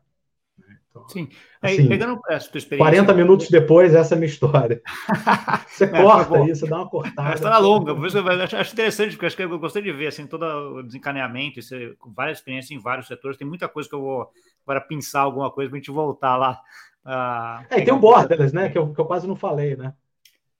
Né? 0.58 0.78
Então, 0.88 1.06
Sim. 1.08 1.28
Assim, 1.60 1.88
pegando 1.88 2.18
essa 2.28 2.50
tua 2.50 2.58
experiência. 2.58 2.90
40 2.90 3.14
minutos 3.14 3.50
depois, 3.50 3.94
essa 3.94 4.14
é 4.14 4.16
a 4.16 4.18
minha 4.18 4.30
história. 4.30 4.80
Você 5.68 5.84
é, 5.84 5.88
corta 5.88 6.40
isso, 6.48 6.66
dá 6.66 6.78
uma 6.78 6.88
cortada. 6.88 7.34
Está 7.34 7.58
longa, 7.58 7.94
por 7.94 8.06
isso 8.06 8.16
eu 8.16 8.26
acho 8.28 8.72
interessante, 8.72 9.10
porque 9.12 9.26
acho 9.26 9.36
que 9.36 9.42
eu 9.42 9.58
gostei 9.58 9.82
de 9.82 9.92
ver 9.92 10.06
assim, 10.06 10.26
todo 10.26 10.44
o 10.44 10.82
desencaneamento, 10.82 11.60
isso, 11.60 11.74
com 11.98 12.10
várias 12.12 12.38
experiências 12.38 12.70
em 12.70 12.82
vários 12.82 13.06
setores. 13.06 13.36
Tem 13.36 13.46
muita 13.46 13.68
coisa 13.68 13.88
que 13.88 13.94
eu 13.94 14.00
vou 14.00 14.30
agora 14.66 14.80
pensar 14.80 15.20
alguma 15.20 15.50
coisa 15.50 15.68
para 15.68 15.76
a 15.76 15.80
gente 15.80 15.90
voltar 15.90 16.36
lá. 16.36 16.60
Uh, 17.04 17.66
é, 17.70 17.80
e 17.80 17.84
tem 17.84 17.92
o 17.92 17.98
Borderless, 17.98 18.54
né? 18.54 18.68
Que 18.68 18.78
eu, 18.78 18.92
que 18.92 19.00
eu 19.00 19.04
quase 19.04 19.26
não 19.26 19.36
falei, 19.36 19.76
né? 19.76 19.92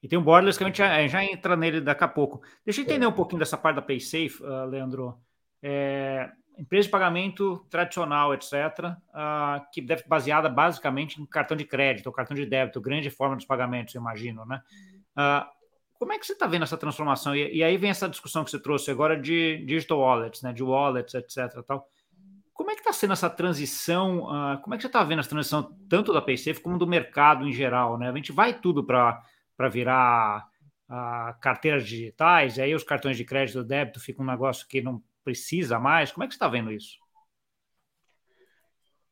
E 0.03 0.09
tem 0.09 0.19
o 0.19 0.23
Borderless 0.23 0.57
que 0.57 0.65
a 0.65 0.67
gente 0.67 0.79
já, 0.79 1.07
já, 1.07 1.25
entra 1.25 1.57
nele 1.57 1.81
daqui 1.81 2.05
a 2.05 2.09
pouco. 2.09 2.41
Deixa 2.65 2.81
eu 2.81 2.85
entender 2.85 3.05
é. 3.05 3.09
um 3.09 3.13
pouquinho 3.13 3.39
dessa 3.39 3.57
parte 3.57 3.77
da 3.77 3.83
PaySafe, 3.83 4.43
uh, 4.43 4.65
Leandro. 4.65 5.19
É, 5.63 6.31
empresa 6.59 6.87
de 6.87 6.91
pagamento 6.91 7.67
tradicional, 7.71 8.35
etc., 8.35 8.53
uh, 8.55 9.65
que 9.73 9.81
deve 9.81 10.05
baseada 10.07 10.49
basicamente 10.49 11.21
em 11.21 11.27
cartão 11.27 11.57
de 11.57 11.65
crédito 11.65 12.07
ou 12.07 12.13
cartão 12.13 12.35
de 12.35 12.47
débito, 12.47 12.81
grande 12.81 13.11
forma 13.11 13.37
dos 13.37 13.45
pagamentos, 13.45 13.95
eu 13.95 14.01
imagino, 14.01 14.45
né? 14.47 14.63
Uh, 15.13 15.47
como 15.99 16.15
é 16.15 16.19
que 16.19 16.27
você 16.27 16.33
está 16.33 16.47
vendo 16.47 16.63
essa 16.63 16.79
transformação? 16.79 17.35
E, 17.37 17.57
e, 17.57 17.63
aí 17.63 17.77
vem 17.77 17.91
essa 17.91 18.09
discussão 18.09 18.43
que 18.43 18.51
você 18.51 18.59
trouxe 18.59 18.91
agora 18.91 19.21
de 19.21 19.63
digital 19.67 19.99
wallets, 19.99 20.41
né? 20.41 20.51
De 20.51 20.63
wallets, 20.63 21.15
etc. 21.15 21.63
Tal. 21.67 21.87
Como 22.55 22.71
é 22.71 22.75
que 22.75 22.81
está 22.81 22.93
sendo 22.93 23.13
essa 23.13 23.29
transição? 23.29 24.27
Como 24.63 24.75
é 24.75 24.79
que 24.79 24.83
você 24.83 24.87
está 24.87 25.03
vendo 25.05 25.21
essa 25.21 25.29
transição 25.29 25.77
tanto 25.91 26.13
da 26.13 26.23
PaySafe 26.23 26.61
como 26.61 26.79
do 26.79 26.87
mercado 26.87 27.47
em 27.47 27.53
geral, 27.53 27.99
né? 27.99 28.09
A 28.09 28.15
gente 28.15 28.33
vai 28.33 28.55
tudo 28.55 28.85
para 28.85 29.23
para 29.61 29.69
virar 29.69 30.49
uh, 30.89 31.39
carteiras 31.39 31.87
digitais, 31.87 32.57
e 32.57 32.63
aí 32.63 32.75
os 32.75 32.83
cartões 32.83 33.19
de 33.19 33.27
crédito 33.27 33.61
e 33.61 33.65
débito 33.65 34.01
ficam 34.01 34.25
um 34.25 34.31
negócio 34.31 34.67
que 34.67 34.81
não 34.81 35.03
precisa 35.23 35.79
mais. 35.79 36.11
Como 36.11 36.25
é 36.25 36.27
que 36.27 36.33
você 36.33 36.37
está 36.37 36.49
vendo 36.49 36.73
isso? 36.73 36.97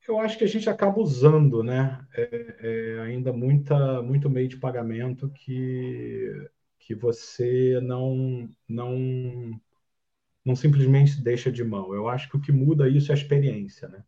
Eu 0.08 0.18
acho 0.18 0.38
que 0.38 0.44
a 0.44 0.48
gente 0.48 0.70
acaba 0.70 0.98
usando, 0.98 1.62
né? 1.62 2.02
É, 2.14 2.56
é 2.60 3.00
ainda 3.02 3.30
muita, 3.30 4.00
muito 4.00 4.30
meio 4.30 4.48
de 4.48 4.56
pagamento 4.56 5.28
que, 5.28 6.48
que 6.78 6.94
você 6.94 7.78
não, 7.82 8.48
não, 8.66 9.60
não 10.42 10.56
simplesmente 10.56 11.22
deixa 11.22 11.52
de 11.52 11.62
mão. 11.62 11.92
Eu 11.92 12.08
acho 12.08 12.26
que 12.30 12.38
o 12.38 12.40
que 12.40 12.52
muda 12.52 12.88
isso 12.88 13.12
é 13.12 13.14
a 13.14 13.18
experiência, 13.18 13.86
né? 13.86 14.02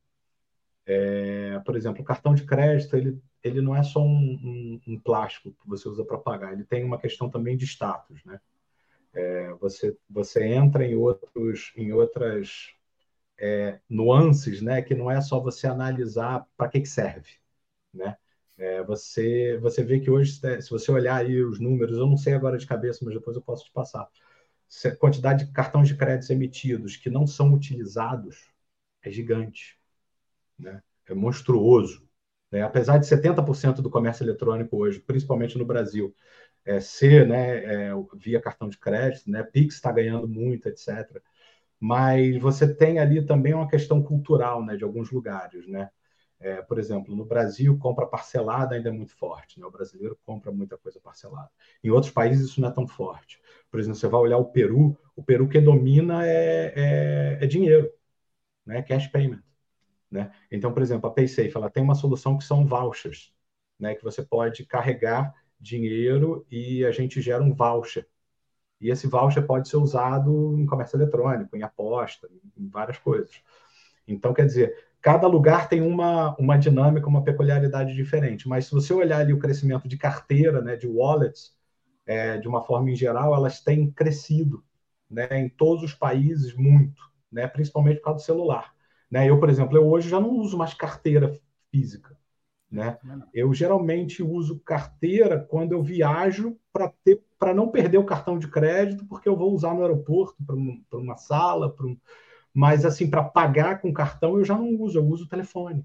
É, 0.87 1.59
por 1.67 1.77
exemplo, 1.77 2.01
o 2.01 2.05
cartão 2.05 2.35
de 2.35 2.47
crédito 2.47 2.97
ele 2.97 3.21
ele 3.43 3.61
não 3.61 3.77
é 3.77 3.83
só 3.83 4.01
um, 4.03 4.07
um, 4.07 4.81
um 4.95 5.01
plástico 5.01 5.53
que 5.53 5.69
você 5.69 5.89
usa 5.89 6.05
para 6.05 6.19
pagar, 6.19 6.53
ele 6.53 6.65
tem 6.65 6.85
uma 6.85 6.99
questão 6.99 7.31
também 7.31 7.57
de 7.57 7.65
status, 7.67 8.25
né? 8.25 8.41
É, 9.15 9.53
você, 9.55 9.97
você 10.09 10.45
entra 10.47 10.85
em, 10.87 10.95
outros, 10.97 11.73
em 11.77 11.93
outras 11.93 12.71
é, 13.39 13.81
nuances, 13.89 14.63
né? 14.63 14.83
Que 14.83 14.95
não 14.95 15.11
é 15.11 15.21
só 15.21 15.41
você 15.41 15.67
analisar 15.67 16.47
para 16.57 16.69
que, 16.71 16.81
que 16.81 16.89
serve, 16.89 17.31
né? 17.95 18.17
É, 18.59 18.83
você, 18.85 19.59
você 19.59 19.85
vê 19.85 20.01
que 20.01 20.11
hoje, 20.11 20.35
se 20.63 20.71
você 20.71 20.93
olhar 20.93 21.17
aí 21.17 21.43
os 21.43 21.61
números, 21.61 21.99
eu 21.99 22.07
não 22.07 22.17
sei 22.17 22.35
agora 22.35 22.59
de 22.59 22.67
cabeça, 22.67 23.05
mas 23.05 23.15
depois 23.15 23.37
eu 23.37 23.43
posso 23.43 23.65
te 23.65 23.73
passar. 23.73 24.09
A 24.87 24.97
quantidade 24.97 25.47
de 25.47 25.53
cartões 25.53 25.89
de 25.89 25.97
crédito 25.97 26.33
emitidos 26.33 26.97
que 26.97 27.11
não 27.11 27.27
são 27.27 27.53
utilizados 27.55 28.51
é 29.03 29.11
gigante, 29.11 29.79
né? 30.59 30.83
É 31.07 31.15
monstruoso. 31.15 32.09
Né? 32.51 32.63
Apesar 32.63 32.99
de 32.99 33.07
70% 33.07 33.81
do 33.83 33.91
comércio 33.91 34.25
eletrônico 34.25 34.77
hoje, 34.77 35.01
principalmente 35.01 35.57
no 35.57 35.65
Brasil, 35.65 36.15
é, 36.65 36.81
ser 36.81 37.27
né, 37.27 37.89
é, 37.89 37.91
via 38.17 38.41
cartão 38.41 38.69
de 38.69 38.79
crédito, 38.79 39.31
né? 39.31 39.43
Pix 39.43 39.77
está 39.77 39.91
ganhando 39.93 40.29
muito, 40.29 40.69
etc. 40.69 41.23
Mas 41.79 42.39
você 42.41 42.73
tem 42.75 42.99
ali 42.99 43.25
também 43.25 43.55
uma 43.55 43.69
questão 43.69 44.03
cultural 44.03 44.65
né, 44.65 44.77
de 44.77 44.85
alguns 44.85 45.11
lugares. 45.11 45.67
Né? 45.67 45.91
É, 46.39 46.63
por 46.63 46.79
exemplo, 46.79 47.17
no 47.17 47.25
Brasil, 47.25 47.79
compra 47.79 48.07
parcelada 48.07 48.75
ainda 48.75 48.91
é 48.91 48.93
muito 48.93 49.17
forte. 49.17 49.59
Né? 49.59 49.67
O 49.67 49.71
brasileiro 49.71 50.19
compra 50.27 50.53
muita 50.53 50.77
coisa 50.79 51.01
parcelada. 51.01 51.51
Em 51.83 51.91
outros 51.91 52.13
países, 52.13 52.51
isso 52.51 52.61
não 52.61 52.69
é 52.69 52.73
tão 52.73 52.87
forte. 52.87 53.41
Por 53.71 53.81
exemplo, 53.81 53.99
você 53.99 54.09
vai 54.09 54.21
olhar 54.21 54.39
o 54.39 54.51
Peru, 54.53 54.99
o 55.17 55.23
Peru 55.23 55.49
que 55.49 55.61
domina 55.61 56.27
é, 56.27 56.73
é, 57.41 57.45
é 57.45 57.47
dinheiro, 57.47 57.91
né? 58.67 58.83
cash 58.83 59.09
payment. 59.09 59.43
Né? 60.11 60.33
Então, 60.51 60.73
por 60.73 60.83
exemplo, 60.83 61.09
a 61.09 61.13
PaySafe 61.13 61.53
ela 61.57 61.71
tem 61.71 61.83
uma 61.83 61.95
solução 61.95 62.37
que 62.37 62.45
são 62.45 62.67
vouchers, 62.67 63.33
né? 63.79 63.95
que 63.95 64.03
você 64.05 64.23
pode 64.23 64.65
carregar 64.67 65.35
dinheiro 65.61 66.47
e 66.51 66.85
a 66.85 66.91
gente 66.91 67.21
gera 67.21 67.43
um 67.43 67.55
voucher. 67.55 68.07
E 68.81 68.91
esse 68.91 69.07
voucher 69.07 69.47
pode 69.47 69.69
ser 69.69 69.77
usado 69.77 70.57
em 70.59 70.67
comércio 70.67 70.97
eletrônico, 70.97 71.57
em 71.57 71.63
aposta, 71.63 72.29
em 72.57 72.69
várias 72.69 72.99
coisas. 72.99 73.43
Então, 74.07 74.35
quer 74.35 74.47
dizer, 74.47 74.75
cada 75.01 75.27
lugar 75.27 75.69
tem 75.69 75.81
uma, 75.83 76.35
uma 76.39 76.59
dinâmica, 76.59 77.09
uma 77.09 77.25
peculiaridade 77.25 77.95
diferente. 77.95 78.49
Mas 78.49 78.67
se 78.67 78.73
você 78.73 78.93
olhar 78.93 79.21
ali 79.21 79.33
o 79.33 79.39
crescimento 79.39 79.89
de 79.89 79.97
carteira, 79.99 80.63
né, 80.63 80.77
de 80.77 80.87
wallets, 80.89 81.55
é, 82.07 82.39
de 82.39 82.49
uma 82.49 82.63
forma 82.63 82.91
em 82.91 82.97
geral, 82.97 83.35
elas 83.35 83.61
têm 83.63 83.91
crescido 83.91 84.65
né, 85.11 85.29
em 85.33 85.49
todos 85.49 85.85
os 85.85 85.95
países 85.95 86.55
muito, 86.55 87.03
né, 87.31 87.47
principalmente 87.47 87.99
por 87.99 88.05
causa 88.05 88.21
do 88.21 88.27
celular. 88.27 88.75
Né? 89.11 89.29
Eu, 89.29 89.39
por 89.41 89.49
exemplo, 89.51 89.77
eu 89.77 89.89
hoje 89.89 90.09
já 90.09 90.21
não 90.21 90.31
uso 90.31 90.57
mais 90.57 90.75
carteira 90.75 91.39
física. 91.71 92.17
Né? 92.71 92.99
Eu 93.35 93.53
geralmente 93.53 94.23
uso 94.23 94.61
carteira 94.61 95.41
quando 95.41 95.73
eu 95.73 95.83
viajo 95.83 96.57
para 96.73 96.93
para 97.39 97.55
não 97.55 97.71
perder 97.71 97.97
o 97.97 98.05
cartão 98.05 98.39
de 98.39 98.49
crédito, 98.49 99.07
porque 99.07 99.27
eu 99.27 99.35
vou 99.37 99.55
usar 99.55 99.73
no 99.75 99.81
aeroporto 99.81 100.37
para 100.45 100.55
um, 100.55 100.85
uma 100.93 101.17
sala, 101.17 101.75
um... 101.81 101.97
mas 102.53 102.85
assim 102.85 103.09
para 103.09 103.25
pagar 103.25 103.81
com 103.81 103.93
cartão 103.93 104.39
eu 104.39 104.45
já 104.45 104.57
não 104.57 104.77
uso, 104.81 104.99
eu 104.99 105.07
uso 105.07 105.27
telefone, 105.29 105.85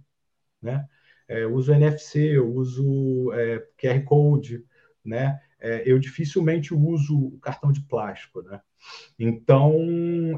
né? 0.61 0.87
É, 1.27 1.43
eu 1.43 1.53
uso 1.55 1.73
NFC, 1.73 2.37
eu 2.37 2.51
uso 2.53 3.31
é, 3.33 3.59
QR 3.77 4.03
code, 4.05 4.65
né? 5.03 5.39
É, 5.59 5.83
eu 5.85 5.97
dificilmente 5.97 6.73
uso 6.73 7.17
o 7.17 7.39
cartão 7.39 7.71
de 7.71 7.81
plástico, 7.81 8.41
né? 8.41 8.59
Então, 9.17 9.73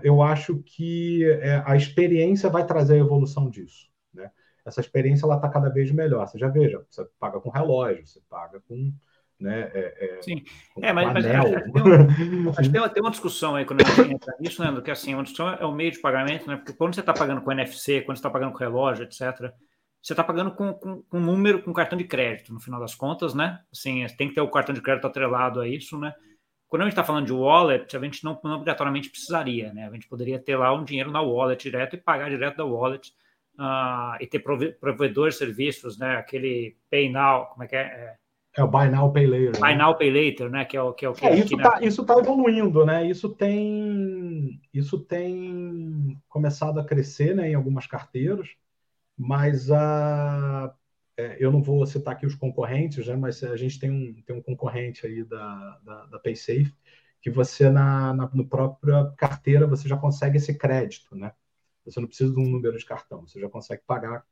eu 0.03 0.21
acho 0.21 0.57
que 0.63 1.23
é, 1.41 1.61
a 1.65 1.75
experiência 1.75 2.49
vai 2.49 2.65
trazer 2.65 2.95
a 2.95 2.99
evolução 2.99 3.49
disso. 3.49 3.89
Né? 4.13 4.29
Essa 4.65 4.81
experiência 4.81 5.25
ela 5.25 5.35
está 5.35 5.49
cada 5.49 5.69
vez 5.69 5.91
melhor. 5.91 6.27
Você 6.27 6.37
já 6.37 6.47
veja, 6.47 6.83
você 6.89 7.05
paga 7.19 7.39
com 7.39 7.49
relógio, 7.49 8.05
você 8.05 8.21
paga 8.29 8.61
com. 8.67 8.93
Né, 9.39 9.69
é, 9.71 10.17
é, 10.17 10.21
Sim, 10.23 10.43
é, 10.81 10.91
mas, 10.91 11.13
mas 11.13 11.25
acho, 11.27 11.63
que 11.63 11.71
tem, 11.71 11.83
um, 11.83 12.49
acho 12.49 12.61
que 12.63 12.69
tem, 12.69 12.81
uma, 12.81 12.89
tem 12.89 13.03
uma 13.03 13.11
discussão 13.11 13.55
aí 13.55 13.65
quando 13.65 13.81
a 13.81 13.85
gente 13.85 14.11
entra 14.11 14.35
nisso, 14.39 14.63
Leandro, 14.63 14.81
que 14.81 14.89
assim, 14.89 15.13
uma 15.13 15.21
discussão 15.21 15.49
é 15.49 15.63
o 15.63 15.71
meio 15.71 15.91
de 15.91 15.99
pagamento, 15.99 16.47
né? 16.47 16.55
Porque 16.55 16.73
quando 16.73 16.95
você 16.95 17.01
está 17.01 17.13
pagando 17.13 17.41
com 17.41 17.51
NFC, 17.51 18.01
quando 18.01 18.17
você 18.17 18.21
está 18.21 18.31
pagando 18.31 18.51
com 18.51 18.57
relógio, 18.57 19.03
etc., 19.03 19.53
você 20.01 20.13
está 20.13 20.23
pagando 20.23 20.51
com, 20.51 20.73
com, 20.73 21.01
com 21.03 21.19
número, 21.19 21.61
com 21.61 21.73
cartão 21.73 21.97
de 21.97 22.05
crédito, 22.05 22.53
no 22.53 22.59
final 22.59 22.79
das 22.79 22.95
contas, 22.95 23.33
né? 23.33 23.59
Assim, 23.71 24.05
tem 24.17 24.29
que 24.29 24.35
ter 24.35 24.41
o 24.41 24.49
cartão 24.49 24.73
de 24.73 24.81
crédito 24.81 25.05
atrelado 25.05 25.59
a 25.59 25.67
isso, 25.67 25.97
né? 25.99 26.13
quando 26.67 26.81
a 26.81 26.85
gente 26.85 26.93
está 26.93 27.03
falando 27.03 27.25
de 27.25 27.33
wallet, 27.33 27.95
a 27.95 27.99
gente 27.99 28.23
não, 28.23 28.37
não, 28.43 28.55
obrigatoriamente 28.55 29.09
precisaria, 29.09 29.73
né? 29.73 29.87
A 29.87 29.91
gente 29.91 30.07
poderia 30.07 30.37
ter 30.37 30.57
lá 30.57 30.73
um 30.73 30.83
dinheiro 30.83 31.11
na 31.11 31.21
wallet 31.21 31.63
direto 31.63 31.95
e 31.95 31.99
pagar 31.99 32.29
direto 32.29 32.57
da 32.57 32.65
wallet 32.65 33.13
uh, 33.57 34.17
e 34.19 34.27
ter 34.27 34.39
provedores 34.39 35.35
de 35.35 35.39
serviços, 35.39 35.97
né? 35.97 36.17
Aquele 36.17 36.75
Pay 36.91 37.09
Now, 37.09 37.47
como 37.47 37.63
é 37.63 37.67
que 37.67 37.75
é? 37.75 38.17
é... 38.57 38.63
O 38.63 38.67
Buy 38.67 38.89
Now 38.89 39.13
Pay 39.13 39.27
Later. 39.27 39.61
Buy 39.61 39.69
né? 39.69 39.75
Now 39.75 39.95
Pay 39.95 40.11
Later, 40.11 40.49
né? 40.49 40.65
Que 40.65 40.75
é 40.75 40.81
o 40.81 40.91
que 40.91 41.05
é 41.05 41.09
o 41.09 41.13
que 41.13 41.25
é, 41.25 41.35
isso 41.35 41.55
está 41.55 41.79
isso 41.81 42.05
tá 42.05 42.17
evoluindo, 42.17 42.85
né? 42.85 43.07
Isso 43.07 43.29
tem 43.29 44.59
isso 44.73 44.99
tem 44.99 46.19
começado 46.27 46.79
a 46.79 46.83
crescer, 46.83 47.35
né? 47.35 47.51
Em 47.51 47.55
algumas 47.55 47.87
carteiras, 47.87 48.49
mas 49.17 49.71
a 49.71 50.73
é, 51.17 51.35
eu 51.39 51.51
não 51.51 51.63
vou 51.63 51.83
citar 51.85 52.13
aqui 52.13 52.27
os 52.27 52.35
concorrentes, 52.35 53.07
né, 53.07 53.15
mas 53.15 53.43
a 53.43 53.57
gente 53.57 53.79
tem 53.79 53.89
um, 53.89 54.21
tem 54.21 54.35
um 54.35 54.41
concorrente 54.41 55.05
aí 55.05 55.23
da, 55.23 55.79
da, 55.83 56.05
da 56.05 56.19
PaySafe, 56.19 56.71
que 57.19 57.31
você, 57.31 57.69
na, 57.69 58.13
na 58.13 58.29
no 58.31 58.47
própria 58.47 59.11
carteira, 59.17 59.65
você 59.65 59.89
já 59.89 59.97
consegue 59.97 60.37
esse 60.37 60.55
crédito, 60.55 61.15
né? 61.15 61.33
Você 61.83 61.99
não 61.99 62.07
precisa 62.07 62.31
de 62.31 62.39
um 62.39 62.47
número 62.47 62.77
de 62.77 62.85
cartão, 62.85 63.25
você 63.25 63.39
já 63.39 63.49
consegue 63.49 63.81
pagar 63.87 64.23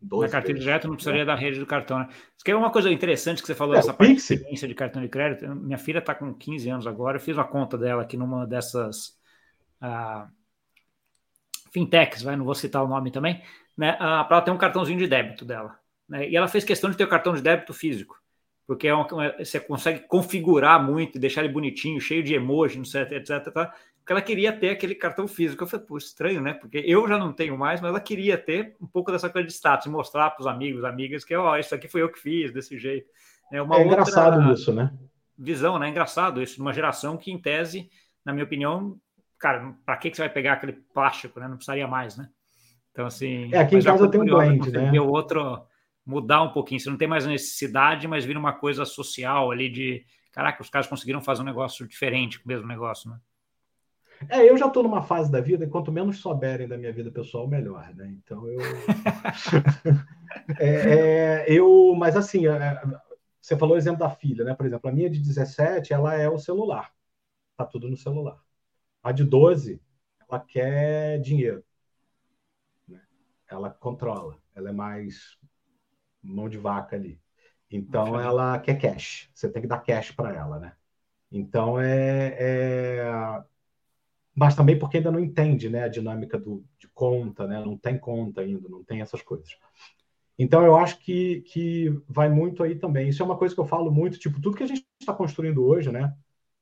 12 0.00 0.26
Na 0.26 0.30
carteira 0.30 0.60
direto 0.60 0.86
não 0.86 0.94
precisaria 0.94 1.24
né? 1.24 1.26
da 1.26 1.34
rede 1.34 1.58
do 1.58 1.66
cartão, 1.66 1.98
né? 2.00 2.08
Isso 2.10 2.44
que 2.44 2.50
é 2.50 2.56
uma 2.56 2.70
coisa 2.70 2.90
interessante 2.90 3.40
que 3.40 3.46
você 3.46 3.54
falou, 3.54 3.74
é, 3.74 3.78
essa 3.78 3.94
parte 3.94 4.14
Pix. 4.14 4.28
de 4.28 4.34
experiência 4.34 4.68
de 4.68 4.74
cartão 4.74 5.00
de 5.00 5.08
crédito. 5.08 5.48
Minha 5.54 5.78
filha 5.78 5.98
está 5.98 6.14
com 6.14 6.34
15 6.34 6.68
anos 6.68 6.86
agora, 6.86 7.16
eu 7.16 7.20
fiz 7.20 7.36
uma 7.36 7.46
conta 7.46 7.78
dela 7.78 8.02
aqui 8.02 8.16
numa 8.16 8.46
dessas 8.46 9.18
uh, 9.80 10.28
fintechs, 11.72 12.22
vai, 12.22 12.36
não 12.36 12.44
vou 12.44 12.54
citar 12.54 12.84
o 12.84 12.88
nome 12.88 13.10
também, 13.10 13.42
né? 13.76 13.92
Para 13.92 14.26
ela 14.30 14.42
ter 14.42 14.50
um 14.50 14.58
cartãozinho 14.58 14.98
de 14.98 15.06
débito 15.06 15.44
dela. 15.44 15.78
Né? 16.08 16.28
E 16.28 16.36
ela 16.36 16.48
fez 16.48 16.64
questão 16.64 16.90
de 16.90 16.96
ter 16.96 17.04
o 17.04 17.08
cartão 17.08 17.34
de 17.34 17.42
débito 17.42 17.72
físico, 17.72 18.20
porque 18.66 18.88
é 18.88 18.94
uma, 18.94 19.06
você 19.38 19.58
consegue 19.60 20.00
configurar 20.00 20.82
muito, 20.82 21.18
deixar 21.18 21.44
ele 21.44 21.52
bonitinho, 21.52 22.00
cheio 22.00 22.22
de 22.22 22.34
emoji, 22.34 22.80
etc, 22.80 23.12
etc. 23.12 23.44
Porque 24.02 24.12
ela 24.12 24.22
queria 24.22 24.52
ter 24.52 24.70
aquele 24.70 24.96
cartão 24.96 25.28
físico. 25.28 25.62
Eu 25.62 25.68
falei, 25.68 25.86
pô, 25.86 25.96
estranho, 25.96 26.40
né? 26.40 26.54
Porque 26.54 26.78
eu 26.78 27.06
já 27.06 27.16
não 27.16 27.32
tenho 27.32 27.56
mais, 27.56 27.80
mas 27.80 27.90
ela 27.90 28.00
queria 28.00 28.36
ter 28.36 28.74
um 28.80 28.86
pouco 28.86 29.12
dessa 29.12 29.30
coisa 29.30 29.46
de 29.46 29.54
status, 29.54 29.86
mostrar 29.86 30.30
para 30.30 30.40
os 30.40 30.46
amigos, 30.46 30.84
amigas, 30.84 31.24
que, 31.24 31.34
ó, 31.36 31.52
oh, 31.52 31.56
isso 31.56 31.74
aqui 31.74 31.86
foi 31.86 32.02
eu 32.02 32.10
que 32.10 32.18
fiz, 32.18 32.52
desse 32.52 32.78
jeito. 32.78 33.08
É, 33.52 33.62
uma 33.62 33.76
é 33.76 33.84
engraçado 33.84 34.52
isso, 34.52 34.72
né? 34.72 34.92
Visão, 35.38 35.78
né? 35.78 35.88
Engraçado 35.88 36.42
isso, 36.42 36.58
numa 36.58 36.72
geração 36.72 37.16
que, 37.16 37.30
em 37.30 37.40
tese, 37.40 37.88
na 38.24 38.32
minha 38.32 38.44
opinião, 38.44 38.98
cara, 39.38 39.72
para 39.86 39.96
que, 39.96 40.10
que 40.10 40.16
você 40.16 40.22
vai 40.22 40.30
pegar 40.30 40.54
aquele 40.54 40.72
plástico, 40.72 41.38
né? 41.38 41.46
Não 41.46 41.56
precisaria 41.56 41.86
mais, 41.86 42.16
né? 42.16 42.28
Então, 42.92 43.06
assim. 43.06 43.50
É, 43.52 43.58
aqui 43.58 43.76
em 43.76 43.82
casa 43.82 44.08
tem 44.08 44.20
um 44.20 44.24
blend, 44.24 44.70
né? 44.70 45.00
outro 45.00 45.66
mudar 46.04 46.42
um 46.42 46.52
pouquinho. 46.52 46.80
Você 46.80 46.90
não 46.90 46.96
tem 46.96 47.08
mais 47.08 47.26
necessidade, 47.26 48.06
mas 48.06 48.24
vira 48.24 48.38
uma 48.38 48.52
coisa 48.52 48.84
social 48.84 49.50
ali 49.50 49.68
de 49.68 50.04
caraca, 50.32 50.62
os 50.62 50.70
caras 50.70 50.86
conseguiram 50.86 51.20
fazer 51.20 51.42
um 51.42 51.46
negócio 51.46 51.86
diferente 51.86 52.38
com 52.40 52.46
o 52.46 52.48
mesmo 52.48 52.66
negócio, 52.66 53.10
né? 53.10 53.18
É, 54.28 54.48
eu 54.48 54.56
já 54.56 54.66
estou 54.66 54.82
numa 54.82 55.02
fase 55.02 55.30
da 55.30 55.40
vida, 55.40 55.64
e 55.64 55.68
quanto 55.68 55.90
menos 55.90 56.18
souberem 56.20 56.68
da 56.68 56.78
minha 56.78 56.92
vida 56.92 57.10
pessoal, 57.10 57.46
melhor, 57.46 57.92
né? 57.94 58.14
Então 58.22 58.46
eu. 58.48 58.60
é, 60.58 60.68
é, 60.68 61.44
eu 61.48 61.94
mas 61.96 62.16
assim, 62.16 62.46
é, 62.46 62.82
você 63.40 63.56
falou 63.56 63.74
o 63.74 63.78
exemplo 63.78 63.98
da 63.98 64.10
filha, 64.10 64.44
né? 64.44 64.54
Por 64.54 64.64
exemplo, 64.64 64.88
a 64.88 64.92
minha 64.92 65.10
de 65.10 65.18
17, 65.18 65.92
ela 65.92 66.14
é 66.14 66.28
o 66.28 66.38
celular. 66.38 66.92
Tá 67.56 67.64
tudo 67.64 67.90
no 67.90 67.96
celular. 67.96 68.38
A 69.02 69.10
de 69.10 69.24
12, 69.24 69.82
ela 70.28 70.38
quer 70.38 71.18
dinheiro. 71.20 71.64
Ela 73.52 73.70
controla. 73.70 74.38
Ela 74.54 74.70
é 74.70 74.72
mais 74.72 75.36
mão 76.22 76.48
de 76.48 76.58
vaca 76.58 76.96
ali. 76.96 77.20
Então 77.70 78.20
ela 78.20 78.58
quer 78.58 78.78
cash. 78.78 79.30
Você 79.34 79.48
tem 79.48 79.62
que 79.62 79.68
dar 79.68 79.80
cash 79.80 80.10
para 80.12 80.34
ela, 80.34 80.58
né? 80.58 80.72
Então 81.30 81.80
é, 81.80 82.36
é, 82.38 83.42
mas 84.34 84.54
também 84.54 84.78
porque 84.78 84.98
ainda 84.98 85.10
não 85.10 85.20
entende, 85.20 85.68
né, 85.68 85.84
a 85.84 85.88
dinâmica 85.88 86.38
do, 86.38 86.64
de 86.78 86.88
conta, 86.88 87.46
né? 87.46 87.60
Não 87.64 87.76
tem 87.76 87.98
conta 87.98 88.42
ainda, 88.42 88.68
não 88.68 88.84
tem 88.84 89.00
essas 89.00 89.22
coisas. 89.22 89.56
Então 90.38 90.64
eu 90.64 90.76
acho 90.76 90.98
que, 90.98 91.42
que 91.42 91.90
vai 92.08 92.28
muito 92.28 92.62
aí 92.62 92.74
também. 92.74 93.08
Isso 93.08 93.22
é 93.22 93.26
uma 93.26 93.36
coisa 93.38 93.54
que 93.54 93.60
eu 93.60 93.66
falo 93.66 93.90
muito, 93.90 94.18
tipo 94.18 94.40
tudo 94.40 94.56
que 94.56 94.62
a 94.62 94.66
gente 94.66 94.86
está 95.00 95.12
construindo 95.14 95.64
hoje, 95.64 95.90
né? 95.90 96.14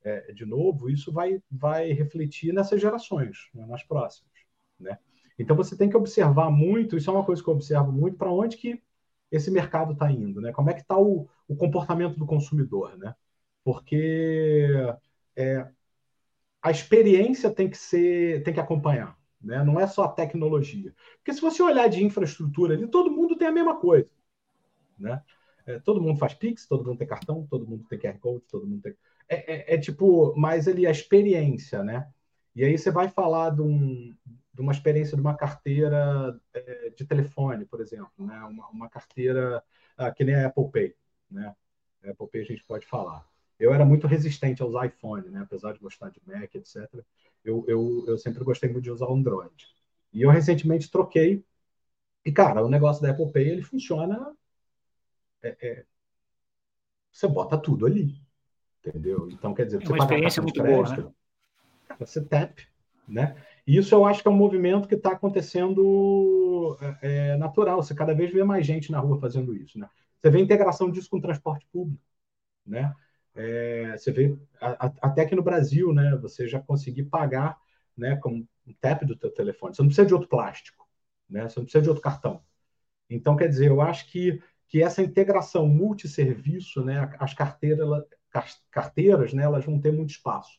É, 0.03 0.33
de 0.33 0.47
novo, 0.47 0.89
isso 0.89 1.13
vai 1.13 1.43
vai 1.51 1.93
refletir 1.93 2.55
nessas 2.55 2.81
gerações, 2.81 3.51
né, 3.55 3.67
nas 3.67 3.83
próximas, 3.83 4.33
né? 4.79 4.99
Então 5.41 5.57
você 5.57 5.77
tem 5.77 5.89
que 5.89 5.97
observar 5.97 6.51
muito. 6.51 6.97
Isso 6.97 7.09
é 7.11 7.13
uma 7.13 7.25
coisa 7.25 7.43
que 7.43 7.49
eu 7.49 7.55
observo 7.55 7.91
muito 7.91 8.17
para 8.17 8.31
onde 8.31 8.57
que 8.59 8.83
esse 9.31 9.51
mercado 9.51 9.93
está 9.93 10.11
indo, 10.11 10.41
né? 10.41 10.53
Como 10.53 10.69
é 10.71 10.75
que 10.75 10.83
está 10.83 10.99
o, 10.99 11.29
o, 11.49 11.57
comportamento 11.57 12.19
do 12.19 12.27
consumidor, 12.27 12.99
né? 12.99 13.15
Porque 13.65 14.75
é, 15.37 15.67
a 16.63 16.71
experiência 16.71 17.51
tem 17.51 17.71
que 17.71 17.79
ser, 17.79 18.43
tem 18.43 18.53
que 18.53 18.61
acompanhar, 18.61 19.17
né? 19.41 19.65
Não 19.65 19.81
é 19.81 19.87
só 19.87 20.05
a 20.05 20.13
tecnologia. 20.13 20.95
Porque 21.17 21.33
se 21.33 21.41
você 21.41 21.63
olhar 21.63 21.89
de 21.89 22.05
infraestrutura 22.05 22.75
ali, 22.75 22.87
todo 22.87 23.11
mundo 23.11 23.37
tem 23.37 23.49
a 23.49 23.53
mesma 23.53 23.77
coisa, 23.81 24.11
né? 24.99 25.23
É, 25.67 25.79
todo 25.79 26.03
mundo 26.03 26.19
faz 26.19 26.35
Pix, 26.35 26.67
todo 26.67 26.85
mundo 26.85 26.99
tem 26.99 27.07
cartão, 27.07 27.47
todo 27.49 27.67
mundo 27.67 27.85
tem 27.89 27.99
QR 27.99 28.19
Code, 28.19 28.45
todo 28.51 28.67
mundo 28.67 28.83
tem. 28.83 28.95
É, 29.29 29.73
é, 29.73 29.75
é 29.75 29.79
tipo, 29.79 30.35
mas 30.37 30.69
ali 30.69 30.87
a 30.87 30.91
experiência, 30.91 31.83
né? 31.83 32.09
E 32.55 32.65
aí 32.65 32.77
você 32.77 32.91
vai 32.91 33.09
falar 33.09 33.51
de 33.51 33.63
um, 33.63 34.15
de 34.53 34.61
uma 34.61 34.73
experiência 34.73 35.17
de 35.17 35.21
uma 35.21 35.37
carteira 35.37 36.39
é, 36.53 36.91
de 36.91 37.05
telefone, 37.05 37.65
por 37.65 37.81
exemplo, 37.81 38.11
né? 38.19 38.39
uma, 38.45 38.69
uma 38.69 38.89
carteira 38.89 39.63
ah, 39.97 40.11
que 40.11 40.25
nem 40.25 40.35
a 40.35 40.47
Apple 40.47 40.71
Pay. 40.71 40.95
Né? 41.31 41.55
A 42.05 42.11
Apple 42.11 42.29
Pay 42.29 42.41
a 42.43 42.45
gente 42.45 42.65
pode 42.65 42.87
falar. 42.87 43.27
Eu 43.59 43.75
era 43.75 43.85
muito 43.85 44.07
resistente 44.07 44.63
aos 44.63 44.75
iPhones, 44.85 45.31
né? 45.31 45.41
apesar 45.43 45.73
de 45.73 45.79
gostar 45.79 46.11
de 46.11 46.21
Mac, 46.27 46.55
etc. 46.55 46.89
Eu, 47.45 47.65
eu, 47.69 48.05
eu 48.09 48.19
sempre 48.19 48.43
gostei 48.43 48.71
muito 48.71 48.85
de 48.85 48.91
usar 48.91 49.07
o 49.07 49.15
Android. 49.15 49.69
E 50.13 50.23
eu 50.23 50.31
recentemente 50.31 50.91
troquei. 50.91 51.45
E, 52.25 52.33
cara, 52.33 52.65
o 52.65 52.69
negócio 52.69 53.03
da 53.03 53.11
Apple 53.11 53.31
Pay 53.33 53.49
ele 53.49 53.63
funciona. 53.63 54.35
É, 55.43 55.57
é, 55.61 55.85
você 57.13 57.29
bota 57.29 57.57
tudo 57.57 57.87
ali. 57.87 58.21
Entendeu? 58.85 59.29
Então, 59.31 59.55
quer 59.55 59.67
dizer, 59.67 59.83
é 59.83 59.87
uma 59.87 59.97
você 59.97 60.03
experiência 60.03 60.43
muito 60.43 60.61
crédito, 60.61 60.95
boa, 60.95 61.09
né? 61.09 61.15
Cara, 61.87 62.07
você 62.07 62.25
tap, 62.25 62.59
né? 63.07 63.37
Isso 63.77 63.95
eu 63.95 64.05
acho 64.05 64.21
que 64.21 64.27
é 64.27 64.31
um 64.31 64.37
movimento 64.37 64.89
que 64.89 64.97
está 64.97 65.13
acontecendo 65.13 66.77
é, 66.81 66.97
é, 67.03 67.37
natural. 67.37 67.83
Você 67.83 67.95
cada 67.95 68.13
vez 68.13 68.33
vê 68.33 68.43
mais 68.43 68.67
gente 68.67 68.91
na 68.91 68.99
rua 68.99 69.21
fazendo 69.21 69.55
isso. 69.55 69.79
Né? 69.79 69.89
Você 70.21 70.31
vê 70.31 70.39
a 70.39 70.43
integração 70.43 70.91
disso 70.91 71.09
com 71.09 71.19
o 71.19 71.23
transporte 71.23 71.67
público. 71.73 72.03
Né? 72.67 72.93
É, 73.35 73.97
você 73.97 74.11
vê 74.11 74.37
a, 74.61 74.87
a, 74.87 74.93
até 75.03 75.25
que 75.25 75.37
no 75.37 75.43
Brasil, 75.43 75.93
né, 75.93 76.17
você 76.17 76.49
já 76.49 76.61
conseguir 76.61 77.05
pagar 77.05 77.59
né, 77.97 78.17
com 78.17 78.45
um 78.67 78.75
tap 78.81 79.05
do 79.05 79.17
teu 79.17 79.31
telefone. 79.31 79.75
Você 79.75 79.83
não 79.83 79.89
precisa 79.89 80.07
de 80.07 80.15
outro 80.15 80.29
plástico, 80.29 80.89
né? 81.29 81.49
Você 81.49 81.61
não 81.61 81.65
precisa 81.65 81.83
de 81.83 81.89
outro 81.89 82.03
cartão. 82.03 82.43
Então, 83.09 83.37
quer 83.37 83.49
dizer, 83.49 83.69
eu 83.69 83.81
acho 83.81 84.11
que, 84.11 84.43
que 84.69 84.83
essa 84.83 85.03
integração 85.03 85.67
multisserviço, 85.69 86.85
né, 86.85 87.15
as 87.19 87.35
carteiras, 87.35 87.89
carteiras, 88.71 89.33
né, 89.33 89.45
elas 89.45 89.65
vão 89.65 89.81
ter 89.81 89.93
muito 89.93 90.11
espaço, 90.11 90.59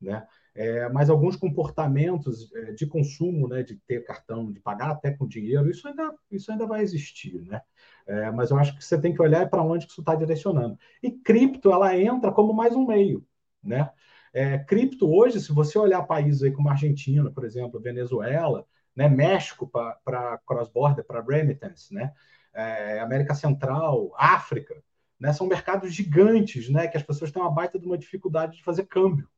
né? 0.00 0.26
É, 0.58 0.88
mas 0.88 1.08
alguns 1.08 1.36
comportamentos 1.36 2.52
é, 2.52 2.72
de 2.72 2.84
consumo, 2.84 3.46
né, 3.46 3.62
de 3.62 3.76
ter 3.86 4.02
cartão, 4.02 4.50
de 4.50 4.58
pagar 4.58 4.90
até 4.90 5.12
com 5.12 5.24
dinheiro, 5.24 5.70
isso 5.70 5.86
ainda, 5.86 6.12
isso 6.32 6.50
ainda 6.50 6.66
vai 6.66 6.82
existir, 6.82 7.40
né? 7.42 7.62
É, 8.04 8.28
mas 8.32 8.50
eu 8.50 8.58
acho 8.58 8.76
que 8.76 8.84
você 8.84 9.00
tem 9.00 9.14
que 9.14 9.22
olhar 9.22 9.48
para 9.48 9.62
onde 9.62 9.86
que 9.86 9.92
isso 9.92 10.00
está 10.00 10.16
direcionando. 10.16 10.76
E 11.00 11.12
cripto, 11.12 11.70
ela 11.70 11.96
entra 11.96 12.32
como 12.32 12.52
mais 12.52 12.74
um 12.74 12.84
meio, 12.84 13.24
né? 13.62 13.88
É, 14.32 14.58
cripto 14.58 15.08
hoje, 15.08 15.40
se 15.40 15.52
você 15.52 15.78
olhar 15.78 16.02
países 16.02 16.42
aí 16.42 16.50
como 16.50 16.68
Argentina, 16.68 17.30
por 17.30 17.44
exemplo, 17.44 17.78
Venezuela, 17.80 18.66
né, 18.96 19.08
México 19.08 19.64
para 19.68 20.38
cross-border, 20.44 21.04
para 21.04 21.22
remittance, 21.22 21.94
né? 21.94 22.12
É, 22.52 22.98
América 22.98 23.32
Central, 23.32 24.12
África, 24.16 24.74
né? 25.20 25.32
São 25.32 25.46
mercados 25.46 25.94
gigantes, 25.94 26.68
né? 26.68 26.88
Que 26.88 26.96
as 26.96 27.04
pessoas 27.04 27.30
têm 27.30 27.40
uma 27.40 27.50
baita 27.52 27.78
de 27.78 27.86
uma 27.86 27.96
dificuldade 27.96 28.56
de 28.56 28.64
fazer 28.64 28.84
câmbio 28.86 29.28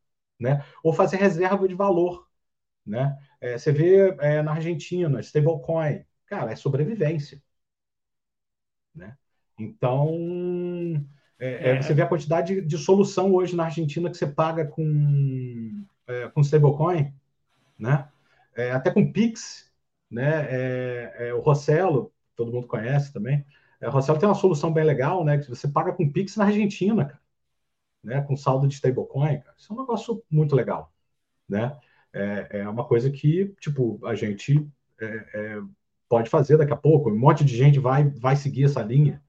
né? 0.40 0.64
Ou 0.82 0.92
fazer 0.92 1.18
reserva 1.18 1.68
de 1.68 1.74
valor, 1.74 2.26
né? 2.84 3.16
É, 3.40 3.58
você 3.58 3.70
vê 3.70 4.16
é, 4.20 4.42
na 4.42 4.52
Argentina, 4.52 5.20
stablecoin, 5.20 6.04
cara, 6.26 6.52
é 6.52 6.56
sobrevivência, 6.56 7.42
né? 8.94 9.16
Então, 9.58 10.16
é, 11.38 11.70
é, 11.70 11.76
é. 11.76 11.82
você 11.82 11.92
vê 11.92 12.02
a 12.02 12.08
quantidade 12.08 12.54
de, 12.54 12.60
de, 12.62 12.78
solução 12.78 13.34
hoje 13.34 13.54
na 13.54 13.66
Argentina 13.66 14.10
que 14.10 14.16
você 14.16 14.26
paga 14.26 14.66
com, 14.66 15.84
é, 16.06 16.28
com 16.28 16.40
stablecoin, 16.40 17.12
né? 17.78 18.08
até 18.74 18.90
com 18.90 19.10
Pix, 19.10 19.72
né? 20.10 21.32
o 21.32 21.40
Rossello, 21.40 22.12
todo 22.36 22.52
mundo 22.52 22.66
conhece 22.66 23.10
também. 23.10 23.42
o 23.80 23.88
Rossello 23.88 24.18
tem 24.18 24.28
uma 24.28 24.34
solução 24.34 24.70
bem 24.70 24.84
legal, 24.84 25.24
né? 25.24 25.38
Que 25.38 25.48
você 25.48 25.66
paga 25.66 25.90
com 25.90 26.10
Pix 26.10 26.36
na 26.36 26.44
Argentina, 26.44 27.06
cara 27.06 27.19
né, 28.02 28.20
com 28.22 28.36
saldo 28.36 28.66
de 28.66 28.74
stablecoin, 28.74 29.42
isso 29.56 29.72
é 29.72 29.76
um 29.76 29.80
negócio 29.80 30.22
muito 30.30 30.54
legal, 30.54 30.92
né? 31.48 31.76
É, 32.12 32.60
é 32.60 32.68
uma 32.68 32.84
coisa 32.84 33.10
que, 33.10 33.54
tipo, 33.60 34.00
a 34.04 34.14
gente 34.14 34.66
é, 35.00 35.06
é, 35.06 35.60
pode 36.08 36.28
fazer 36.28 36.56
daqui 36.56 36.72
a 36.72 36.76
pouco, 36.76 37.10
um 37.10 37.18
monte 37.18 37.44
de 37.44 37.56
gente 37.56 37.78
vai, 37.78 38.08
vai 38.08 38.34
seguir 38.34 38.64
essa 38.64 38.82
linha, 38.82 39.22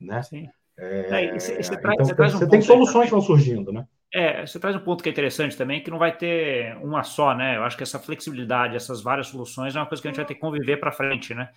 né? 0.00 0.22
Sim. 0.22 0.48
É, 0.78 1.26
é, 1.26 1.32
você, 1.32 1.58
então, 1.58 2.14
traz 2.14 2.34
um 2.34 2.38
você 2.38 2.48
tem 2.48 2.60
soluções 2.60 3.06
que 3.06 3.12
vão 3.12 3.22
surgindo, 3.22 3.72
né? 3.72 3.86
É, 4.12 4.46
você 4.46 4.60
traz 4.60 4.76
um 4.76 4.80
ponto 4.80 5.02
que 5.02 5.08
é 5.08 5.12
interessante 5.12 5.56
também, 5.56 5.82
que 5.82 5.90
não 5.90 5.98
vai 5.98 6.16
ter 6.16 6.76
uma 6.78 7.02
só, 7.02 7.34
né? 7.34 7.56
Eu 7.56 7.64
acho 7.64 7.76
que 7.76 7.82
essa 7.82 7.98
flexibilidade, 7.98 8.76
essas 8.76 9.02
várias 9.02 9.28
soluções 9.28 9.74
é 9.74 9.78
uma 9.78 9.86
coisa 9.86 10.02
que 10.02 10.08
a 10.08 10.10
gente 10.10 10.18
vai 10.18 10.26
ter 10.26 10.34
que 10.34 10.40
conviver 10.40 10.76
para 10.76 10.92
frente, 10.92 11.34
né? 11.34 11.50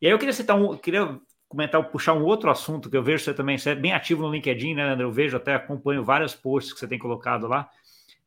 E 0.00 0.06
aí 0.06 0.12
eu 0.12 0.18
queria 0.18 0.32
citar 0.32 0.56
um, 0.56 0.76
queria 0.76 1.18
comentar, 1.48 1.82
puxar 1.90 2.12
um 2.12 2.24
outro 2.24 2.50
assunto 2.50 2.90
que 2.90 2.96
eu 2.96 3.02
vejo 3.02 3.24
você 3.24 3.32
também, 3.32 3.56
você 3.56 3.70
é 3.70 3.74
bem 3.74 3.92
ativo 3.92 4.22
no 4.22 4.30
LinkedIn, 4.30 4.74
né, 4.74 4.82
André? 4.82 5.04
Eu 5.04 5.12
vejo, 5.12 5.36
até 5.36 5.54
acompanho 5.54 6.04
vários 6.04 6.34
posts 6.34 6.72
que 6.72 6.78
você 6.78 6.86
tem 6.86 6.98
colocado 6.98 7.46
lá. 7.46 7.70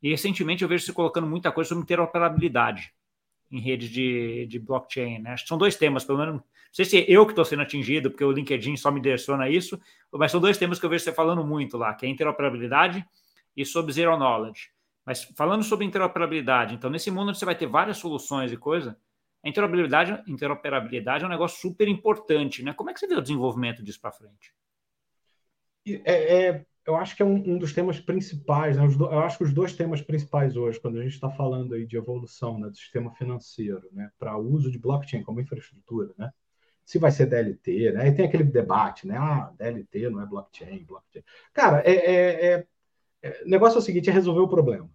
E 0.02 0.10
recentemente 0.10 0.64
eu 0.64 0.70
vejo 0.70 0.86
você 0.86 0.92
colocando 0.94 1.28
muita 1.28 1.52
coisa 1.52 1.70
sobre 1.70 1.84
interoperabilidade 1.84 2.92
em 3.52 3.60
redes 3.60 3.90
de, 3.90 4.48
de 4.48 4.60
blockchain, 4.60 5.20
né? 5.20 5.32
Acho 5.32 5.44
que 5.44 5.50
são 5.50 5.58
dois 5.58 5.76
temas, 5.76 6.04
pelo 6.04 6.18
menos. 6.18 6.36
Não 6.36 6.44
sei 6.72 6.86
se 6.86 6.98
é 6.98 7.06
eu 7.08 7.26
que 7.26 7.34
estou 7.34 7.44
sendo 7.44 7.62
atingido, 7.62 8.10
porque 8.10 8.24
o 8.24 8.32
LinkedIn 8.32 8.78
só 8.78 8.90
me 8.90 9.02
direciona 9.02 9.50
isso, 9.50 9.80
mas 10.12 10.32
são 10.32 10.40
dois 10.40 10.58
temas 10.58 10.80
que 10.80 10.86
eu 10.86 10.90
vejo 10.90 11.04
você 11.04 11.12
falando 11.12 11.46
muito 11.46 11.78
lá, 11.78 11.94
que 11.94 12.06
é 12.06 12.10
interoperabilidade 12.10 13.06
e 13.56 13.66
sobre 13.66 13.92
zero 13.92 14.18
knowledge. 14.18 14.70
Mas 15.06 15.24
falando 15.36 15.64
sobre 15.64 15.86
interoperabilidade, 15.86 16.76
então 16.76 16.90
nesse 16.90 17.12
mundo 17.12 17.36
você 17.36 17.44
vai 17.44 17.56
ter 17.56 17.68
várias 17.68 17.98
soluções 17.98 18.52
e 18.52 18.58
coisa, 18.58 18.98
a 19.44 19.50
interoperabilidade, 19.50 20.24
interoperabilidade 20.28 21.24
é 21.24 21.28
um 21.28 21.30
negócio 21.30 21.60
super 21.60 21.88
importante, 21.88 22.64
né? 22.64 22.74
Como 22.74 22.90
é 22.90 22.94
que 22.94 23.00
você 23.00 23.08
vê 23.08 23.16
o 23.16 23.22
desenvolvimento 23.22 23.84
disso 23.84 24.00
para 24.00 24.12
frente? 24.12 24.54
É, 25.86 26.46
é, 26.46 26.66
eu 26.86 26.96
acho 26.96 27.16
que 27.16 27.24
é 27.24 27.26
um, 27.26 27.54
um 27.54 27.58
dos 27.58 27.74
temas 27.74 28.00
principais, 28.00 28.78
né? 28.78 28.84
eu 28.84 29.20
acho 29.20 29.38
que 29.38 29.44
os 29.44 29.54
dois 29.54 29.74
temas 29.74 30.02
principais 30.02 30.56
hoje, 30.56 30.80
quando 30.80 31.00
a 31.00 31.04
gente 31.04 31.14
está 31.14 31.30
falando 31.30 31.74
aí 31.74 31.86
de 31.86 31.98
evolução 31.98 32.60
né, 32.60 32.70
do 32.70 32.76
sistema 32.76 33.12
financeiro, 33.16 33.88
né, 33.92 34.12
para 34.20 34.38
uso 34.38 34.72
de 34.72 34.78
blockchain 34.78 35.24
como 35.24 35.42
infraestrutura, 35.42 36.14
né? 36.18 36.32
Se 36.84 36.98
vai 37.00 37.12
ser 37.12 37.28
DLT, 37.28 37.94
né? 37.94 38.08
E 38.08 38.12
tem 38.12 38.26
aquele 38.26 38.44
debate, 38.44 39.08
né? 39.08 39.16
Ah, 39.16 39.54
DLT 39.58 40.10
não 40.10 40.22
é 40.22 40.26
blockchain, 40.26 40.84
blockchain. 40.84 41.24
Cara, 41.54 41.82
é, 41.86 41.94
é, 41.94 42.46
é, 42.46 42.68
é, 43.22 43.46
negócio 43.46 43.78
é 43.78 43.80
o 43.80 43.84
seguinte, 43.84 44.10
é 44.10 44.14
resolver 44.14 44.42
o 44.42 44.48
problema, 44.48 44.90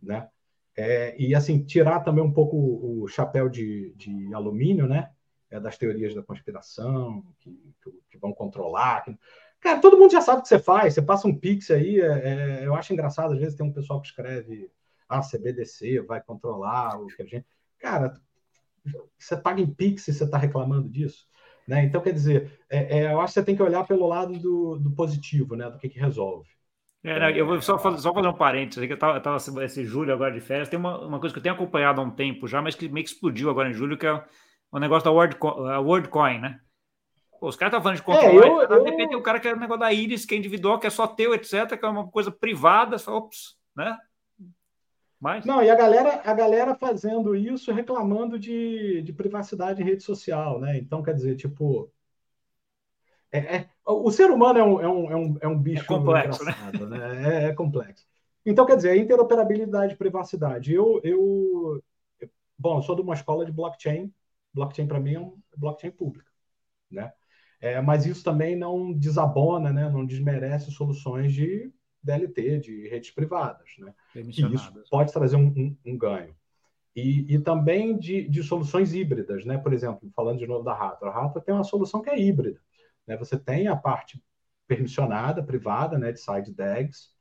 né? 0.00 0.28
É, 0.76 1.14
e 1.20 1.34
assim, 1.34 1.62
tirar 1.62 2.00
também 2.00 2.24
um 2.24 2.32
pouco 2.32 2.56
o 2.56 3.06
chapéu 3.08 3.48
de, 3.48 3.92
de 3.96 4.34
alumínio, 4.34 4.86
né? 4.86 5.10
É, 5.50 5.60
das 5.60 5.76
teorias 5.76 6.14
da 6.14 6.22
conspiração, 6.22 7.22
que, 7.40 7.74
que 8.10 8.18
vão 8.18 8.32
controlar. 8.32 9.04
Que... 9.04 9.16
Cara, 9.60 9.80
todo 9.80 9.98
mundo 9.98 10.12
já 10.12 10.20
sabe 10.20 10.40
o 10.40 10.42
que 10.42 10.48
você 10.48 10.58
faz. 10.58 10.94
Você 10.94 11.02
passa 11.02 11.28
um 11.28 11.36
pix 11.36 11.70
aí, 11.70 12.00
é, 12.00 12.62
é, 12.62 12.66
eu 12.66 12.74
acho 12.74 12.92
engraçado, 12.92 13.34
às 13.34 13.38
vezes 13.38 13.54
tem 13.54 13.66
um 13.66 13.72
pessoal 13.72 14.00
que 14.00 14.08
escreve 14.08 14.70
ah, 15.12 15.20
CBDC 15.20 16.00
vai 16.00 16.22
controlar 16.22 16.98
o 16.98 17.06
que 17.06 17.22
a 17.22 17.26
gente. 17.26 17.46
Cara, 17.78 18.18
você 19.18 19.36
paga 19.36 19.60
em 19.60 19.66
pix 19.66 20.08
e 20.08 20.14
você 20.14 20.24
está 20.24 20.38
reclamando 20.38 20.88
disso. 20.88 21.26
Né? 21.68 21.84
Então, 21.84 22.00
quer 22.00 22.12
dizer, 22.12 22.58
é, 22.68 23.00
é, 23.00 23.12
eu 23.12 23.20
acho 23.20 23.34
que 23.34 23.40
você 23.40 23.44
tem 23.44 23.54
que 23.54 23.62
olhar 23.62 23.86
pelo 23.86 24.06
lado 24.06 24.38
do, 24.38 24.78
do 24.78 24.90
positivo, 24.92 25.54
né? 25.54 25.70
do 25.70 25.78
que, 25.78 25.88
que 25.88 25.98
resolve. 25.98 26.48
É, 27.04 27.18
não, 27.18 27.30
eu 27.30 27.44
vou 27.44 27.60
só 27.60 27.78
fazer, 27.78 27.98
só 27.98 28.14
fazer 28.14 28.28
um 28.28 28.32
parênteses 28.32 28.82
aqui, 28.82 28.92
eu 28.92 28.94
estava 28.94 29.20
tava 29.20 29.64
esse 29.64 29.84
julho 29.84 30.12
agora 30.12 30.32
de 30.32 30.40
férias, 30.40 30.68
tem 30.68 30.78
uma, 30.78 31.04
uma 31.04 31.18
coisa 31.18 31.32
que 31.32 31.38
eu 31.38 31.42
tenho 31.42 31.54
acompanhado 31.54 32.00
há 32.00 32.04
um 32.04 32.10
tempo 32.10 32.46
já, 32.46 32.62
mas 32.62 32.76
que 32.76 32.88
meio 32.88 33.04
que 33.04 33.10
explodiu 33.10 33.50
agora 33.50 33.68
em 33.68 33.72
julho, 33.72 33.98
que 33.98 34.06
é 34.06 34.24
o 34.70 34.78
negócio 34.78 35.04
da 35.04 35.80
WorldCoin, 35.80 36.38
né? 36.38 36.60
Pô, 37.40 37.48
os 37.48 37.56
caras 37.56 37.72
estão 37.72 37.82
falando 37.82 37.96
de 37.96 38.04
controle, 38.04 38.38
é, 38.38 38.48
eu, 38.48 38.68
de 38.68 38.90
repente 38.90 39.08
tem 39.08 39.16
o 39.16 39.22
cara 39.22 39.40
que 39.40 39.48
é 39.48 39.52
o 39.52 39.58
negócio 39.58 39.80
da 39.80 39.92
Iris, 39.92 40.24
que 40.24 40.36
é 40.36 40.38
individual, 40.38 40.78
que 40.78 40.86
é 40.86 40.90
só 40.90 41.08
teu, 41.08 41.34
etc., 41.34 41.76
que 41.76 41.84
é 41.84 41.88
uma 41.88 42.06
coisa 42.06 42.30
privada, 42.30 42.96
só, 42.98 43.16
ops, 43.16 43.56
né? 43.74 43.98
Mas... 45.20 45.44
Não, 45.44 45.60
e 45.60 45.68
a 45.68 45.74
galera, 45.74 46.20
a 46.24 46.34
galera 46.34 46.74
fazendo 46.76 47.34
isso 47.34 47.72
reclamando 47.72 48.38
de, 48.38 49.02
de 49.02 49.12
privacidade 49.12 49.82
em 49.82 49.84
rede 49.84 50.04
social, 50.04 50.60
né? 50.60 50.78
Então, 50.78 51.02
quer 51.02 51.14
dizer, 51.14 51.34
tipo, 51.34 51.90
é, 53.32 53.38
é, 53.38 53.68
o 53.86 54.10
ser 54.10 54.30
humano 54.30 54.58
é 54.58 54.64
um, 54.64 54.80
é 54.80 54.88
um, 54.88 55.10
é 55.10 55.16
um, 55.16 55.38
é 55.40 55.48
um 55.48 55.58
bicho 55.58 55.84
é 55.84 55.86
complexo, 55.86 56.44
né? 56.44 56.54
né? 56.86 57.44
É, 57.44 57.44
é, 57.48 57.54
complexo. 57.54 58.06
Então, 58.44 58.66
quer 58.66 58.76
dizer, 58.76 58.96
interoperabilidade 58.96 59.94
e 59.94 59.96
privacidade. 59.96 60.72
Eu, 60.72 61.00
eu, 61.02 61.82
bom, 62.58 62.78
eu 62.78 62.82
sou 62.82 62.94
de 62.94 63.00
uma 63.00 63.14
escola 63.14 63.46
de 63.46 63.52
blockchain. 63.52 64.12
Blockchain, 64.52 64.86
para 64.86 65.00
mim, 65.00 65.14
é 65.14 65.20
um 65.20 65.38
blockchain 65.56 65.90
pública. 65.92 66.30
Né? 66.90 67.10
É, 67.58 67.80
mas 67.80 68.04
isso 68.04 68.22
também 68.22 68.54
não 68.54 68.92
desabona, 68.92 69.72
né? 69.72 69.88
não 69.88 70.04
desmerece 70.04 70.70
soluções 70.70 71.32
de 71.32 71.72
DLT, 72.02 72.58
de 72.58 72.88
redes 72.88 73.12
privadas. 73.12 73.70
Né? 73.78 73.94
E 74.16 74.54
isso 74.54 74.72
pode 74.90 75.12
trazer 75.12 75.36
um, 75.36 75.46
um, 75.46 75.76
um 75.86 75.96
ganho. 75.96 76.34
E, 76.94 77.34
e, 77.34 77.38
também 77.38 77.96
de, 77.96 78.28
de, 78.28 78.42
soluções 78.42 78.92
híbridas, 78.92 79.46
né? 79.46 79.56
Por 79.56 79.72
exemplo, 79.72 80.10
falando 80.14 80.38
de 80.38 80.46
novo 80.46 80.62
da 80.62 80.74
Rato, 80.74 81.06
a 81.06 81.10
Rato 81.10 81.40
tem 81.40 81.54
uma 81.54 81.64
solução 81.64 82.02
que 82.02 82.10
é 82.10 82.20
híbrida. 82.20 82.60
Né? 83.06 83.16
Você 83.16 83.38
tem 83.38 83.68
a 83.68 83.76
parte 83.76 84.22
permissionada, 84.66 85.42
privada, 85.42 85.98
né, 85.98 86.12
de 86.12 86.20
side 86.20 86.52
DAGs, 86.52 87.12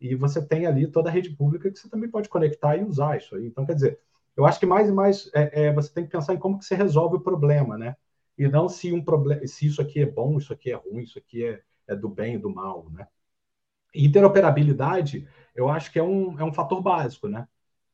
e 0.00 0.14
você 0.14 0.44
tem 0.44 0.66
ali 0.66 0.86
toda 0.86 1.10
a 1.10 1.12
rede 1.12 1.30
pública 1.30 1.70
que 1.70 1.78
você 1.78 1.88
também 1.88 2.08
pode 2.08 2.28
conectar 2.28 2.76
e 2.76 2.84
usar 2.84 3.18
isso 3.18 3.34
aí. 3.34 3.46
Então, 3.46 3.66
quer 3.66 3.74
dizer, 3.74 4.00
eu 4.36 4.46
acho 4.46 4.58
que 4.58 4.66
mais 4.66 4.88
e 4.88 4.92
mais 4.92 5.30
é, 5.34 5.66
é, 5.66 5.72
você 5.72 5.92
tem 5.92 6.04
que 6.04 6.10
pensar 6.10 6.34
em 6.34 6.38
como 6.38 6.58
que 6.58 6.64
você 6.64 6.74
resolve 6.74 7.16
o 7.16 7.20
problema, 7.20 7.76
né? 7.76 7.96
E 8.38 8.48
não 8.48 8.68
se 8.68 8.92
um 8.92 9.04
problema, 9.04 9.46
se 9.46 9.66
isso 9.66 9.82
aqui 9.82 10.00
é 10.00 10.06
bom, 10.06 10.38
isso 10.38 10.52
aqui 10.52 10.70
é 10.70 10.74
ruim, 10.74 11.02
isso 11.02 11.18
aqui 11.18 11.44
é, 11.44 11.62
é 11.86 11.94
do 11.94 12.08
bem 12.08 12.36
e 12.36 12.38
do 12.38 12.48
mal, 12.48 12.88
né? 12.90 13.06
Interoperabilidade, 13.94 15.28
eu 15.54 15.68
acho 15.68 15.92
que 15.92 15.98
é 15.98 16.02
um, 16.02 16.38
é 16.40 16.44
um 16.44 16.52
fator 16.52 16.80
básico, 16.80 17.28
né? 17.28 17.46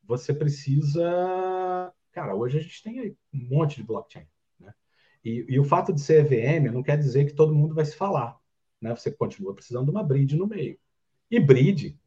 Você 0.04 0.32
precisa. 0.32 1.92
Cara, 2.12 2.34
hoje 2.34 2.58
a 2.58 2.62
gente 2.62 2.82
tem 2.82 3.16
um 3.34 3.38
monte 3.48 3.76
de 3.76 3.82
blockchain. 3.82 4.26
E, 5.26 5.44
e, 5.48 5.58
o 5.58 5.64
fato 5.64 5.92
de 5.92 6.00
ser 6.00 6.24
EVM 6.24 6.70
não 6.72 6.84
quer 6.84 6.96
dizer 6.96 7.24
que 7.24 7.34
todo 7.34 7.52
mundo 7.52 7.74
vai 7.74 7.84
se 7.84 7.96
falar. 7.96 8.38
Né? 8.80 8.94
Você 8.94 9.10
continua 9.10 9.52
precisando 9.52 9.86
de 9.86 9.90
uma 9.90 10.04
bridge 10.04 10.36
no 10.36 10.46
meio. 10.46 10.78
E 11.28 11.40
bridge 11.40 11.98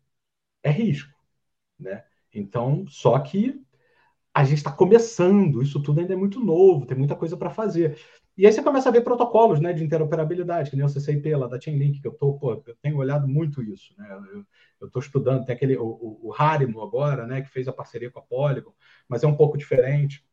é 0.63 0.71
risco. 0.71 1.13
Né? 1.77 2.05
Então, 2.33 2.85
só 2.87 3.19
que 3.19 3.61
a 4.33 4.45
gente 4.45 4.59
está 4.59 4.71
começando, 4.71 5.61
isso 5.61 5.83
tudo 5.83 5.99
ainda 5.99 6.13
é 6.13 6.15
muito 6.15 6.39
novo, 6.39 6.85
tem 6.85 6.97
muita 6.97 7.13
coisa 7.13 7.35
para 7.35 7.49
fazer. 7.49 7.99
E 8.37 8.45
aí 8.45 8.53
você 8.53 8.63
começa 8.63 8.87
a 8.87 8.91
ver 8.91 9.01
protocolos 9.01 9.59
né, 9.59 9.73
de 9.73 9.83
interoperabilidade, 9.83 10.69
que 10.69 10.77
nem 10.77 10.85
o 10.85 10.89
CCIP 10.89 11.35
lá 11.35 11.47
da 11.47 11.59
Chainlink, 11.59 11.99
que 11.99 12.07
eu, 12.07 12.13
tô, 12.13 12.35
pô, 12.35 12.53
eu 12.53 12.75
tenho 12.81 12.95
olhado 12.95 13.27
muito 13.27 13.61
isso. 13.61 13.93
Né? 13.97 14.45
Eu 14.79 14.87
estou 14.87 15.01
estudando, 15.01 15.43
tem 15.43 15.53
aquele, 15.53 15.75
o, 15.77 15.83
o, 15.85 16.29
o 16.29 16.33
Harimo 16.33 16.81
agora, 16.81 17.27
né, 17.27 17.41
que 17.41 17.49
fez 17.49 17.67
a 17.67 17.73
parceria 17.73 18.09
com 18.09 18.19
a 18.19 18.23
Polygon, 18.23 18.73
mas 19.09 19.23
é 19.23 19.27
um 19.27 19.35
pouco 19.35 19.57
diferente. 19.57 20.25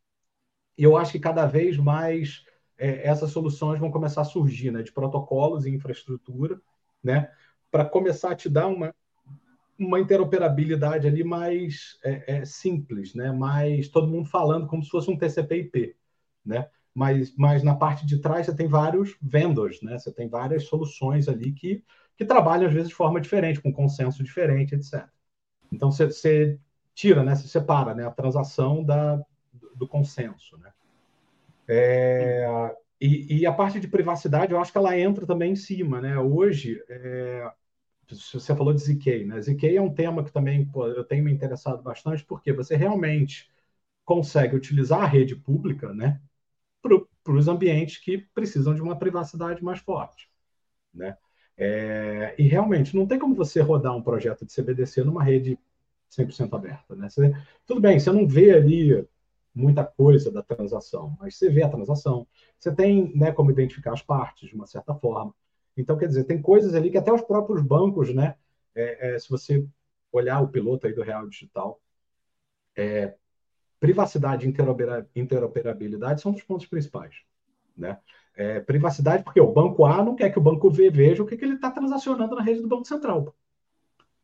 E 0.79 0.85
eu 0.85 0.97
acho 0.97 1.11
que 1.11 1.19
cada 1.19 1.47
vez 1.47 1.77
mais 1.77 2.45
é, 2.79 3.07
essas 3.07 3.31
soluções 3.31 3.81
vão 3.81 3.91
começar 3.91 4.23
a 4.23 4.25
surgir, 4.25 4.71
né, 4.71 4.83
de 4.83 4.93
protocolos 4.93 5.67
e 5.67 5.71
infraestrutura, 5.71 6.61
né, 7.03 7.31
para 7.71 7.85
começar 7.85 8.33
a 8.33 8.35
te 8.35 8.49
dar 8.49 8.67
uma, 8.67 8.95
uma 9.79 10.01
interoperabilidade 10.01 11.07
ali 11.07 11.25
mais 11.25 11.99
é, 12.05 12.39
é, 12.39 12.45
simples, 12.45 13.15
né, 13.15 13.33
mais 13.33 13.89
todo 13.89 14.09
mundo 14.09 14.29
falando 14.29 14.67
como 14.67 14.83
se 14.83 14.91
fosse 14.91 15.11
um 15.11 15.17
TCP/IP, 15.17 15.97
né, 16.45 16.69
mas, 16.95 17.35
mas 17.37 17.63
na 17.63 17.75
parte 17.75 18.07
de 18.07 18.19
trás 18.19 18.47
você 18.47 18.55
tem 18.55 18.69
vários 18.69 19.17
vendors, 19.21 19.83
né, 19.83 19.99
você 19.99 20.13
tem 20.13 20.29
várias 20.29 20.65
soluções 20.65 21.29
ali 21.29 21.53
que, 21.53 21.85
que 22.17 22.25
trabalham 22.25 22.69
às 22.69 22.73
vezes 22.75 22.89
de 22.89 22.95
forma 22.95 23.21
diferente, 23.21 23.61
com 23.61 23.73
consenso 23.73 24.23
diferente, 24.23 24.75
etc. 24.75 25.07
Então 25.71 25.91
você, 25.91 26.59
tira, 26.95 27.23
né, 27.23 27.35
você 27.35 27.47
separa, 27.47 27.95
né, 27.95 28.07
a 28.07 28.11
transação 28.11 28.83
da, 28.83 29.17
do, 29.53 29.71
do 29.75 29.89
consenso, 29.89 30.57
né. 30.59 30.73
É, 31.69 32.47
e, 33.01 33.41
e, 33.41 33.47
a 33.47 33.53
parte 33.53 33.81
de 33.81 33.89
privacidade, 33.89 34.53
eu 34.53 34.61
acho 34.61 34.73
que 34.73 34.79
ela 34.79 34.99
entra 34.99 35.27
também 35.27 35.53
em 35.53 35.57
cima, 35.57 36.01
né? 36.01 36.19
Hoje, 36.19 36.83
é, 36.89 37.51
você 38.09 38.55
falou 38.57 38.73
de 38.73 38.81
ZK, 38.81 39.25
né? 39.27 39.41
ZK 39.41 39.77
é 39.77 39.81
um 39.81 39.93
tema 39.93 40.25
que 40.25 40.33
também 40.33 40.65
pô, 40.67 40.87
eu 40.89 41.05
tenho 41.05 41.25
me 41.25 41.33
interessado 41.33 41.83
bastante, 41.83 42.25
porque 42.25 42.53
você 42.53 42.77
realmente 42.77 43.51
consegue 44.05 44.57
utilizar 44.57 45.03
a 45.03 45.07
rede 45.07 45.37
pública, 45.37 45.93
né? 45.93 46.21
Para 46.83 47.35
os 47.35 47.49
ambientes 47.49 47.99
que 47.99 48.19
precisam 48.35 48.75
de 48.75 48.83
uma 48.83 48.99
privacidade 48.99 49.63
mais 49.65 49.81
forte, 49.81 50.31
né? 50.95 51.17
É, 51.59 52.35
e 52.39 52.47
realmente, 52.49 52.95
não 52.95 53.07
tem 53.07 53.19
como 53.19 53.35
você 53.35 53.61
rodar 53.61 53.97
um 53.97 54.03
projeto 54.03 54.45
de 54.47 54.53
CBDC 54.53 55.05
numa 55.05 55.25
rede 55.25 55.59
100% 56.11 56.55
aberta, 56.55 56.95
né? 56.95 57.09
Você, 57.09 57.35
tudo 57.67 57.81
bem, 57.81 57.99
você 57.99 58.13
não 58.13 58.29
vê 58.29 58.53
ali 58.53 59.07
muita 59.57 59.83
coisa 59.83 60.31
da 60.31 60.43
transação, 60.43 61.17
mas 61.19 61.37
você 61.37 61.49
vê 61.49 61.63
a 61.63 61.69
transação, 61.69 62.27
você 62.59 62.71
tem 62.71 63.17
né, 63.17 63.33
como 63.33 63.51
identificar 63.51 63.95
as 63.95 64.03
partes 64.03 64.51
de 64.51 64.55
uma 64.55 64.67
certa 64.67 64.95
forma. 64.95 65.35
Então, 65.75 65.97
quer 65.97 66.07
dizer, 66.07 66.25
tem 66.25 66.41
coisas 66.41 66.75
ali 66.75 66.91
que 66.91 66.99
até 66.99 67.11
os 67.11 67.23
próprios 67.23 67.63
bancos, 67.63 68.15
né, 68.15 68.35
é, 68.75 69.15
é, 69.15 69.19
se 69.19 69.31
você 69.31 69.67
olhar 70.13 70.43
o 70.43 70.49
piloto 70.49 70.87
aí 70.87 70.93
do 70.93 71.03
Real 71.03 71.27
Digital, 71.27 71.81
é, 72.77 73.15
privacidade 73.81 74.47
e 74.47 75.21
interoperabilidade 75.21 76.21
são 76.21 76.33
os 76.33 76.43
pontos 76.43 76.67
principais. 76.67 77.15
Né? 77.75 77.99
É, 78.35 78.61
privacidade, 78.61 79.25
porque 79.25 79.41
o 79.41 79.53
banco 79.53 79.87
A 79.87 80.05
não 80.05 80.15
quer 80.15 80.31
que 80.31 80.39
o 80.39 80.43
banco 80.43 80.71
V 80.71 80.91
veja 80.91 81.23
o 81.23 81.27
que, 81.27 81.37
que 81.37 81.45
ele 81.45 81.55
está 81.55 81.71
transacionando 81.71 82.37
na 82.37 82.43
rede 82.43 82.61
do 82.61 82.69
Banco 82.69 82.87
Central. 82.87 83.35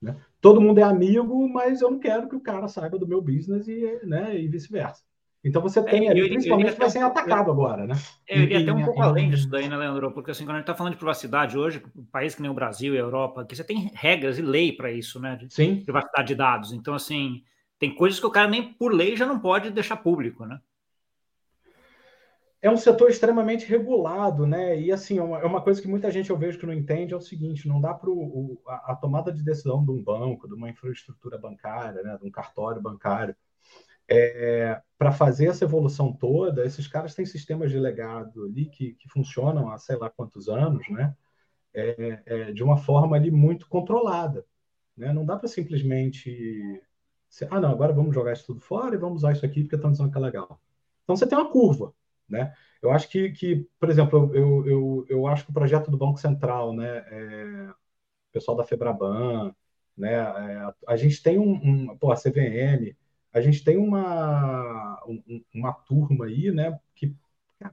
Né? 0.01 0.17
Todo 0.41 0.61
mundo 0.61 0.79
é 0.79 0.83
amigo, 0.83 1.49
mas 1.49 1.81
eu 1.81 1.91
não 1.91 1.99
quero 1.99 2.29
que 2.29 2.37
o 2.37 2.41
cara 2.41 2.69
saiba 2.69 2.99
do 2.99 3.07
meu 3.07 3.23
business 3.23 3.67
e, 3.69 4.01
né, 4.05 4.39
e 4.39 4.47
vice-versa. 4.49 5.03
Então 5.45 5.61
você 5.61 5.81
é, 5.81 5.83
tem 5.83 6.09
é, 6.09 6.13
eu, 6.13 6.29
principalmente 6.29 6.73
eu 6.73 6.77
vai 6.77 6.91
ser 6.91 7.01
atacado 7.01 7.49
eu, 7.49 7.53
agora, 7.53 7.87
né? 7.87 7.95
Eu 8.29 8.43
iria 8.43 8.61
até 8.61 8.73
um 8.73 8.85
pouco 8.85 9.03
além 9.03 9.29
disso 9.29 9.49
daí, 9.49 9.69
né, 9.69 9.77
Leandro? 9.77 10.13
Porque 10.13 10.31
assim, 10.31 10.45
quando 10.45 10.57
a 10.57 10.59
gente 10.59 10.65
está 10.65 10.75
falando 10.75 10.93
de 10.93 10.99
privacidade 10.99 11.59
hoje, 11.59 11.83
um 11.97 12.05
país 12.05 12.35
que 12.35 12.43
nem 12.43 12.51
o 12.51 12.55
Brasil 12.55 12.95
e 12.95 12.99
a 12.99 13.01
Europa, 13.01 13.45
que 13.45 13.57
você 13.57 13.65
tem 13.65 13.91
regras 13.93 14.39
e 14.39 14.43
lei 14.43 14.73
para 14.73 14.93
isso, 14.93 15.19
né? 15.19 15.37
De 15.37 15.53
Sim. 15.53 15.83
privacidade 15.83 16.29
de 16.29 16.35
dados. 16.37 16.73
Então, 16.73 16.95
assim, 16.95 17.43
tem 17.79 17.93
coisas 17.93 18.21
que 18.21 18.27
o 18.27 18.31
cara 18.31 18.49
nem 18.49 18.73
por 18.73 18.93
lei 18.93 19.17
já 19.17 19.27
não 19.27 19.41
pode 19.41 19.71
deixar 19.71 19.97
público, 19.97 20.47
né? 20.47 20.61
É 22.63 22.71
um 22.71 22.77
setor 22.77 23.11
extremamente 23.11 23.67
regulado, 23.67 24.47
né? 24.47 24.81
E 24.81 24.93
assim, 24.93 25.19
é 25.19 25.23
uma, 25.23 25.41
é 25.41 25.45
uma 25.45 25.61
coisa 25.61 25.83
que 25.83 25.89
muita 25.89 26.09
gente 26.13 26.31
eu 26.31 26.39
vejo 26.39 26.61
que 26.61 26.67
não 26.67 26.73
entende 26.73 27.13
é 27.13 27.17
o 27.17 27.21
seguinte: 27.21 27.67
não 27.67 27.81
dá 27.81 27.93
para 27.93 28.09
a, 28.69 28.93
a 28.93 28.95
tomada 28.97 29.33
de 29.33 29.43
decisão 29.43 29.85
de 29.85 29.91
um 29.91 30.01
banco, 30.01 30.47
de 30.47 30.55
uma 30.55 30.71
infraestrutura 30.71 31.37
bancária, 31.37 32.01
né, 32.05 32.17
de 32.17 32.25
um 32.25 32.31
cartório 32.31 32.81
bancário, 32.81 33.35
é, 34.09 34.81
para 34.99 35.13
fazer 35.13 35.47
essa 35.47 35.65
evolução 35.65 36.13
toda, 36.13 36.65
esses 36.65 36.87
caras 36.87 37.15
têm 37.15 37.27
sistemas 37.27 37.71
de 37.71 37.79
legado 37.79 38.45
ali 38.45 38.67
que, 38.67 38.95
que 38.95 39.09
funcionam 39.09 39.71
há 39.71 39.79
sei 39.79 39.97
lá 39.97 40.09
quantos 40.11 40.49
anos, 40.49 40.89
né? 40.91 41.15
É, 41.75 42.23
é, 42.27 42.53
de 42.53 42.63
uma 42.63 42.77
forma 42.77 43.17
ali 43.17 43.31
muito 43.31 43.67
controlada. 43.69 44.45
Né? 44.97 45.13
Não 45.13 45.25
dá 45.25 45.37
para 45.37 45.49
simplesmente. 45.49 46.83
Ah, 47.51 47.61
não, 47.61 47.71
agora 47.71 47.93
vamos 47.93 48.15
jogar 48.15 48.35
isso 48.35 48.47
tudo 48.47 48.61
fora 48.61 48.95
e 48.95 48.99
vamos 48.99 49.19
usar 49.19 49.33
isso 49.33 49.45
aqui 49.47 49.63
porque 49.63 49.77
estão 49.77 49.91
dizendo 49.91 50.11
que 50.11 50.19
é 50.19 50.21
legal. 50.21 50.61
Então 51.03 51.17
você 51.17 51.27
tem 51.27 51.37
uma 51.39 51.51
curva. 51.51 51.95
Né? 52.29 52.55
Eu 52.81 52.91
acho 52.91 53.09
que, 53.09 53.31
que 53.31 53.69
por 53.79 53.91
exemplo, 53.91 54.31
eu, 54.35 54.67
eu, 54.67 55.07
eu 55.09 55.27
acho 55.27 55.45
que 55.45 55.51
o 55.51 55.55
projeto 55.55 55.91
do 55.91 55.99
Banco 55.99 56.19
Central, 56.19 56.75
né, 56.75 57.05
é, 57.11 57.71
o 57.71 58.33
pessoal 58.33 58.57
da 58.57 58.65
Febraban, 58.65 59.55
né, 59.97 60.15
é, 60.15 60.75
a 60.87 60.97
gente 60.97 61.23
tem 61.23 61.39
um, 61.39 61.53
um 61.53 61.99
pô, 61.99 62.11
a 62.11 62.17
CVM, 62.17 62.97
a 63.33 63.41
gente 63.41 63.65
tem 63.65 63.77
uma, 63.77 65.03
um, 65.07 65.43
uma 65.55 65.73
turma 65.73 66.27
aí, 66.27 66.51
né, 66.51 66.79
que 66.95 67.15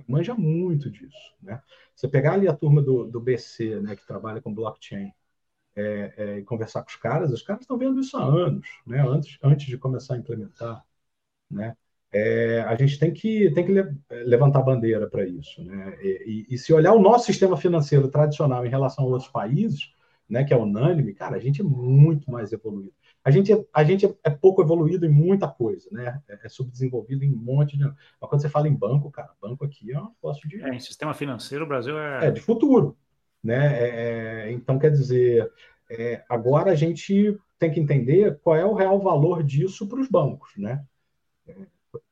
manja 0.08 0.34
muito 0.34 0.90
disso, 0.90 1.36
né? 1.42 1.62
Você 1.96 2.08
pegar 2.08 2.34
ali 2.34 2.48
a 2.48 2.56
turma 2.56 2.82
do, 2.82 3.06
do 3.06 3.20
BC, 3.20 3.82
né, 3.82 3.96
que 3.96 4.06
trabalha 4.08 4.42
com 4.42 4.54
blockchain, 4.54 5.12
é, 5.76 6.14
é, 6.18 6.40
e 6.40 6.44
conversar 6.44 6.84
com 6.84 6.90
os 6.90 6.96
caras, 6.96 7.32
os 7.32 7.42
caras 7.42 7.62
estão 7.62 7.78
vendo 7.78 8.00
isso 8.00 8.18
há 8.18 8.24
anos, 8.24 8.68
né, 8.86 9.02
antes, 9.08 9.38
antes 9.44 9.66
de 9.68 9.78
começar 9.78 10.16
a 10.16 10.18
implementar, 10.18 10.86
né? 11.50 11.76
É, 12.12 12.62
a 12.62 12.76
gente 12.76 12.98
tem 12.98 13.14
que, 13.14 13.52
tem 13.52 13.66
que 13.66 13.72
levantar 14.26 14.64
bandeira 14.64 15.08
para 15.08 15.26
isso. 15.28 15.64
Né? 15.64 15.96
E, 16.02 16.48
e, 16.50 16.56
e, 16.56 16.58
se 16.58 16.74
olhar 16.74 16.94
o 16.94 17.00
nosso 17.00 17.26
sistema 17.26 17.56
financeiro 17.56 18.08
tradicional 18.10 18.66
em 18.66 18.70
relação 18.70 19.06
a 19.06 19.08
outros 19.08 19.30
países, 19.30 19.94
né, 20.28 20.44
que 20.44 20.54
é 20.54 20.58
unânime, 20.58 21.14
cara, 21.14 21.36
a 21.36 21.40
gente 21.40 21.62
é 21.62 21.64
muito 21.64 22.32
mais 22.32 22.52
evoluído. 22.52 22.94
A 23.24 23.32
gente, 23.32 23.52
a 23.74 23.84
gente 23.84 24.06
é 24.24 24.30
pouco 24.30 24.62
evoluído 24.62 25.06
em 25.06 25.10
muita 25.10 25.48
coisa, 25.48 25.90
né? 25.92 26.22
É, 26.28 26.40
é 26.46 26.50
subdesenvolvido 26.50 27.26
em 27.26 27.34
um 27.34 27.38
monte 27.38 27.78
de. 27.78 27.84
Mas 27.84 28.30
quando 28.30 28.42
você 28.42 28.50
fala 28.50 28.68
em 28.68 28.74
banco, 28.74 29.12
cara, 29.12 29.34
banco 29.42 29.66
aqui 29.66 29.92
é 29.92 30.00
um 30.00 30.10
negócio 30.10 30.48
de. 30.48 30.62
É, 30.62 30.70
em 30.70 30.80
sistema 30.80 31.14
financeiro, 31.14 31.66
o 31.66 31.68
Brasil 31.68 31.98
é. 32.00 32.28
É, 32.28 32.32
de 32.32 32.40
futuro. 32.40 32.98
Né? 33.44 33.78
É, 33.78 33.90
é, 34.48 34.52
então, 34.52 34.80
quer 34.80 34.92
dizer, 34.92 35.52
é, 35.90 36.24
agora 36.30 36.72
a 36.72 36.76
gente 36.76 37.38
tem 37.58 37.72
que 37.72 37.80
entender 37.80 38.40
qual 38.42 38.56
é 38.56 38.66
o 38.66 38.74
real 38.74 39.00
valor 39.00 39.44
disso 39.44 39.88
para 39.88 40.00
os 40.00 40.08
bancos, 40.08 40.52
né? 40.58 40.84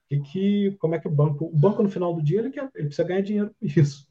Que, 0.09 0.19
que, 0.21 0.77
como 0.79 0.95
é 0.95 0.99
que 0.99 1.07
o 1.07 1.11
banco. 1.11 1.45
O 1.45 1.57
banco, 1.57 1.83
no 1.83 1.89
final 1.89 2.13
do 2.13 2.21
dia, 2.21 2.39
ele, 2.39 2.49
quer, 2.49 2.69
ele 2.75 2.87
precisa 2.87 3.07
ganhar 3.07 3.21
dinheiro 3.21 3.55
com 3.59 3.65
isso. 3.65 4.07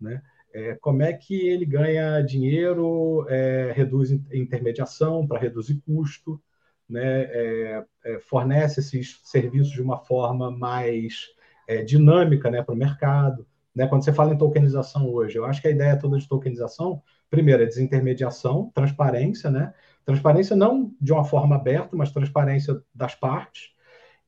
Né? 0.00 0.20
É, 0.54 0.76
como 0.76 1.02
é 1.02 1.12
que 1.12 1.48
ele 1.48 1.66
ganha 1.66 2.22
dinheiro, 2.22 3.26
é, 3.28 3.72
reduz 3.74 4.12
intermediação 4.12 5.26
para 5.26 5.40
reduzir 5.40 5.82
custo, 5.84 6.40
né? 6.88 7.22
É, 7.24 7.84
é, 8.04 8.18
fornece 8.20 8.78
esses 8.78 9.20
serviços 9.24 9.72
de 9.72 9.82
uma 9.82 9.98
forma 9.98 10.50
mais 10.52 11.26
é, 11.66 11.82
dinâmica 11.82 12.50
né, 12.50 12.62
para 12.62 12.74
o 12.74 12.78
mercado. 12.78 13.44
Né? 13.74 13.88
Quando 13.88 14.04
você 14.04 14.12
fala 14.12 14.32
em 14.32 14.38
tokenização 14.38 15.10
hoje, 15.10 15.36
eu 15.36 15.44
acho 15.44 15.60
que 15.60 15.66
a 15.66 15.70
ideia 15.72 15.98
toda 15.98 16.18
de 16.18 16.28
tokenização, 16.28 17.02
primeiro, 17.28 17.64
é 17.64 17.66
desintermediação, 17.66 18.70
transparência, 18.72 19.50
né? 19.50 19.74
Transparência 20.04 20.54
não 20.54 20.94
de 21.00 21.12
uma 21.12 21.24
forma 21.24 21.56
aberta, 21.56 21.96
mas 21.96 22.12
transparência 22.12 22.80
das 22.94 23.14
partes. 23.14 23.70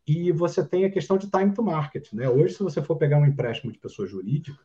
E 0.06 0.32
você 0.32 0.66
tem 0.66 0.84
a 0.84 0.90
questão 0.90 1.18
de 1.18 1.30
time 1.30 1.52
to 1.52 1.62
market. 1.62 2.12
Né? 2.12 2.28
Hoje, 2.28 2.54
se 2.54 2.62
você 2.62 2.82
for 2.82 2.96
pegar 2.96 3.18
um 3.18 3.26
empréstimo 3.26 3.70
de 3.72 3.78
pessoa 3.78 4.08
jurídica, 4.08 4.58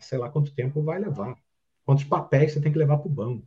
sei 0.00 0.18
lá 0.18 0.28
quanto 0.28 0.54
tempo 0.54 0.82
vai 0.82 0.98
levar. 0.98 1.36
Quantos 1.84 2.04
papéis 2.04 2.52
você 2.52 2.60
tem 2.60 2.72
que 2.72 2.78
levar 2.78 2.98
para 2.98 3.06
o 3.06 3.10
banco. 3.10 3.46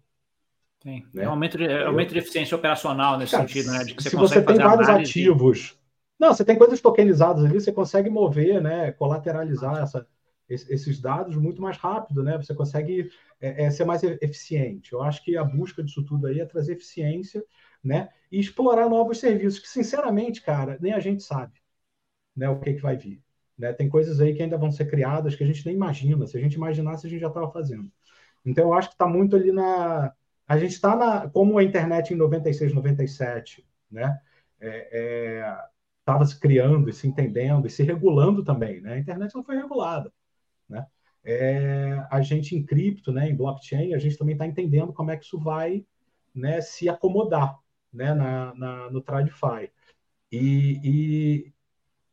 Tem. 0.79 1.05
Né? 1.13 1.23
É 1.23 1.27
um 1.27 1.31
aumento 1.31 1.57
de, 1.57 1.65
é 1.65 1.85
aumento 1.85 2.13
de 2.13 2.19
eficiência 2.19 2.57
operacional 2.57 3.17
nesse 3.17 3.33
cara, 3.33 3.47
sentido, 3.47 3.71
né? 3.71 3.83
De 3.83 3.93
que 3.93 4.03
você 4.03 4.09
se 4.09 4.15
você 4.15 4.41
tem 4.41 4.57
vários 4.57 4.89
ativos. 4.89 5.77
Não, 6.19 6.33
você 6.33 6.43
tem 6.43 6.57
coisas 6.57 6.81
tokenizadas 6.81 7.43
ali, 7.43 7.59
você 7.59 7.71
consegue 7.71 8.09
mover, 8.09 8.61
né? 8.61 8.91
Colateralizar 8.91 9.81
essa, 9.81 10.07
esses 10.47 10.99
dados 10.99 11.35
muito 11.35 11.61
mais 11.61 11.77
rápido, 11.77 12.23
né? 12.23 12.37
Você 12.37 12.53
consegue 12.53 13.09
é, 13.39 13.65
é, 13.65 13.71
ser 13.71 13.85
mais 13.85 14.03
eficiente. 14.03 14.93
Eu 14.93 15.01
acho 15.01 15.23
que 15.23 15.37
a 15.37 15.43
busca 15.43 15.83
disso 15.83 16.03
tudo 16.03 16.27
aí 16.27 16.39
é 16.39 16.45
trazer 16.45 16.73
eficiência, 16.73 17.43
né? 17.83 18.09
E 18.31 18.39
explorar 18.39 18.89
novos 18.89 19.19
serviços, 19.19 19.59
que, 19.59 19.67
sinceramente, 19.67 20.41
cara, 20.41 20.77
nem 20.79 20.93
a 20.93 20.99
gente 20.99 21.23
sabe 21.23 21.53
né, 22.35 22.49
o 22.49 22.59
que, 22.59 22.73
que 22.73 22.81
vai 22.81 22.95
vir. 22.95 23.21
Né? 23.61 23.71
Tem 23.73 23.87
coisas 23.87 24.19
aí 24.19 24.33
que 24.33 24.41
ainda 24.41 24.57
vão 24.57 24.71
ser 24.71 24.85
criadas 24.89 25.35
que 25.35 25.43
a 25.43 25.47
gente 25.47 25.63
nem 25.67 25.75
imagina. 25.75 26.25
Se 26.25 26.35
a 26.35 26.41
gente 26.41 26.55
imaginasse, 26.55 27.05
a 27.05 27.09
gente 27.09 27.19
já 27.19 27.27
estava 27.27 27.51
fazendo. 27.51 27.91
Então, 28.43 28.65
eu 28.65 28.73
acho 28.73 28.89
que 28.89 28.95
está 28.95 29.07
muito 29.07 29.35
ali 29.35 29.51
na. 29.51 30.11
A 30.47 30.57
gente 30.57 30.71
está 30.71 30.95
na. 30.95 31.29
Como 31.29 31.59
a 31.59 31.63
internet 31.63 32.11
em 32.11 32.17
96, 32.17 32.73
97, 32.73 33.63
né? 33.91 34.19
Estava 34.59 36.23
é, 36.23 36.23
é, 36.23 36.25
se 36.25 36.39
criando 36.39 36.89
e 36.89 36.93
se 36.93 37.07
entendendo 37.07 37.67
e 37.67 37.69
se 37.69 37.83
regulando 37.83 38.43
também. 38.43 38.81
Né? 38.81 38.93
A 38.93 38.97
internet 38.97 39.35
não 39.35 39.43
foi 39.43 39.57
regulada. 39.57 40.11
Né? 40.67 40.83
É, 41.23 42.03
a 42.09 42.19
gente 42.21 42.55
em 42.55 42.65
cripto, 42.65 43.11
né, 43.11 43.29
em 43.29 43.35
blockchain, 43.35 43.93
a 43.93 43.99
gente 43.99 44.17
também 44.17 44.33
está 44.33 44.47
entendendo 44.47 44.91
como 44.91 45.11
é 45.11 45.17
que 45.17 45.25
isso 45.25 45.39
vai 45.39 45.85
né, 46.33 46.61
se 46.61 46.89
acomodar 46.89 47.59
né, 47.93 48.11
na, 48.13 48.55
na 48.55 48.89
no 48.89 49.01
TradFi. 49.01 49.71
E, 50.31 50.79
e, 50.83 51.53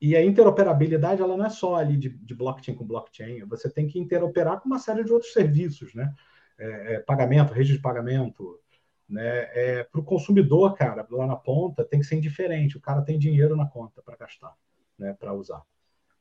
e 0.01 0.17
a 0.17 0.25
interoperabilidade 0.25 1.21
ela 1.21 1.37
não 1.37 1.45
é 1.45 1.51
só 1.51 1.75
ali 1.75 1.97
de, 1.97 2.09
de, 2.09 2.35
blockchain 2.35 2.75
com 2.75 2.87
blockchain, 2.87 3.45
você 3.45 3.69
tem 3.69 3.87
que 3.87 3.99
interoperar 3.99 4.61
com 4.61 4.67
uma 4.69 4.79
série 4.79 5.05
de 5.05 5.13
outros 5.13 5.33
serviços, 5.33 5.93
né? 5.95 6.15
É, 6.59 6.95
é, 6.95 7.01
pagamento, 7.01 7.53
rede 7.53 7.73
de 7.73 7.81
pagamento, 7.81 8.61
né? 9.09 9.49
É, 9.53 9.85
para 9.85 10.01
o 10.01 10.05
consumidor, 10.05 10.75
cara, 10.75 11.07
lá 11.11 11.27
na 11.27 11.37
ponta 11.37 11.85
tem 11.85 12.01
que 12.01 12.07
ser 12.07 12.17
indiferente. 12.17 12.77
O 12.77 12.81
cara 12.81 13.03
tem 13.03 13.19
dinheiro 13.19 13.57
na 13.57 13.67
conta 13.67 14.01
para 14.03 14.17
gastar, 14.17 14.55
né? 14.97 15.15
Para 15.19 15.33
usar. 15.33 15.63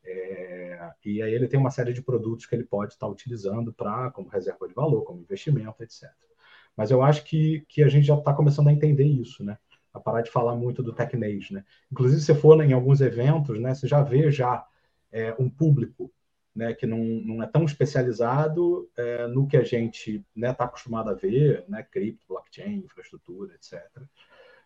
É, 0.04 0.92
e 1.06 1.22
aí 1.22 1.34
ele 1.34 1.48
tem 1.48 1.60
uma 1.60 1.70
série 1.70 1.94
de 1.94 2.02
produtos 2.02 2.46
que 2.46 2.56
ele 2.56 2.64
pode 2.64 2.94
estar 2.94 3.08
utilizando 3.08 3.74
para 3.74 4.10
como 4.12 4.30
reserva 4.30 4.68
de 4.68 4.74
valor, 4.74 5.04
como 5.04 5.22
investimento, 5.22 5.84
etc. 5.84 6.10
Mas 6.76 6.92
eu 6.92 7.02
acho 7.02 7.24
que, 7.26 7.66
que 7.68 7.84
a 7.84 7.88
gente 7.90 8.06
já 8.06 8.16
está 8.16 8.34
começando 8.34 8.70
a 8.70 8.74
entender 8.74 9.04
isso, 9.04 9.44
né? 9.44 9.58
A 9.98 10.02
parar 10.02 10.22
de 10.22 10.32
falar 10.32 10.56
muito 10.56 10.82
do 10.82 10.94
tecnês, 10.94 11.50
né? 11.52 11.64
Inclusive, 11.92 12.22
se 12.22 12.34
for 12.36 12.62
em 12.64 12.74
alguns 12.74 13.02
eventos, 13.02 13.60
né, 13.60 13.74
você 13.74 13.88
já 13.88 14.02
vê 14.02 14.32
já 14.32 14.66
é, 15.12 15.36
um 15.40 15.50
público 15.50 16.12
né, 16.56 16.74
que 16.74 16.88
não, 16.88 16.98
não 16.98 17.44
é 17.44 17.48
tão 17.48 17.64
especializado 17.66 18.90
é, 18.98 19.28
no 19.28 19.48
que 19.48 19.56
a 19.56 19.64
gente 19.64 20.16
está 20.16 20.26
né, 20.36 20.54
tá 20.54 20.66
acostumado 20.66 21.10
a 21.10 21.14
ver, 21.14 21.64
né, 21.68 21.84
cripto, 21.84 22.26
blockchain, 22.28 22.80
infraestrutura, 22.80 23.54
etc. 23.54 23.80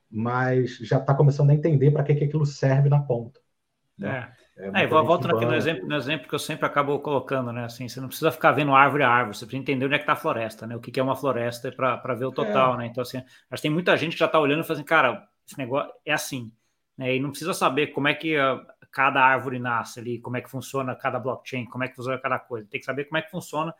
Mas 0.10 0.78
já 0.78 1.00
está 1.00 1.14
começando 1.14 1.50
a 1.50 1.54
entender 1.54 1.92
para 1.92 2.04
que, 2.04 2.16
que 2.16 2.24
aquilo 2.24 2.46
serve 2.46 2.88
na 2.88 3.02
ponta. 3.02 3.42
Né? 3.98 4.34
É. 4.51 4.51
É, 4.62 4.84
é, 4.84 4.88
no 4.88 5.56
exemplo, 5.56 5.88
no 5.88 5.96
exemplo 5.96 6.28
que 6.28 6.36
eu 6.36 6.40
sempre 6.40 6.66
acabo 6.66 7.00
colocando, 7.00 7.52
né? 7.52 7.66
Assim, 7.66 7.90
você 7.90 8.00
não 8.00 8.08
precisa 8.08 8.32
ficar 8.32 8.52
vendo 8.52 8.74
árvore 8.76 9.04
a 9.04 9.10
árvore, 9.10 9.36
você 9.36 9.46
precisa 9.46 9.62
entender 9.62 9.86
onde 9.86 9.96
é 9.96 9.98
que 9.98 10.04
está 10.04 10.14
a 10.14 10.18
floresta, 10.18 10.68
né? 10.68 10.76
O 10.76 10.80
que, 10.80 10.92
que 10.92 11.00
é 11.00 11.04
uma 11.04 11.16
floresta 11.16 11.72
para 11.72 12.14
ver 12.14 12.26
o 12.26 12.32
total, 12.32 12.76
é. 12.76 12.78
né? 12.78 12.86
Então, 12.86 13.02
assim, 13.02 13.18
acho 13.18 13.28
que 13.50 13.62
tem 13.62 13.72
muita 13.72 13.98
gente 13.98 14.14
que 14.14 14.20
já 14.20 14.28
está 14.28 14.40
olhando 14.40 14.62
e 14.62 14.64
falando 14.64 14.80
assim, 14.80 14.88
cara, 14.88 15.28
esse 15.48 15.58
negócio 15.58 15.92
é 16.06 16.14
assim, 16.14 16.52
né? 16.98 17.16
E 17.16 17.20
não 17.20 17.32
precisa 17.32 17.54
saber 17.54 17.88
como 17.88 18.08
é 18.08 18.14
que 18.14 18.38
a, 18.38 18.62
cada 18.92 19.24
árvore 19.24 19.58
nasce 19.58 20.00
ali, 20.00 20.20
como 20.20 20.38
é 20.38 20.42
que 20.42 20.50
funciona 20.50 20.96
cada 20.96 21.20
blockchain, 21.20 21.66
como 21.66 21.84
é 21.84 21.88
que 21.88 21.96
funciona 21.96 22.20
cada 22.20 22.38
coisa. 22.38 22.68
Tem 22.70 22.80
que 22.80 22.86
saber 22.86 23.06
como 23.06 23.18
é 23.18 23.22
que 23.22 23.32
funciona 23.32 23.74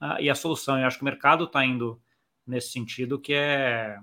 uh, 0.00 0.20
e 0.20 0.28
a 0.28 0.34
solução. 0.34 0.78
Eu 0.78 0.86
acho 0.86 0.96
que 0.96 1.02
o 1.02 1.04
mercado 1.04 1.44
está 1.44 1.64
indo 1.64 2.00
nesse 2.46 2.70
sentido 2.70 3.20
que 3.20 3.32
é, 3.32 3.96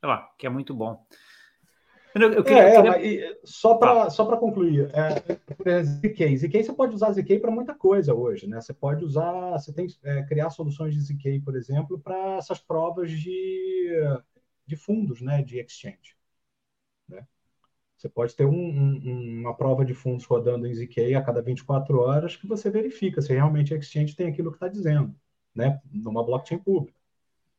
sei 0.00 0.08
lá, 0.08 0.28
que 0.38 0.46
é 0.46 0.50
muito 0.50 0.74
bom. 0.74 1.06
Eu, 2.14 2.44
queria, 2.44 2.62
é, 2.62 2.76
eu 2.76 2.82
queria... 2.94 3.32
É, 3.32 3.40
só 3.44 3.74
para 3.76 4.04
ah. 4.04 4.10
só 4.10 4.24
concluir, 4.36 4.90
é, 4.92 5.82
ZK. 5.82 6.36
ZK 6.36 6.64
você 6.64 6.72
pode 6.72 6.94
usar 6.94 7.12
ZK 7.12 7.38
para 7.38 7.50
muita 7.50 7.74
coisa 7.74 8.14
hoje, 8.14 8.46
né? 8.46 8.60
Você 8.60 8.74
pode 8.74 9.04
usar, 9.04 9.52
você 9.52 9.72
tem 9.72 9.86
é, 10.04 10.22
criar 10.24 10.50
soluções 10.50 10.94
de 10.94 11.00
ZK, 11.00 11.40
por 11.40 11.56
exemplo, 11.56 11.98
para 11.98 12.36
essas 12.36 12.60
provas 12.60 13.10
de, 13.10 13.90
de 14.66 14.76
fundos, 14.76 15.22
né? 15.22 15.42
De 15.42 15.58
exchange. 15.58 16.16
Né? 17.08 17.26
Você 17.96 18.08
pode 18.08 18.36
ter 18.36 18.44
um, 18.44 18.52
um, 18.52 19.40
uma 19.40 19.56
prova 19.56 19.84
de 19.84 19.94
fundos 19.94 20.24
rodando 20.24 20.66
em 20.66 20.74
ZK 20.74 21.14
a 21.14 21.22
cada 21.22 21.40
24 21.40 21.98
horas 21.98 22.36
que 22.36 22.46
você 22.46 22.70
verifica 22.70 23.22
se 23.22 23.32
realmente 23.32 23.72
a 23.72 23.78
exchange 23.78 24.14
tem 24.14 24.28
aquilo 24.28 24.50
que 24.50 24.56
está 24.56 24.68
dizendo, 24.68 25.14
né? 25.54 25.80
Numa 25.90 26.24
blockchain 26.24 26.58
pública, 26.58 26.98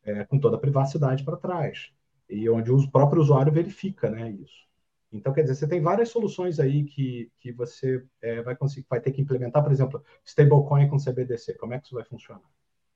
é, 0.03 0.25
com 0.25 0.37
toda 0.37 0.57
a 0.57 0.59
privacidade 0.59 1.23
para 1.23 1.37
trás 1.37 1.91
e 2.33 2.49
onde 2.49 2.71
o 2.71 2.89
próprio 2.89 3.21
usuário 3.21 3.51
verifica 3.51 4.09
né, 4.09 4.31
isso. 4.31 4.63
Então, 5.11 5.31
quer 5.31 5.43
dizer, 5.43 5.55
você 5.55 5.67
tem 5.67 5.79
várias 5.79 6.09
soluções 6.09 6.59
aí 6.59 6.83
que, 6.83 7.31
que 7.39 7.51
você 7.51 8.03
é, 8.19 8.41
vai, 8.41 8.55
conseguir, 8.55 8.87
vai 8.89 8.99
ter 8.99 9.11
que 9.11 9.21
implementar, 9.21 9.61
por 9.61 9.71
exemplo, 9.71 10.03
stablecoin 10.25 10.89
com 10.89 10.97
CBDC. 10.97 11.53
Como 11.55 11.73
é 11.73 11.79
que 11.79 11.85
isso 11.85 11.95
vai 11.95 12.03
funcionar? 12.03 12.49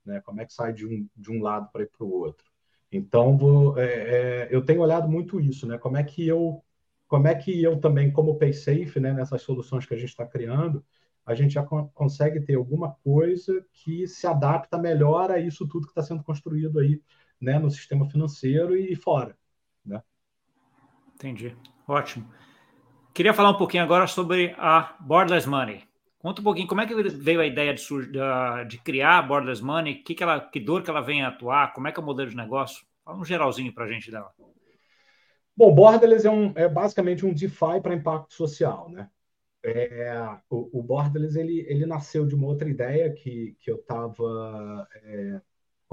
Né? 0.04 0.20
Como 0.22 0.42
é 0.42 0.46
que 0.46 0.54
sai 0.54 0.74
de 0.74 0.88
um, 0.88 1.08
de 1.16 1.32
um 1.32 1.42
lado 1.44 1.70
para 1.72 1.84
ir 1.84 1.92
para 1.96 2.04
o 2.04 2.12
outro? 2.12 2.46
Então, 2.92 3.38
vou, 3.38 3.78
é, 3.78 3.86
é, 3.86 4.48
eu 4.50 4.66
tenho 4.66 4.82
olhado 4.82 5.08
muito 5.08 5.40
isso, 5.40 5.68
né? 5.68 5.78
Como 5.78 5.98
é 5.98 6.04
que 6.04 6.26
eu, 6.28 6.64
como 7.08 7.28
é 7.28 7.36
que 7.36 7.62
eu 7.62 7.80
também, 7.80 8.12
como 8.12 8.38
PaySafe, 8.38 9.00
né, 9.00 9.14
nessas 9.14 9.42
soluções 9.42 9.86
que 9.86 9.94
a 9.94 9.98
gente 9.98 10.10
está 10.10 10.26
criando, 10.26 10.84
a 11.26 11.36
gente 11.36 11.54
já 11.54 11.64
consegue 11.64 12.40
ter 12.40 12.56
alguma 12.56 12.94
coisa 13.04 13.64
que 13.74 14.08
se 14.08 14.26
adapta 14.26 14.78
melhor 14.78 15.30
a 15.30 15.38
isso 15.38 15.68
tudo 15.68 15.86
que 15.86 15.92
está 15.92 16.02
sendo 16.02 16.24
construído 16.24 16.80
aí, 16.80 17.02
né, 17.40 17.60
no 17.60 17.70
sistema 17.70 18.10
financeiro 18.10 18.76
e 18.76 18.96
fora, 18.96 19.38
né? 19.86 20.02
Entendi. 21.16 21.56
Ótimo. 21.88 22.30
Queria 23.14 23.34
falar 23.34 23.52
um 23.52 23.58
pouquinho 23.58 23.84
agora 23.84 24.06
sobre 24.06 24.54
a 24.58 24.96
Borderless 25.00 25.48
Money. 25.48 25.84
Conta 26.20 26.42
um 26.42 26.44
pouquinho 26.44 26.68
como 26.68 26.82
é 26.82 26.86
que 26.86 26.94
veio 26.94 27.40
a 27.40 27.46
ideia 27.46 27.74
de, 27.74 27.84
de 28.68 28.78
criar 28.80 29.20
a 29.20 29.22
Borderless 29.22 29.64
Money, 29.64 30.04
que, 30.04 30.14
que, 30.14 30.24
ela, 30.24 30.40
que 30.40 30.60
dor 30.60 30.84
que 30.84 30.90
ela 30.90 31.02
vem 31.02 31.24
a 31.24 31.30
atuar, 31.30 31.74
como 31.74 31.88
é 31.88 31.92
que 31.92 32.00
é 32.00 32.04
o 32.04 32.06
modelo 32.06 32.30
de 32.30 32.36
negócio? 32.36 32.86
Fala 33.04 33.18
um 33.18 33.26
geralzinho 33.26 33.74
para 33.74 33.86
a 33.86 33.88
gente 33.88 34.12
dela. 34.12 34.32
Bom, 35.56 35.74
Borderless 35.74 36.28
é, 36.28 36.30
um, 36.30 36.52
é 36.56 36.68
basicamente 36.68 37.26
um 37.26 37.34
DeFi 37.34 37.82
para 37.82 37.96
impacto 37.96 38.34
social, 38.34 38.90
né? 38.90 39.10
É, 39.64 40.14
o, 40.50 40.80
o 40.80 40.84
Borderless 40.84 41.38
ele, 41.38 41.66
ele 41.68 41.86
nasceu 41.86 42.26
de 42.26 42.36
uma 42.36 42.48
outra 42.48 42.70
ideia 42.70 43.12
que, 43.12 43.56
que 43.60 43.72
eu 43.72 43.78
estava 43.78 44.88
é, 45.04 45.37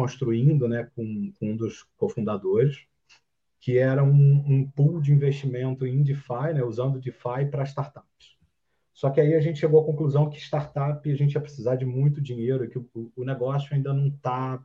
construindo 0.05 0.69
né, 0.69 0.91
com, 0.95 1.33
com 1.41 1.53
um 1.53 1.57
dos 1.57 1.83
cofundadores, 1.97 2.87
que 3.59 3.79
era 3.79 4.05
um, 4.05 4.45
um 4.47 4.71
pool 4.71 5.01
de 5.01 5.11
investimento 5.11 5.87
em 5.87 6.03
DeFi, 6.03 6.53
né, 6.53 6.63
usando 6.63 7.01
DeFi 7.01 7.47
para 7.51 7.65
startups. 7.65 8.37
Só 8.93 9.09
que 9.09 9.19
aí 9.19 9.35
a 9.35 9.41
gente 9.41 9.59
chegou 9.59 9.81
à 9.81 9.87
conclusão 9.87 10.29
que 10.29 10.39
startup 10.39 11.11
a 11.11 11.17
gente 11.17 11.33
ia 11.33 11.41
precisar 11.41 11.77
de 11.77 11.87
muito 11.87 12.21
dinheiro, 12.21 12.69
que 12.69 12.79
o, 12.79 13.13
o 13.17 13.25
negócio 13.25 13.75
ainda 13.75 13.95
não 13.95 14.09
está 14.09 14.63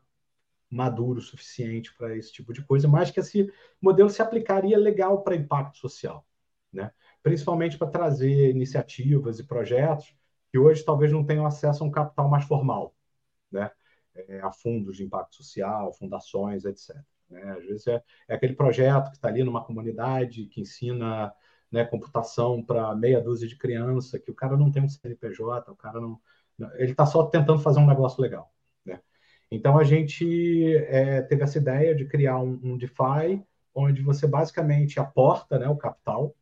maduro 0.69 1.19
o 1.19 1.21
suficiente 1.21 1.95
para 1.95 2.17
esse 2.17 2.33
tipo 2.33 2.51
de 2.51 2.61
coisa, 2.61 2.85
mas 2.85 3.09
que 3.09 3.21
esse 3.21 3.49
modelo 3.81 4.09
se 4.09 4.21
aplicaria 4.21 4.77
legal 4.77 5.23
para 5.23 5.37
impacto 5.37 5.77
social, 5.77 6.27
né? 6.71 6.91
principalmente 7.23 7.77
para 7.77 7.87
trazer 7.87 8.51
iniciativas 8.51 9.39
e 9.39 9.45
projetos 9.45 10.13
que 10.51 10.59
hoje 10.59 10.83
talvez 10.83 11.13
não 11.13 11.25
tenham 11.25 11.45
acesso 11.45 11.81
a 11.81 11.87
um 11.87 11.91
capital 11.91 12.29
mais 12.29 12.43
formal, 12.43 12.93
né? 13.49 13.71
É, 14.27 14.39
a 14.41 14.51
fundos 14.51 14.97
de 14.97 15.03
impacto 15.03 15.35
social, 15.35 15.93
fundações, 15.93 16.65
etc. 16.65 16.95
Né? 17.29 17.41
Às 17.51 17.65
vezes 17.65 17.87
é, 17.87 18.03
é 18.27 18.35
aquele 18.35 18.55
projeto 18.55 19.09
que 19.09 19.17
está 19.17 19.27
ali 19.27 19.43
numa 19.43 19.63
comunidade 19.63 20.45
que 20.45 20.61
ensina 20.61 21.33
né, 21.71 21.85
computação 21.85 22.63
para 22.63 22.95
meia 22.95 23.21
dúzia 23.21 23.47
de 23.47 23.55
criança, 23.55 24.19
que 24.19 24.31
o 24.31 24.35
cara 24.35 24.57
não 24.57 24.71
tem 24.71 24.83
um 24.83 24.89
CNPJ, 24.89 25.71
o 25.71 25.75
cara 25.75 25.99
não. 26.01 26.19
Ele 26.75 26.91
está 26.91 27.05
só 27.05 27.25
tentando 27.27 27.59
fazer 27.59 27.79
um 27.79 27.87
negócio 27.87 28.21
legal. 28.21 28.53
Né? 28.85 28.99
Então 29.51 29.77
a 29.77 29.83
gente 29.83 30.75
é, 30.87 31.21
teve 31.21 31.43
essa 31.43 31.57
ideia 31.57 31.95
de 31.95 32.05
criar 32.05 32.39
um, 32.39 32.59
um, 32.63 32.77
DeFi, 32.77 33.43
onde 33.73 34.01
você 34.01 34.27
basicamente 34.27 34.99
aporta 34.99 35.57
né, 35.59 35.69
o 35.69 35.77
capital 35.77 36.35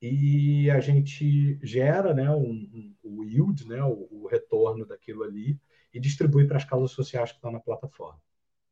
e 0.00 0.70
a 0.70 0.80
gente 0.80 1.58
gera 1.62 2.14
né, 2.14 2.30
um, 2.30 2.42
um, 2.42 2.94
o 3.02 3.24
yield, 3.24 3.66
né, 3.68 3.82
o, 3.82 4.08
o 4.10 4.26
retorno 4.26 4.86
daquilo 4.86 5.24
ali, 5.24 5.58
e 5.94 6.00
distribui 6.00 6.46
para 6.46 6.56
as 6.56 6.64
causas 6.64 6.90
sociais 6.90 7.30
que 7.30 7.38
estão 7.38 7.52
na 7.52 7.60
plataforma. 7.60 8.20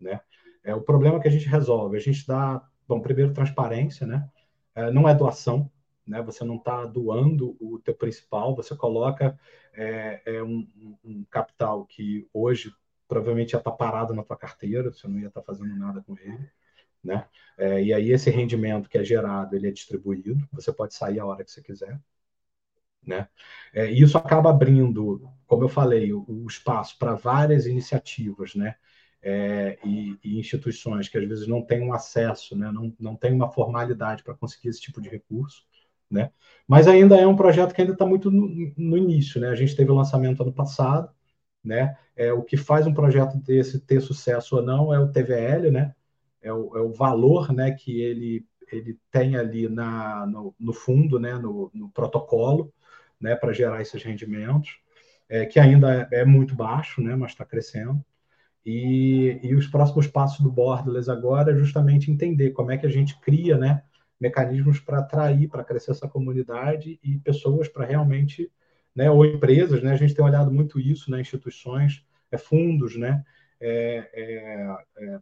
Né? 0.01 0.21
É, 0.65 0.75
o 0.75 0.83
problema 0.83 1.21
que 1.21 1.29
a 1.29 1.31
gente 1.31 1.47
resolve, 1.47 1.97
a 1.97 2.01
gente 2.01 2.27
dá, 2.27 2.67
bom, 2.87 3.01
primeiro 3.01 3.33
transparência, 3.33 4.07
né? 4.07 4.29
É, 4.75 4.91
não 4.91 5.09
é 5.09 5.15
doação, 5.15 5.71
né? 6.07 6.21
Você 6.23 6.45
não 6.45 6.57
está 6.57 6.85
doando 6.85 7.57
o 7.61 7.79
teu 7.79 7.95
principal, 7.95 8.55
você 8.55 8.75
coloca 8.75 9.39
é, 9.75 10.23
é 10.25 10.43
um, 10.43 10.67
um, 11.05 11.25
capital 11.31 11.85
que 11.85 12.29
hoje 12.33 12.75
provavelmente 13.09 13.53
ia 13.53 13.59
estar 13.59 13.71
tá 13.71 13.77
parado 13.77 14.15
na 14.15 14.23
tua 14.23 14.37
carteira, 14.37 14.91
você 14.91 15.07
não 15.07 15.19
ia 15.19 15.29
estar 15.29 15.41
tá 15.41 15.47
fazendo 15.47 15.77
nada 15.77 16.03
com 16.03 16.17
ele, 16.19 16.49
né? 17.03 17.29
É, 17.59 17.83
e 17.83 17.93
aí 17.93 18.11
esse 18.11 18.31
rendimento 18.31 18.89
que 18.89 18.99
é 18.99 19.05
gerado, 19.05 19.55
ele 19.55 19.69
é 19.69 19.71
distribuído, 19.71 20.37
você 20.53 20.73
pode 20.73 20.95
sair 20.95 21.21
a 21.21 21.27
hora 21.27 21.45
que 21.45 21.51
você 21.51 21.63
quiser, 21.63 22.01
né? 23.07 23.29
É, 23.73 23.91
isso 23.91 24.17
acaba 24.19 24.51
abrindo, 24.51 25.29
como 25.47 25.65
eu 25.65 25.69
falei, 25.69 26.13
o, 26.13 26.25
o 26.29 26.47
espaço 26.47 26.99
para 26.99 27.15
várias 27.15 27.67
iniciativas, 27.67 28.55
né? 28.55 28.77
é, 29.23 29.79
e, 29.85 30.19
e, 30.25 30.39
instituições 30.39 31.09
que 31.09 31.17
às 31.17 31.29
vezes 31.29 31.47
não 31.47 31.63
têm 31.63 31.81
um 31.83 31.93
acesso, 31.93 32.57
né, 32.57 32.73
não, 32.73 32.93
não 32.99 33.15
têm 33.15 33.33
uma 33.33 33.49
formalidade 33.49 34.25
para 34.25 34.35
conseguir 34.35 34.69
esse 34.69 34.81
tipo 34.81 35.01
de 35.01 35.09
recurso. 35.09 35.65
Né? 36.11 36.31
Mas 36.69 36.89
ainda 36.89 37.17
é 37.17 37.27
um 37.27 37.37
projeto 37.37 37.73
que 37.73 37.81
ainda 37.81 37.95
está 37.95 38.05
muito 38.05 38.31
no, 38.31 38.73
no, 38.77 38.99
início. 38.99 39.41
Né? 39.41 39.49
A 39.49 39.55
gente 39.55 39.75
teve 39.75 39.91
o 39.91 39.95
lançamento 39.95 40.43
ano 40.43 40.53
passado. 40.53 41.09
Né? 41.65 41.97
É, 42.17 42.33
o 42.33 42.43
que 42.43 42.57
faz 42.57 42.87
um 42.87 42.93
projeto 42.93 43.39
desse 43.39 43.81
ter 43.81 44.01
sucesso 44.03 44.57
ou 44.57 44.63
não 44.63 44.93
é 44.93 44.99
o 44.99 45.11
TVL, 45.11 45.71
né? 45.71 45.95
é, 46.43 46.53
o, 46.53 46.77
é 46.77 46.81
o 46.81 46.93
valor 46.93 47.53
né, 47.53 47.71
que 47.71 48.01
ele, 48.01 48.45
ele 48.71 48.99
tem 49.11 49.37
ali 49.37 49.69
na, 49.69 50.27
no, 50.27 50.55
no 50.59 50.73
fundo, 50.73 51.19
né, 51.19 51.35
no, 51.35 51.71
no 51.73 51.89
protocolo, 51.91 52.73
né, 53.23 53.37
para 53.37 53.53
gerar 53.53 53.81
esses 53.81 54.03
rendimentos, 54.03 54.79
é, 55.29 55.47
que 55.47 55.61
ainda 55.61 56.09
é, 56.11 56.21
é 56.21 56.25
muito 56.25 56.55
baixo, 56.55 57.01
né, 57.01 57.15
mas 57.15 57.31
está 57.31 57.45
crescendo. 57.45 58.05
E, 58.67 59.41
e 59.43 59.55
os 59.55 59.67
próximos 59.67 60.07
passos 60.07 60.41
do 60.41 60.51
Borderless 60.51 61.11
agora 61.11 61.53
é 61.53 61.57
justamente 61.57 62.11
entender 62.11 62.51
como 62.51 62.71
é 62.71 62.79
que 62.79 62.87
a 62.87 62.91
gente 62.91 63.19
cria 63.21 63.57
né, 63.57 63.83
mecanismos 64.21 64.79
para 64.79 64.99
atrair, 64.99 65.49
para 65.49 65.65
crescer 65.65 65.93
essa 65.93 66.09
comunidade 66.09 66.99
e 67.03 67.19
pessoas 67.19 67.69
para 67.69 67.87
realmente, 67.87 68.51
né, 68.95 69.11
ou 69.11 69.25
empresas, 69.25 69.83
né, 69.83 69.93
a 69.93 69.97
gente 69.97 70.15
tem 70.15 70.25
olhado 70.25 70.53
muito 70.53 70.79
isso, 70.79 71.11
né, 71.11 71.21
instituições, 71.21 72.05
é, 72.31 72.37
fundos, 72.37 72.97
né, 72.97 73.25
é, 73.61 74.11
é, 74.13 74.77
é, 74.99 75.19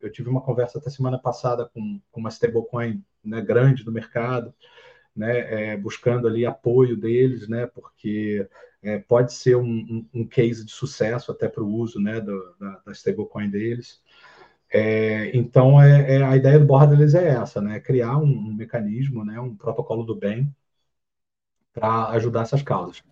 eu 0.00 0.10
tive 0.10 0.28
uma 0.28 0.40
conversa 0.40 0.78
até 0.78 0.90
semana 0.90 1.18
passada 1.18 1.68
com, 1.68 2.00
com 2.10 2.20
uma 2.20 2.30
stablecoin 2.30 3.02
né, 3.24 3.40
grande 3.40 3.84
do 3.84 3.92
mercado, 3.92 4.54
né, 5.14 5.72
é, 5.72 5.76
buscando 5.76 6.26
ali 6.26 6.46
apoio 6.46 6.96
deles, 6.96 7.48
né, 7.48 7.66
porque 7.66 8.48
é, 8.82 8.98
pode 8.98 9.32
ser 9.32 9.56
um, 9.56 9.64
um, 9.64 10.08
um, 10.14 10.26
case 10.26 10.64
de 10.64 10.72
sucesso 10.72 11.30
até 11.30 11.48
para 11.48 11.62
o 11.62 11.72
uso 11.72 12.00
né, 12.00 12.20
do, 12.20 12.54
da, 12.58 12.82
da 12.86 12.92
stablecoin 12.92 13.48
deles. 13.48 14.00
É, 14.70 15.36
então, 15.36 15.80
é, 15.80 16.16
é, 16.16 16.22
a 16.22 16.34
ideia 16.34 16.58
do 16.58 16.64
Borderless 16.64 17.16
é 17.16 17.28
essa, 17.28 17.60
né, 17.60 17.78
criar 17.78 18.16
um, 18.16 18.24
um 18.24 18.54
mecanismo, 18.54 19.24
né, 19.24 19.38
um 19.38 19.54
protocolo 19.54 20.02
do 20.02 20.14
bem 20.14 20.54
para 21.74 22.08
ajudar 22.10 22.42
essas 22.42 22.62
causas. 22.62 23.02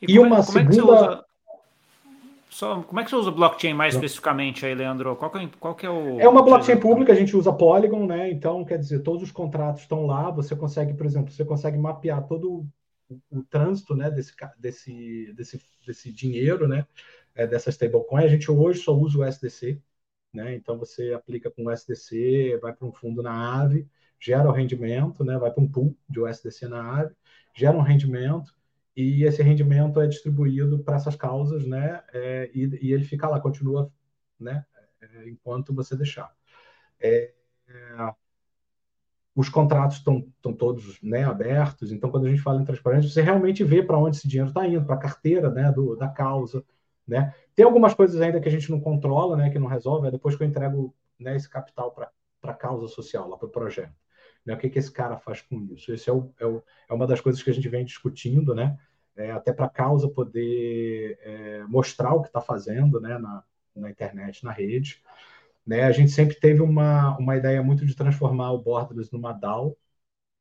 E, 0.00 0.14
e 0.14 0.18
uma 0.18 0.42
segunda... 0.42 1.23
Só, 2.54 2.84
como 2.84 3.00
é 3.00 3.04
que 3.04 3.10
você 3.10 3.16
usa 3.16 3.32
blockchain 3.32 3.74
mais 3.74 3.94
especificamente 3.96 4.64
aí, 4.64 4.76
Leandro? 4.76 5.16
Qual 5.16 5.28
que 5.28 5.38
é, 5.38 5.48
qual 5.58 5.74
que 5.74 5.84
é 5.84 5.90
o. 5.90 6.20
É 6.20 6.28
uma 6.28 6.40
blockchain 6.40 6.78
pública, 6.78 7.12
a 7.12 7.16
gente 7.16 7.36
usa 7.36 7.52
Polygon, 7.52 8.06
né? 8.06 8.30
Então, 8.30 8.64
quer 8.64 8.78
dizer, 8.78 9.00
todos 9.00 9.24
os 9.24 9.32
contratos 9.32 9.82
estão 9.82 10.06
lá, 10.06 10.30
você 10.30 10.54
consegue, 10.54 10.94
por 10.94 11.04
exemplo, 11.04 11.32
você 11.32 11.44
consegue 11.44 11.76
mapear 11.76 12.24
todo 12.28 12.68
o, 13.10 13.20
o 13.28 13.42
trânsito 13.42 13.96
né, 13.96 14.08
desse, 14.08 14.32
desse, 14.56 15.32
desse, 15.32 15.60
desse 15.84 16.12
dinheiro, 16.12 16.68
né? 16.68 16.86
É, 17.34 17.44
dessa 17.44 17.70
stablecoin. 17.70 18.22
A 18.22 18.28
gente 18.28 18.48
hoje 18.48 18.78
só 18.78 18.94
usa 18.96 19.18
o 19.18 19.24
SDC, 19.24 19.82
né? 20.32 20.54
Então 20.54 20.78
você 20.78 21.12
aplica 21.12 21.50
com 21.50 21.64
o 21.64 21.70
SDC, 21.72 22.56
vai 22.62 22.72
para 22.72 22.86
um 22.86 22.92
fundo 22.92 23.20
na 23.20 23.62
AVE, 23.62 23.84
gera 24.20 24.48
o 24.48 24.52
rendimento, 24.52 25.24
né? 25.24 25.36
Vai 25.38 25.50
para 25.50 25.60
um 25.60 25.68
pool 25.68 25.96
de 26.08 26.20
USDC 26.20 26.68
na 26.68 27.00
AVE, 27.00 27.16
gera 27.52 27.76
um 27.76 27.82
rendimento 27.82 28.54
e 28.96 29.24
esse 29.24 29.42
rendimento 29.42 30.00
é 30.00 30.06
distribuído 30.06 30.78
para 30.78 30.96
essas 30.96 31.16
causas, 31.16 31.66
né? 31.66 32.02
É, 32.12 32.50
e, 32.54 32.88
e, 32.88 32.92
ele 32.92 33.04
fica 33.04 33.28
lá, 33.28 33.40
continua, 33.40 33.92
né? 34.38 34.64
É, 35.00 35.28
enquanto 35.28 35.74
você 35.74 35.96
deixar. 35.96 36.32
É, 37.00 37.32
é 37.68 38.14
os 39.34 39.48
contratos 39.48 39.96
estão 39.96 40.22
todos 40.56 41.02
né, 41.02 41.24
abertos, 41.24 41.90
então 41.90 42.08
quando 42.08 42.26
a 42.26 42.30
gente 42.30 42.40
fala 42.40 42.62
em 42.62 42.64
transparência, 42.64 43.10
você 43.10 43.20
realmente 43.20 43.64
vê 43.64 43.82
para 43.82 43.98
onde 43.98 44.16
esse 44.16 44.28
dinheiro 44.28 44.50
está 44.50 44.66
indo, 44.66 44.84
para 44.84 44.94
a 44.94 44.98
carteira 44.98 45.50
né, 45.50 45.72
do, 45.72 45.96
da 45.96 46.08
causa. 46.08 46.64
Né? 47.06 47.34
Tem 47.54 47.64
algumas 47.64 47.94
coisas 47.94 48.20
ainda 48.20 48.40
que 48.40 48.48
a 48.48 48.50
gente 48.50 48.70
não 48.70 48.80
controla, 48.80 49.36
né, 49.36 49.50
que 49.50 49.58
não 49.58 49.66
resolve, 49.66 50.06
é 50.06 50.10
depois 50.12 50.36
que 50.36 50.42
eu 50.44 50.46
entrego 50.46 50.94
né, 51.18 51.34
esse 51.34 51.50
capital 51.50 51.90
para 51.90 52.12
a 52.44 52.54
causa 52.54 52.86
social, 52.86 53.28
lá 53.28 53.36
para 53.36 53.46
o 53.46 53.50
projeto. 53.50 54.03
Né? 54.44 54.54
O 54.54 54.58
que, 54.58 54.68
que 54.68 54.78
esse 54.78 54.90
cara 54.92 55.16
faz 55.18 55.40
com 55.42 55.60
isso? 55.72 55.92
Isso 55.92 56.10
é, 56.10 56.12
o, 56.12 56.30
é, 56.38 56.46
o, 56.46 56.62
é 56.88 56.94
uma 56.94 57.06
das 57.06 57.20
coisas 57.20 57.42
que 57.42 57.50
a 57.50 57.52
gente 57.54 57.68
vem 57.68 57.84
discutindo, 57.84 58.54
né? 58.54 58.78
É, 59.16 59.30
até 59.30 59.52
para 59.52 59.66
a 59.66 59.70
causa 59.70 60.08
poder 60.08 61.18
é, 61.22 61.62
mostrar 61.64 62.14
o 62.14 62.20
que 62.20 62.28
está 62.28 62.40
fazendo 62.40 63.00
né, 63.00 63.16
na, 63.18 63.44
na 63.76 63.90
internet, 63.90 64.44
na 64.44 64.50
rede. 64.52 65.02
Né? 65.66 65.84
A 65.84 65.92
gente 65.92 66.10
sempre 66.10 66.36
teve 66.36 66.60
uma, 66.62 67.16
uma 67.18 67.36
ideia 67.36 67.62
muito 67.62 67.86
de 67.86 67.94
transformar 67.94 68.52
o 68.52 68.58
Borderless 68.58 69.12
numa 69.12 69.32
DAO, 69.32 69.76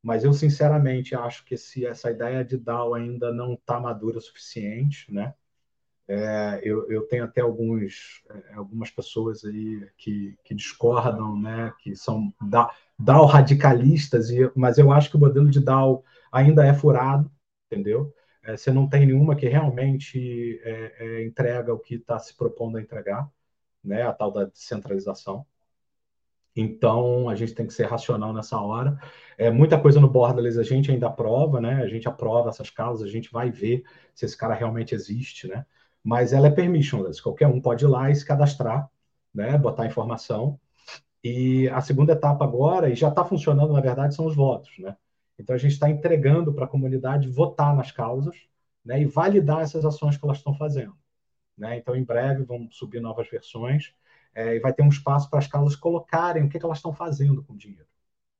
mas 0.01 0.23
eu 0.23 0.33
sinceramente 0.33 1.15
acho 1.15 1.45
que 1.45 1.55
essa 1.85 2.11
ideia 2.11 2.43
de 2.43 2.57
DAO 2.57 2.93
ainda 2.95 3.31
não 3.33 3.53
está 3.53 3.79
madura 3.79 4.17
o 4.17 4.21
suficiente, 4.21 5.11
né? 5.13 5.33
É, 6.15 6.61
eu, 6.63 6.91
eu, 6.91 7.07
tenho 7.07 7.23
até 7.23 7.41
alguns, 7.41 8.21
é, 8.29 8.53
algumas 8.53 8.91
pessoas 8.91 9.43
aí 9.43 9.89
que, 9.97 10.37
que, 10.43 10.53
discordam, 10.53 11.35
né, 11.39 11.73
que 11.79 11.95
são 11.95 12.31
DAO 12.99 13.25
radicalistas, 13.25 14.29
e, 14.29 14.51
mas 14.55 14.77
eu 14.77 14.91
acho 14.91 15.09
que 15.09 15.15
o 15.15 15.19
modelo 15.19 15.49
de 15.49 15.59
DAO 15.59 16.03
ainda 16.31 16.63
é 16.63 16.71
furado, 16.71 17.31
entendeu? 17.65 18.13
É, 18.43 18.55
você 18.55 18.71
não 18.71 18.87
tem 18.87 19.07
nenhuma 19.07 19.35
que 19.35 19.47
realmente 19.47 20.61
é, 20.63 20.93
é, 20.99 21.25
entrega 21.25 21.73
o 21.73 21.79
que 21.79 21.95
está 21.95 22.19
se 22.19 22.37
propondo 22.37 22.77
a 22.77 22.81
entregar, 22.81 23.27
né, 23.83 24.03
a 24.03 24.13
tal 24.13 24.31
da 24.31 24.45
descentralização. 24.45 25.43
Então, 26.55 27.27
a 27.27 27.35
gente 27.35 27.55
tem 27.55 27.65
que 27.65 27.73
ser 27.73 27.85
racional 27.85 28.31
nessa 28.31 28.59
hora. 28.61 28.99
É, 29.35 29.49
muita 29.49 29.79
coisa 29.79 29.99
no 29.99 30.07
borderless 30.07 30.59
a 30.59 30.63
gente 30.63 30.91
ainda 30.91 31.07
aprova, 31.07 31.59
né? 31.59 31.81
A 31.81 31.87
gente 31.87 32.07
aprova 32.07 32.49
essas 32.49 32.69
causas, 32.69 33.09
a 33.09 33.11
gente 33.11 33.31
vai 33.31 33.49
ver 33.49 33.83
se 34.13 34.25
esse 34.25 34.37
cara 34.37 34.53
realmente 34.53 34.93
existe, 34.93 35.47
né? 35.47 35.65
Mas 36.03 36.33
ela 36.33 36.47
é 36.47 36.51
permissionless, 36.51 37.21
qualquer 37.21 37.47
um 37.47 37.61
pode 37.61 37.85
ir 37.85 37.87
lá 37.87 38.11
e 38.11 38.15
se 38.15 38.25
cadastrar, 38.25 38.89
né? 39.33 39.57
Botar 39.57 39.85
informação. 39.85 40.59
E 41.23 41.69
a 41.69 41.81
segunda 41.81 42.13
etapa 42.13 42.43
agora, 42.43 42.89
e 42.89 42.95
já 42.95 43.09
está 43.09 43.23
funcionando, 43.23 43.73
na 43.73 43.79
verdade, 43.81 44.15
são 44.15 44.25
os 44.25 44.35
votos, 44.35 44.77
né? 44.79 44.95
Então, 45.37 45.55
a 45.55 45.59
gente 45.59 45.71
está 45.73 45.89
entregando 45.89 46.53
para 46.53 46.65
a 46.65 46.67
comunidade 46.67 47.29
votar 47.29 47.75
nas 47.75 47.91
causas 47.91 48.35
né? 48.85 49.01
e 49.01 49.05
validar 49.05 49.61
essas 49.61 49.85
ações 49.85 50.17
que 50.17 50.25
elas 50.25 50.37
estão 50.37 50.53
fazendo. 50.53 50.95
Né? 51.57 51.77
Então, 51.77 51.95
em 51.95 52.03
breve, 52.03 52.43
vão 52.43 52.69
subir 52.71 53.01
novas 53.01 53.29
versões 53.29 53.93
é, 54.35 54.55
e 54.55 54.59
vai 54.59 54.73
ter 54.73 54.83
um 54.83 54.89
espaço 54.89 55.29
para 55.29 55.39
as 55.39 55.47
casas 55.47 55.75
colocarem 55.75 56.43
o 56.43 56.49
que, 56.49 56.59
que 56.59 56.65
elas 56.65 56.77
estão 56.77 56.93
fazendo 56.93 57.43
com 57.43 57.53
o 57.53 57.57
dinheiro. 57.57 57.87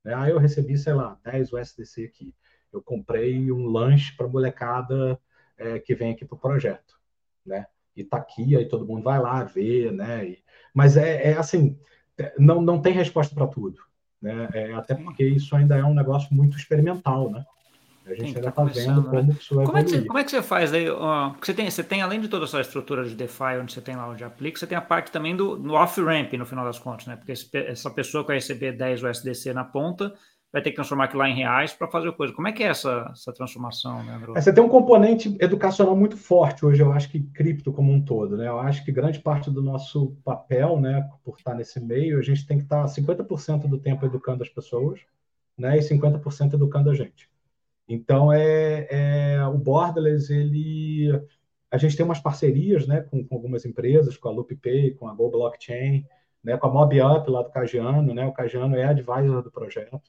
Né? 0.03 0.14
Aí 0.14 0.32
eu 0.32 0.39
recebi, 0.39 0.78
sei 0.78 0.93
lá, 0.93 1.20
10 1.24 1.53
USDC 1.53 2.05
aqui. 2.05 2.36
Eu 2.72 2.82
comprei 2.82 3.51
um 3.51 3.68
lanche 3.68 4.16
para 4.16 4.26
a 4.26 4.30
molecada 4.30 5.20
é, 5.57 5.80
que 5.80 5.95
vem 5.95 6.11
aqui 6.11 6.26
para 6.26 6.36
o 6.36 6.39
projeto. 6.39 6.99
Né? 7.46 7.66
E 7.96 8.04
tá 8.04 8.18
aqui, 8.18 8.56
aí 8.56 8.68
todo 8.68 8.86
mundo 8.86 9.04
vai 9.04 9.20
lá 9.20 9.44
ver, 9.44 9.91
né? 9.91 10.26
E, 10.26 10.44
mas 10.74 10.98
é, 10.98 11.32
é, 11.32 11.38
assim, 11.38 11.78
não, 12.38 12.62
não 12.62 12.82
tem 12.82 12.94
resposta 12.94 13.34
para 13.36 13.48
tudo. 13.48 13.80
Né? 14.22 14.50
É, 14.54 14.74
até 14.74 14.96
porque 14.96 15.24
isso 15.24 15.56
ainda 15.56 15.78
é 15.78 15.84
um 15.84 15.94
negócio 15.94 16.34
muito 16.34 16.58
experimental, 16.58 17.30
né? 17.30 17.46
A 18.06 18.14
gente 18.16 18.36
ainda 18.36 18.50
está 18.50 18.64
vendo 18.66 19.02
né? 19.02 19.10
como 19.10 19.32
isso 19.32 19.56
vai 19.56 19.66
como 19.66 19.78
é, 19.78 19.84
que 19.84 19.89
você, 19.89 20.02
como 20.02 20.20
é 20.20 20.24
que 20.26 20.32
você 20.32 20.41
faz 20.41 20.74
aí? 20.74 20.89
Uh, 20.89 21.36
você, 21.41 21.54
tem, 21.54 21.70
você 21.70 21.84
tem, 21.84 22.02
além 22.02 22.20
de 22.20 22.28
toda 22.28 22.44
essa 22.44 22.60
estrutura 22.60 23.06
de 23.06 23.16
DeFi, 23.16 23.60
onde 23.62 23.72
você 23.72 23.80
tem 23.80 23.96
lá 23.96 24.10
onde 24.10 24.24
aplica, 24.26 24.60
você 24.60 24.68
tem 24.68 24.78
a 24.78 24.82
parte 24.82 25.10
também 25.10 25.36
do 25.36 25.74
off-ramp, 25.74 26.34
no 26.34 26.46
final 26.46 26.66
das 26.66 26.78
contas, 26.78 27.08
né? 27.08 27.16
Porque 27.16 27.32
esse, 27.32 27.50
essa 27.56 27.89
pessoa 27.89 28.24
que 28.24 28.28
vai 28.28 28.38
receber 28.38 28.74
10 28.74 29.04
USDC 29.04 29.54
na 29.54 29.64
ponta 29.64 30.14
vai 30.54 30.62
ter 30.62 30.70
que 30.70 30.76
transformar 30.76 31.06
aquilo 31.06 31.24
lá 31.24 31.30
em 31.30 31.36
reais 31.36 31.74
para 31.74 31.88
fazer 31.88 32.12
coisa. 32.12 32.32
Como 32.32 32.47
é 32.47 32.51
que 32.51 32.64
é 32.64 32.68
essa, 32.68 33.10
essa 33.12 33.34
transformação, 33.34 34.04
né, 34.04 34.14
André? 34.14 34.39
Você 34.39 34.54
tem 34.54 34.64
um 34.64 34.70
componente 34.70 35.36
educacional 35.41 35.95
muito 35.95 36.16
forte 36.16 36.64
hoje, 36.64 36.80
eu 36.80 36.93
acho 36.93 37.10
que 37.10 37.20
cripto 37.20 37.74
como 37.74 37.91
um 37.91 37.99
todo, 37.99 38.38
né? 38.38 38.47
Eu 38.47 38.60
acho 38.60 38.86
que 38.86 38.91
grande 38.91 39.20
parte 39.20 39.49
do 39.49 39.64
nosso 39.64 40.16
papel, 40.24 40.80
né, 40.80 41.10
por 41.24 41.38
estar 41.39 41.56
nesse 41.56 41.80
meio, 41.80 42.20
a 42.20 42.22
gente 42.22 42.45
tem 42.45 42.60
que 42.60 42.66
estar 42.66 42.86
50% 42.86 43.68
do 43.68 43.80
tempo 43.80 44.06
educando 44.06 44.43
as 44.43 44.49
pessoas, 44.49 45.01
né, 45.58 45.80
e 45.80 45.82
50% 45.82 46.54
educando 46.54 46.91
a 46.91 46.93
gente. 46.93 47.28
Então, 47.89 48.32
é, 48.32 48.88
é, 48.91 49.45
o 49.47 49.58
Borderless, 49.58 50.32
ele, 50.32 51.20
a 51.72 51.78
gente 51.80 51.97
tem 51.97 52.06
umas 52.06 52.20
parcerias 52.20 52.86
né, 52.86 53.01
com, 53.01 53.24
com 53.26 53.36
algumas 53.36 53.66
empresas, 53.66 54.18
com 54.18 54.30
a 54.30 54.32
LoopPay, 54.32 54.93
com 54.93 55.08
a 55.08 55.14
Go 55.16 55.32
Blockchain, 55.32 56.06
né, 56.43 56.58
com 56.58 56.68
a 56.68 56.72
MobUp 56.72 57.28
lá 57.30 57.41
do 57.41 57.49
Cagiano, 57.49 58.14
né, 58.14 58.26
o 58.28 58.32
Cagiano 58.32 58.76
é 58.76 58.86
advisor 58.86 59.41
do 59.41 59.51
projeto, 59.51 59.99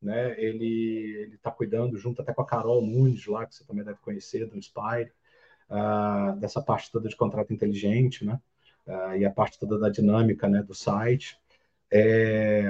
né, 0.00 0.34
ele 0.40 1.30
está 1.34 1.50
cuidando 1.50 1.98
junto 1.98 2.22
até 2.22 2.32
com 2.32 2.42
a 2.42 2.46
Carol 2.46 2.84
Nunes 2.84 3.26
lá, 3.26 3.46
que 3.46 3.54
você 3.54 3.64
também 3.64 3.84
deve 3.84 3.98
conhecer, 4.00 4.46
do 4.46 4.56
Inspire, 4.56 5.12
uh, 5.68 6.36
dessa 6.38 6.62
parte 6.62 6.90
toda 6.90 7.08
de 7.08 7.16
contrato 7.16 7.52
inteligente, 7.52 8.24
né, 8.24 8.40
uh, 8.86 9.16
e 9.16 9.24
a 9.24 9.30
parte 9.30 9.58
toda 9.58 9.78
da 9.78 9.88
dinâmica 9.88 10.48
né, 10.48 10.62
do 10.62 10.74
site. 10.74 11.38
É, 11.92 12.66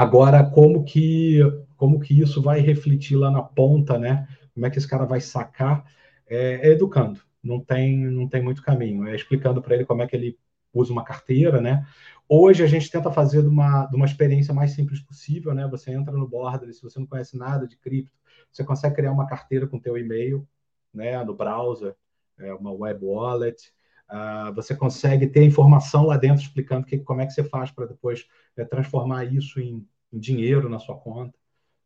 Agora, 0.00 0.42
como 0.50 0.82
que, 0.82 1.40
como 1.76 2.00
que 2.00 2.18
isso 2.18 2.40
vai 2.40 2.60
refletir 2.60 3.16
lá 3.16 3.30
na 3.30 3.42
ponta, 3.42 3.98
né? 3.98 4.26
Como 4.54 4.64
é 4.64 4.70
que 4.70 4.78
esse 4.78 4.88
cara 4.88 5.04
vai 5.04 5.20
sacar? 5.20 5.84
É, 6.26 6.68
é 6.68 6.72
educando, 6.72 7.20
não 7.42 7.60
tem, 7.60 7.98
não 8.06 8.26
tem 8.26 8.42
muito 8.42 8.62
caminho. 8.62 9.06
É 9.06 9.14
explicando 9.14 9.60
para 9.60 9.74
ele 9.74 9.84
como 9.84 10.00
é 10.00 10.06
que 10.06 10.16
ele 10.16 10.38
usa 10.72 10.92
uma 10.92 11.04
carteira, 11.04 11.60
né? 11.60 11.86
Hoje 12.28 12.62
a 12.62 12.66
gente 12.66 12.90
tenta 12.90 13.10
fazer 13.10 13.42
de 13.42 13.48
uma, 13.48 13.86
de 13.86 13.96
uma 13.96 14.06
experiência 14.06 14.54
mais 14.54 14.72
simples 14.72 15.00
possível, 15.00 15.52
né? 15.52 15.66
Você 15.68 15.90
entra 15.90 16.16
no 16.16 16.28
Border, 16.28 16.72
se 16.72 16.82
você 16.82 16.98
não 16.98 17.06
conhece 17.06 17.36
nada 17.36 17.66
de 17.66 17.76
cripto, 17.76 18.16
você 18.52 18.64
consegue 18.64 18.94
criar 18.94 19.12
uma 19.12 19.26
carteira 19.26 19.66
com 19.66 19.78
teu 19.78 19.98
e-mail, 19.98 20.46
né? 20.94 21.22
No 21.24 21.34
browser, 21.34 21.94
é 22.38 22.54
uma 22.54 22.72
web 22.72 23.04
wallet. 23.04 23.72
Uh, 24.10 24.52
você 24.54 24.74
consegue 24.74 25.26
ter 25.26 25.44
informação 25.44 26.06
lá 26.06 26.16
dentro 26.16 26.42
explicando 26.42 26.84
que, 26.84 26.98
como 26.98 27.20
é 27.20 27.26
que 27.26 27.32
você 27.32 27.44
faz 27.44 27.70
para 27.70 27.86
depois 27.86 28.26
é, 28.56 28.64
transformar 28.64 29.24
isso 29.24 29.60
em, 29.60 29.86
em, 30.12 30.18
dinheiro 30.18 30.68
na 30.68 30.80
sua 30.80 30.96
conta, 30.96 31.38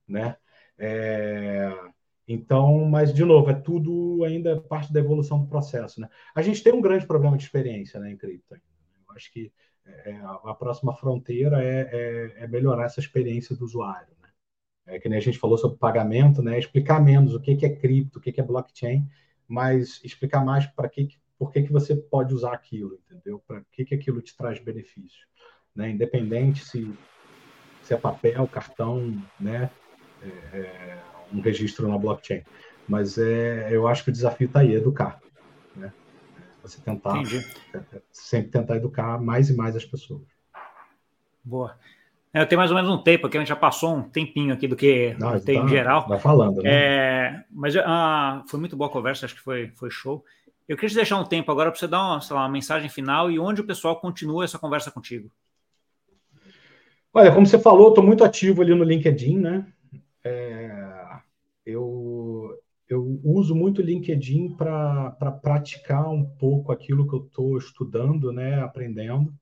né? 0.09 0.37
É, 0.79 1.71
então, 2.27 2.87
mas 2.87 3.13
de 3.13 3.25
novo, 3.25 3.51
é 3.51 3.55
tudo 3.55 4.25
ainda 4.25 4.61
parte 4.61 4.93
da 4.93 5.01
evolução 5.01 5.39
do 5.41 5.47
processo, 5.47 6.01
né? 6.01 6.09
A 6.35 6.41
gente 6.41 6.63
tem 6.63 6.73
um 6.73 6.81
grande 6.81 7.07
problema 7.07 7.37
de 7.37 7.45
experiência, 7.45 8.01
né, 8.01 8.11
em 8.11 8.17
cripto. 8.17 8.57
Acho 9.15 9.33
que 9.33 9.53
é, 9.87 10.17
a 10.45 10.55
próxima 10.55 10.95
fronteira 10.95 11.63
é, 11.63 11.81
é, 12.39 12.45
é, 12.45 12.47
melhorar 12.47 12.85
essa 12.87 13.01
experiência 13.01 13.55
do 13.57 13.65
usuário, 13.65 14.15
né? 14.21 14.29
É 14.87 14.99
que 14.99 15.09
nem 15.09 15.19
a 15.19 15.23
gente 15.23 15.39
falou 15.39 15.59
sobre 15.59 15.79
pagamento, 15.79 16.43
né? 16.43 16.59
Explicar 16.59 17.03
menos 17.03 17.35
o 17.35 17.41
que, 17.41 17.57
que 17.57 17.67
é 17.67 17.75
cripto, 17.75 18.19
o 18.19 18.23
que, 18.23 18.33
que 18.33 18.41
é 18.41 18.45
blockchain, 18.45 19.09
mas 19.49 20.01
explicar 20.05 20.45
mais 20.45 20.67
para 20.67 20.89
que, 20.89 21.09
por 21.39 21.53
que, 21.53 21.63
que 21.63 21.73
você 21.73 21.97
pode 21.97 22.35
usar 22.35 22.53
aquilo, 22.53 22.99
entendeu? 23.07 23.43
Para 23.47 23.63
que, 23.73 23.85
que 23.85 23.95
aquilo 23.95 24.21
te 24.21 24.37
traz 24.37 24.59
benefício 24.59 25.27
né? 25.75 25.91
independente 25.91 26.65
se, 26.65 26.93
se 27.83 27.95
é 27.95 27.97
papel, 27.97 28.47
cartão, 28.47 29.21
né? 29.41 29.71
É, 30.23 30.59
é 30.59 31.03
um 31.33 31.41
registro 31.41 31.89
na 31.89 31.99
blockchain. 31.99 32.43
Mas 32.89 33.19
é, 33.19 33.69
eu 33.71 33.89
acho 33.89 34.05
que 34.05 34.11
o 34.11 34.13
desafio 34.13 34.47
está 34.47 34.61
aí, 34.61 34.75
educar. 34.75 35.21
Você 36.65 36.81
tentar, 36.81 37.19
é, 37.19 37.77
é, 37.77 38.03
sempre 38.11 38.51
tentar 38.51 38.77
educar 38.77 39.21
mais 39.21 39.51
e 39.51 39.55
mais 39.55 39.77
as 39.77 39.85
pessoas. 39.85 40.23
Boa. 41.45 41.77
É, 42.33 42.41
eu 42.41 42.47
tenho 42.49 42.59
mais 42.59 42.71
ou 42.71 42.77
menos 42.77 42.91
um 42.91 43.03
tempo, 43.03 43.27
aqui 43.27 43.37
a 43.37 43.41
gente 43.41 43.51
já 43.51 43.57
passou 43.57 43.95
um 43.95 44.03
tempinho 44.03 44.55
aqui 44.55 44.67
do 44.67 44.75
que 44.75 45.15
Não, 45.21 45.39
tem 45.39 45.59
tá, 45.59 45.65
em 45.65 45.69
geral. 45.69 46.09
Vai 46.09 46.19
falando, 46.19 46.63
né? 46.63 46.71
É, 46.73 47.45
mas 47.51 47.77
ah, 47.77 48.43
foi 48.49 48.59
muito 48.59 48.77
boa 48.77 48.89
a 48.89 48.93
conversa, 48.93 49.27
acho 49.27 49.35
que 49.35 49.43
foi, 49.43 49.71
foi 49.75 49.91
show. 49.91 50.25
Eu 50.67 50.77
queria 50.77 50.89
te 50.89 50.97
deixar 50.97 51.21
um 51.21 51.25
tempo 51.25 51.53
agora 51.53 51.71
para 51.71 51.79
você 51.79 51.87
dar 51.87 52.01
uma, 52.01 52.19
lá, 52.31 52.41
uma 52.43 52.49
mensagem 52.49 52.89
final 52.89 53.31
e 53.31 53.39
onde 53.39 53.61
o 53.61 53.67
pessoal 53.67 54.01
continua 54.01 54.45
essa 54.45 54.59
conversa 54.59 54.91
contigo. 54.91 55.31
Olha, 57.13 57.31
como 57.31 57.47
você 57.47 57.59
falou, 57.59 57.91
estou 57.91 58.03
muito 58.03 58.25
ativo 58.25 58.63
ali 58.63 58.75
no 58.75 58.83
LinkedIn, 58.83 59.39
né? 59.39 59.67
É, 60.25 61.05
eu, 61.67 62.24
eu 62.95 63.21
uso 63.23 63.55
muito 63.55 63.81
o 63.81 63.85
LinkedIn 63.85 64.57
para 64.57 65.11
praticar 65.43 66.11
um 66.11 66.25
pouco 66.25 66.73
aquilo 66.73 67.09
que 67.09 67.15
eu 67.15 67.25
estou 67.27 67.59
estudando, 67.59 68.33
né? 68.33 68.61
Aprendendo. 68.61 69.33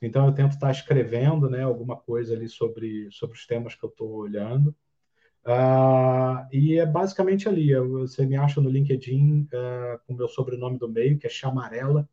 Então, 0.00 0.26
eu 0.26 0.32
tento 0.32 0.52
estar 0.52 0.70
escrevendo 0.70 1.50
né, 1.50 1.62
alguma 1.62 1.96
coisa 1.96 2.34
ali 2.34 2.48
sobre, 2.48 3.10
sobre 3.10 3.36
os 3.36 3.46
temas 3.46 3.74
que 3.74 3.84
eu 3.84 3.90
estou 3.90 4.10
olhando. 4.12 4.74
Uh, 5.44 6.46
e 6.52 6.78
é 6.78 6.86
basicamente 6.86 7.48
ali. 7.48 7.74
Você 7.74 8.24
me 8.26 8.36
acha 8.36 8.60
no 8.60 8.70
LinkedIn 8.70 9.42
uh, 9.42 9.98
com 10.06 10.14
o 10.14 10.16
meu 10.16 10.28
sobrenome 10.28 10.78
do 10.78 10.88
meio, 10.88 11.18
que 11.18 11.26
é 11.26 11.30
Chamarela, 11.30 12.08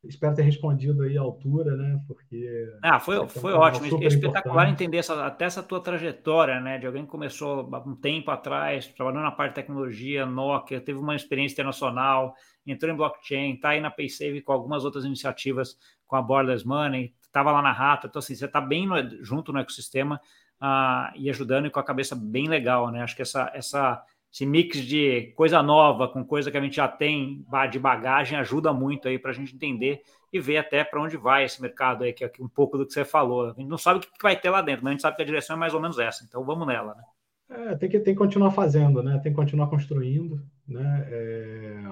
Espero 0.04 0.34
ter 0.34 0.42
respondido 0.42 1.02
aí 1.02 1.18
à 1.18 1.22
altura, 1.22 1.74
né? 1.74 2.00
Porque. 2.06 2.70
Ah, 2.82 3.00
foi, 3.00 3.26
foi 3.28 3.52
ótimo. 3.52 3.86
Espetacular 4.04 4.64
importante. 4.64 4.72
entender 4.72 4.98
essa, 4.98 5.26
até 5.26 5.46
essa 5.46 5.62
tua 5.62 5.80
trajetória, 5.80 6.60
né? 6.60 6.78
De 6.78 6.86
alguém 6.86 7.04
que 7.04 7.10
começou 7.10 7.68
há 7.74 7.78
um 7.80 7.96
tempo 7.96 8.30
atrás, 8.30 8.86
trabalhando 8.88 9.24
na 9.24 9.32
parte 9.32 9.52
de 9.52 9.54
tecnologia, 9.56 10.24
Nokia, 10.24 10.80
teve 10.80 10.98
uma 10.98 11.16
experiência 11.16 11.54
internacional, 11.54 12.34
entrou 12.72 12.92
em 12.92 12.96
blockchain, 12.96 13.54
está 13.54 13.70
aí 13.70 13.80
na 13.80 13.90
PaySave 13.90 14.42
com 14.42 14.52
algumas 14.52 14.84
outras 14.84 15.04
iniciativas 15.04 15.76
com 16.06 16.16
a 16.16 16.22
Borderless 16.22 16.66
Money, 16.66 17.14
estava 17.22 17.52
lá 17.52 17.62
na 17.62 17.72
Rata. 17.72 18.06
Então, 18.06 18.18
assim, 18.20 18.34
você 18.34 18.46
está 18.46 18.60
bem 18.60 18.86
no, 18.86 19.24
junto 19.24 19.52
no 19.52 19.58
ecossistema 19.58 20.20
uh, 20.60 21.16
e 21.16 21.28
ajudando 21.30 21.66
e 21.66 21.70
com 21.70 21.80
a 21.80 21.84
cabeça 21.84 22.16
bem 22.16 22.48
legal, 22.48 22.90
né? 22.90 23.02
Acho 23.02 23.16
que 23.16 23.22
essa, 23.22 23.50
essa 23.54 24.02
esse 24.32 24.44
mix 24.44 24.78
de 24.78 25.32
coisa 25.34 25.62
nova 25.62 26.06
com 26.06 26.22
coisa 26.24 26.50
que 26.50 26.56
a 26.56 26.60
gente 26.60 26.76
já 26.76 26.86
tem 26.86 27.44
de 27.70 27.78
bagagem 27.78 28.38
ajuda 28.38 28.72
muito 28.72 29.08
aí 29.08 29.18
para 29.18 29.30
a 29.30 29.34
gente 29.34 29.54
entender 29.54 30.02
e 30.30 30.38
ver 30.38 30.58
até 30.58 30.84
para 30.84 31.00
onde 31.00 31.16
vai 31.16 31.44
esse 31.44 31.60
mercado 31.62 32.04
aí, 32.04 32.12
que 32.12 32.24
é 32.24 32.30
um 32.38 32.48
pouco 32.48 32.76
do 32.76 32.86
que 32.86 32.92
você 32.92 33.04
falou. 33.04 33.46
A 33.46 33.54
gente 33.54 33.68
não 33.68 33.78
sabe 33.78 34.00
o 34.00 34.02
que 34.02 34.10
vai 34.22 34.38
ter 34.38 34.50
lá 34.50 34.60
dentro, 34.60 34.84
mas 34.84 34.90
a 34.90 34.92
gente 34.92 35.02
sabe 35.02 35.16
que 35.16 35.22
a 35.22 35.26
direção 35.26 35.56
é 35.56 35.58
mais 35.58 35.72
ou 35.72 35.80
menos 35.80 35.98
essa, 35.98 36.24
então 36.24 36.44
vamos 36.44 36.66
nela, 36.66 36.94
né? 36.94 37.02
É, 37.50 37.76
tem, 37.76 37.88
que, 37.88 37.98
tem 38.00 38.12
que 38.12 38.18
continuar 38.18 38.50
fazendo, 38.50 39.02
né? 39.02 39.18
Tem 39.22 39.32
que 39.32 39.36
continuar 39.36 39.68
construindo, 39.68 40.42
né? 40.66 41.08
É, 41.10 41.82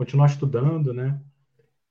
continuar 0.00 0.26
estudando, 0.28 0.94
né? 0.94 1.20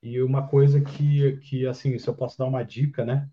E 0.04 0.22
uma 0.22 0.48
coisa 0.48 0.82
que, 0.82 1.38
que, 1.40 1.68
assim, 1.68 1.98
se 2.00 2.08
eu 2.10 2.16
posso 2.16 2.38
dar 2.38 2.46
uma 2.48 2.64
dica, 2.64 3.06
né? 3.06 3.30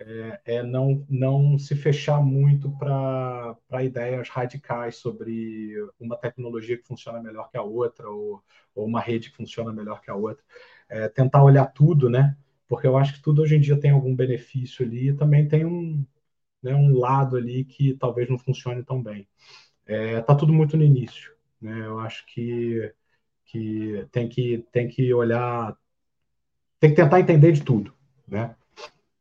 É, 0.00 0.40
é 0.58 0.62
não, 0.62 1.04
não 1.08 1.58
se 1.58 1.74
fechar 1.76 2.22
muito 2.24 2.70
para 2.78 3.56
ideias 3.84 4.28
radicais 4.28 4.96
sobre 4.96 5.74
uma 6.00 6.16
tecnologia 6.16 6.76
que 6.78 6.86
funciona 6.86 7.20
melhor 7.22 7.50
que 7.50 7.56
a 7.58 7.62
outra 7.62 8.08
ou, 8.08 8.42
ou 8.74 8.86
uma 8.86 9.00
rede 9.00 9.30
que 9.30 9.36
funciona 9.36 9.72
melhor 9.72 10.00
que 10.00 10.10
a 10.10 10.14
outra. 10.14 10.44
É, 10.88 11.08
tentar 11.08 11.42
olhar 11.44 11.66
tudo, 11.66 12.08
né? 12.10 12.36
Porque 12.68 12.86
eu 12.86 12.96
acho 12.96 13.14
que 13.14 13.22
tudo 13.22 13.42
hoje 13.42 13.56
em 13.56 13.60
dia 13.60 13.78
tem 13.80 13.90
algum 13.90 14.14
benefício 14.14 14.84
ali 14.84 15.08
e 15.10 15.14
também 15.16 15.48
tem 15.48 15.64
um, 15.66 16.04
né, 16.62 16.74
um 16.74 16.98
lado 16.98 17.36
ali 17.36 17.64
que 17.64 17.94
talvez 17.96 18.28
não 18.30 18.38
funcione 18.38 18.84
tão 18.84 19.02
bem. 19.02 19.28
É, 19.86 20.20
tá 20.22 20.34
tudo 20.34 20.52
muito 20.52 20.76
no 20.76 20.84
início, 20.84 21.34
né? 21.60 21.86
Eu 21.86 21.98
acho 22.00 22.26
que, 22.26 22.92
que 23.48 24.06
tem 24.12 24.28
que 24.28 24.64
tem 24.70 24.88
que 24.88 25.12
olhar, 25.12 25.76
tem 26.78 26.90
que 26.90 26.96
tentar 26.96 27.18
entender 27.20 27.52
de 27.52 27.62
tudo, 27.62 27.92
né? 28.26 28.54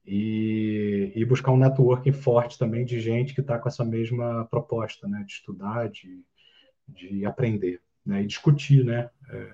E, 0.05 1.11
e 1.15 1.25
buscar 1.25 1.51
um 1.51 1.57
networking 1.57 2.13
forte 2.13 2.57
também 2.57 2.85
de 2.85 2.99
gente 2.99 3.33
que 3.33 3.41
está 3.41 3.57
com 3.57 3.67
essa 3.67 3.83
mesma 3.83 4.45
proposta, 4.45 5.07
né? 5.07 5.23
De 5.25 5.33
estudar, 5.33 5.89
de, 5.89 6.23
de 6.87 7.25
aprender, 7.25 7.81
né? 8.05 8.21
E 8.21 8.27
discutir, 8.27 8.85
né? 8.85 9.09
É, 9.29 9.53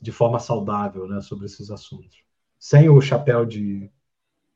de 0.00 0.12
forma 0.12 0.38
saudável, 0.38 1.06
né? 1.06 1.20
Sobre 1.20 1.46
esses 1.46 1.70
assuntos, 1.70 2.22
sem 2.58 2.88
o 2.88 3.00
chapéu 3.00 3.46
de 3.46 3.90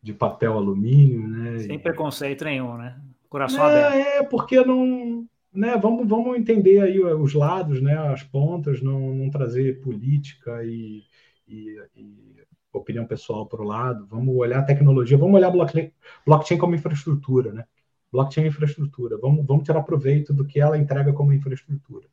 de 0.05 0.13
papel 0.13 0.53
alumínio, 0.53 1.27
né? 1.27 1.61
Sem 1.61 1.79
preconceito 1.79 2.45
nenhum, 2.45 2.77
né? 2.77 3.01
Coração 3.27 3.67
é, 3.67 3.85
aberto. 3.85 4.07
É, 4.07 4.23
porque 4.25 4.63
não, 4.63 5.27
né? 5.55 5.77
Vamos, 5.77 6.09
vamos 6.09 6.37
entender 6.37 6.81
aí 6.81 6.99
os 7.01 7.35
lados, 7.35 7.81
né? 7.81 7.97
As 7.97 8.23
pontas, 8.23 8.83
não, 8.83 9.15
não 9.15 9.31
trazer 9.31 9.81
política 9.81 10.65
e, 10.65 11.03
e, 11.47 11.79
e 11.97 12.35
opinião 12.73 13.07
pessoal 13.07 13.47
para 13.47 13.63
o 13.63 13.65
lado. 13.65 14.07
Vamos 14.07 14.35
olhar 14.37 14.61
a 14.61 14.65
tecnologia, 14.65 15.17
vamos 15.17 15.37
olhar 15.37 15.51
blockchain, 15.51 16.59
como 16.59 16.75
infraestrutura, 16.75 17.53
né? 17.53 17.65
Blockchain 18.13 18.45
é 18.45 18.49
infraestrutura. 18.49 19.19
Vamos, 19.19 19.45
vamos 19.47 19.65
tirar 19.65 19.83
proveito 19.83 20.33
do 20.33 20.45
que 20.45 20.61
ela 20.61 20.79
entrega 20.79 21.13
como 21.13 21.33
infraestrutura. 21.33 22.07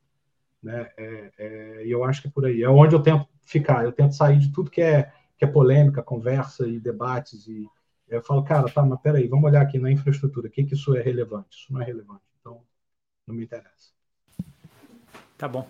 Né? 0.62 0.90
É, 0.98 1.32
é, 1.38 1.86
e 1.86 1.92
eu 1.92 2.04
acho 2.04 2.22
que 2.22 2.28
é 2.28 2.32
por 2.32 2.46
aí. 2.46 2.64
É 2.64 2.70
onde 2.70 2.96
eu 2.96 3.02
tento 3.02 3.28
ficar. 3.44 3.84
Eu 3.84 3.92
tento 3.92 4.16
sair 4.16 4.38
de 4.38 4.52
tudo 4.52 4.72
que 4.72 4.82
é, 4.82 5.12
que 5.38 5.46
é 5.46 5.48
polêmica, 5.48 6.04
conversa 6.04 6.68
e 6.68 6.80
debates 6.80 7.48
e, 7.48 7.68
eu 8.12 8.22
falo, 8.22 8.44
cara, 8.44 8.68
tá, 8.70 8.86
mas 8.86 9.00
peraí, 9.00 9.26
vamos 9.26 9.46
olhar 9.46 9.62
aqui 9.62 9.80
na 9.80 9.90
infraestrutura, 9.90 10.48
o 10.48 10.52
que, 10.52 10.66
que 10.66 10.74
isso 10.74 10.94
é 10.96 11.02
relevante? 11.02 11.58
Isso 11.58 11.72
não 11.72 11.82
é 11.82 11.86
relevante, 11.86 12.22
então 12.40 12.62
não 13.28 13.36
me 13.36 13.44
interessa. 13.44 13.92
Tá 15.38 15.48
bom. 15.48 15.68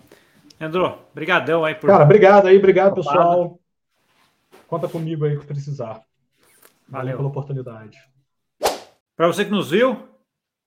Andrô, 0.60 0.98
brigadão 1.14 1.64
aí 1.64 1.74
por... 1.74 1.88
Cara, 1.88 2.04
obrigado 2.04 2.46
aí, 2.46 2.56
obrigado, 2.56 2.94
pessoal. 2.94 3.58
Conta 4.66 4.88
comigo 4.88 5.24
aí 5.24 5.38
que 5.38 5.46
precisar. 5.46 6.02
Valeu, 6.88 7.16
pela 7.16 7.28
oportunidade. 7.28 7.98
Para 9.16 9.26
você 9.26 9.44
que 9.44 9.50
nos 9.50 9.70
viu, 9.70 10.08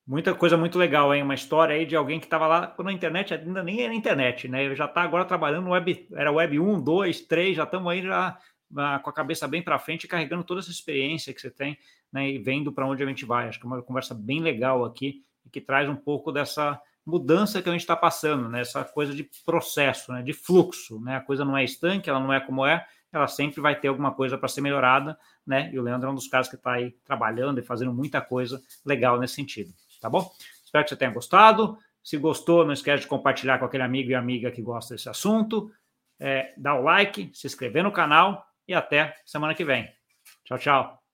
muita 0.06 0.34
coisa 0.34 0.58
muito 0.58 0.78
legal, 0.78 1.14
hein? 1.14 1.24
Uma 1.24 1.36
história 1.36 1.76
aí 1.76 1.86
de 1.86 1.96
alguém 1.96 2.20
que 2.20 2.26
estava 2.26 2.48
lá 2.48 2.68
quando 2.68 2.90
a 2.90 2.94
internet 2.94 3.34
ainda 3.34 3.64
nem 3.64 3.82
era 3.82 3.94
internet, 3.94 4.48
né? 4.48 4.66
Ele 4.66 4.76
já 4.76 4.86
está 4.86 5.02
agora 5.02 5.26
trabalhando 5.26 5.66
no 5.66 5.72
web, 5.72 6.08
era 6.14 6.32
web 6.32 6.60
1, 6.60 6.82
2, 6.82 7.22
3, 7.22 7.56
já 7.56 7.64
estamos 7.64 7.92
aí 7.92 8.02
já 8.02 8.38
com 9.02 9.10
a 9.10 9.14
cabeça 9.14 9.48
bem 9.48 9.62
para 9.62 9.80
frente, 9.80 10.08
carregando 10.08 10.44
toda 10.44 10.60
essa 10.60 10.72
experiência 10.72 11.34
que 11.34 11.40
você 11.40 11.52
tem, 11.52 11.78
né, 12.12 12.30
e 12.30 12.40
vendo 12.40 12.74
para 12.74 12.86
onde 12.86 13.04
a 13.04 13.06
gente 13.06 13.24
vai. 13.24 13.48
Acho 13.48 13.60
que 13.60 13.66
é 13.66 13.70
uma 13.70 13.82
conversa 13.82 14.14
bem 14.14 14.42
legal 14.42 14.84
aqui 14.84 15.24
e 15.46 15.50
que 15.50 15.62
traz 15.62 15.88
um 15.90 15.96
pouco 15.96 16.32
dessa 16.32 16.80
mudança 17.06 17.62
que 17.62 17.70
a 17.70 17.72
gente 17.72 17.82
está 17.82 17.96
passando, 17.96 18.50
né, 18.50 18.62
essa 18.62 18.84
coisa 18.84 19.14
de 19.14 19.30
processo, 19.46 20.12
né, 20.12 20.24
de 20.24 20.34
fluxo, 20.34 21.00
né, 21.00 21.18
a 21.18 21.22
coisa 21.22 21.46
não 21.46 21.56
é 21.56 21.64
estanque, 21.64 22.10
ela 22.10 22.20
não 22.20 22.34
é 22.34 22.40
como 22.40 22.66
é, 22.66 22.86
ela 23.14 23.28
sempre 23.28 23.62
vai 23.62 23.80
ter 23.80 23.90
alguma 23.90 24.12
coisa 24.12 24.38
para 24.38 24.48
ser 24.48 24.62
melhorada, 24.62 25.18
né, 25.46 25.70
e 25.72 25.78
o 25.78 25.84
Leandro 25.84 26.10
é 26.10 26.12
um 26.12 26.16
dos 26.16 26.28
caras 26.28 26.50
que 26.50 26.56
está 26.56 26.74
aí 26.74 26.96
trabalhando 27.06 27.60
e 27.60 27.64
fazendo 27.64 27.94
muita 27.94 28.22
coisa 28.22 28.60
legal 28.84 29.20
nesse 29.20 29.36
sentido, 29.36 29.72
tá 30.02 30.10
bom? 30.10 30.32
Espero 30.76 30.84
que 30.84 30.90
você 30.90 30.98
tenha 30.98 31.12
gostado. 31.12 31.78
Se 32.04 32.18
gostou, 32.18 32.66
não 32.66 32.74
esquece 32.74 33.04
de 33.04 33.08
compartilhar 33.08 33.58
com 33.58 33.66
aquele 33.66 33.84
amigo 33.84 34.12
e 34.12 34.16
amiga 34.16 34.52
que 34.52 34.62
gosta 34.62 34.94
desse 34.94 35.10
assunto. 35.10 35.72
É, 36.20 36.54
dá 36.58 36.76
o 36.76 36.84
like, 36.84 37.32
se 37.34 37.48
inscrever 37.48 37.84
no 37.84 37.92
canal 37.92 38.46
e 38.68 38.74
até 38.74 39.16
semana 39.26 39.56
que 39.56 39.64
vem. 39.64 39.90
Tchau, 40.44 40.60
tchau. 40.60 41.05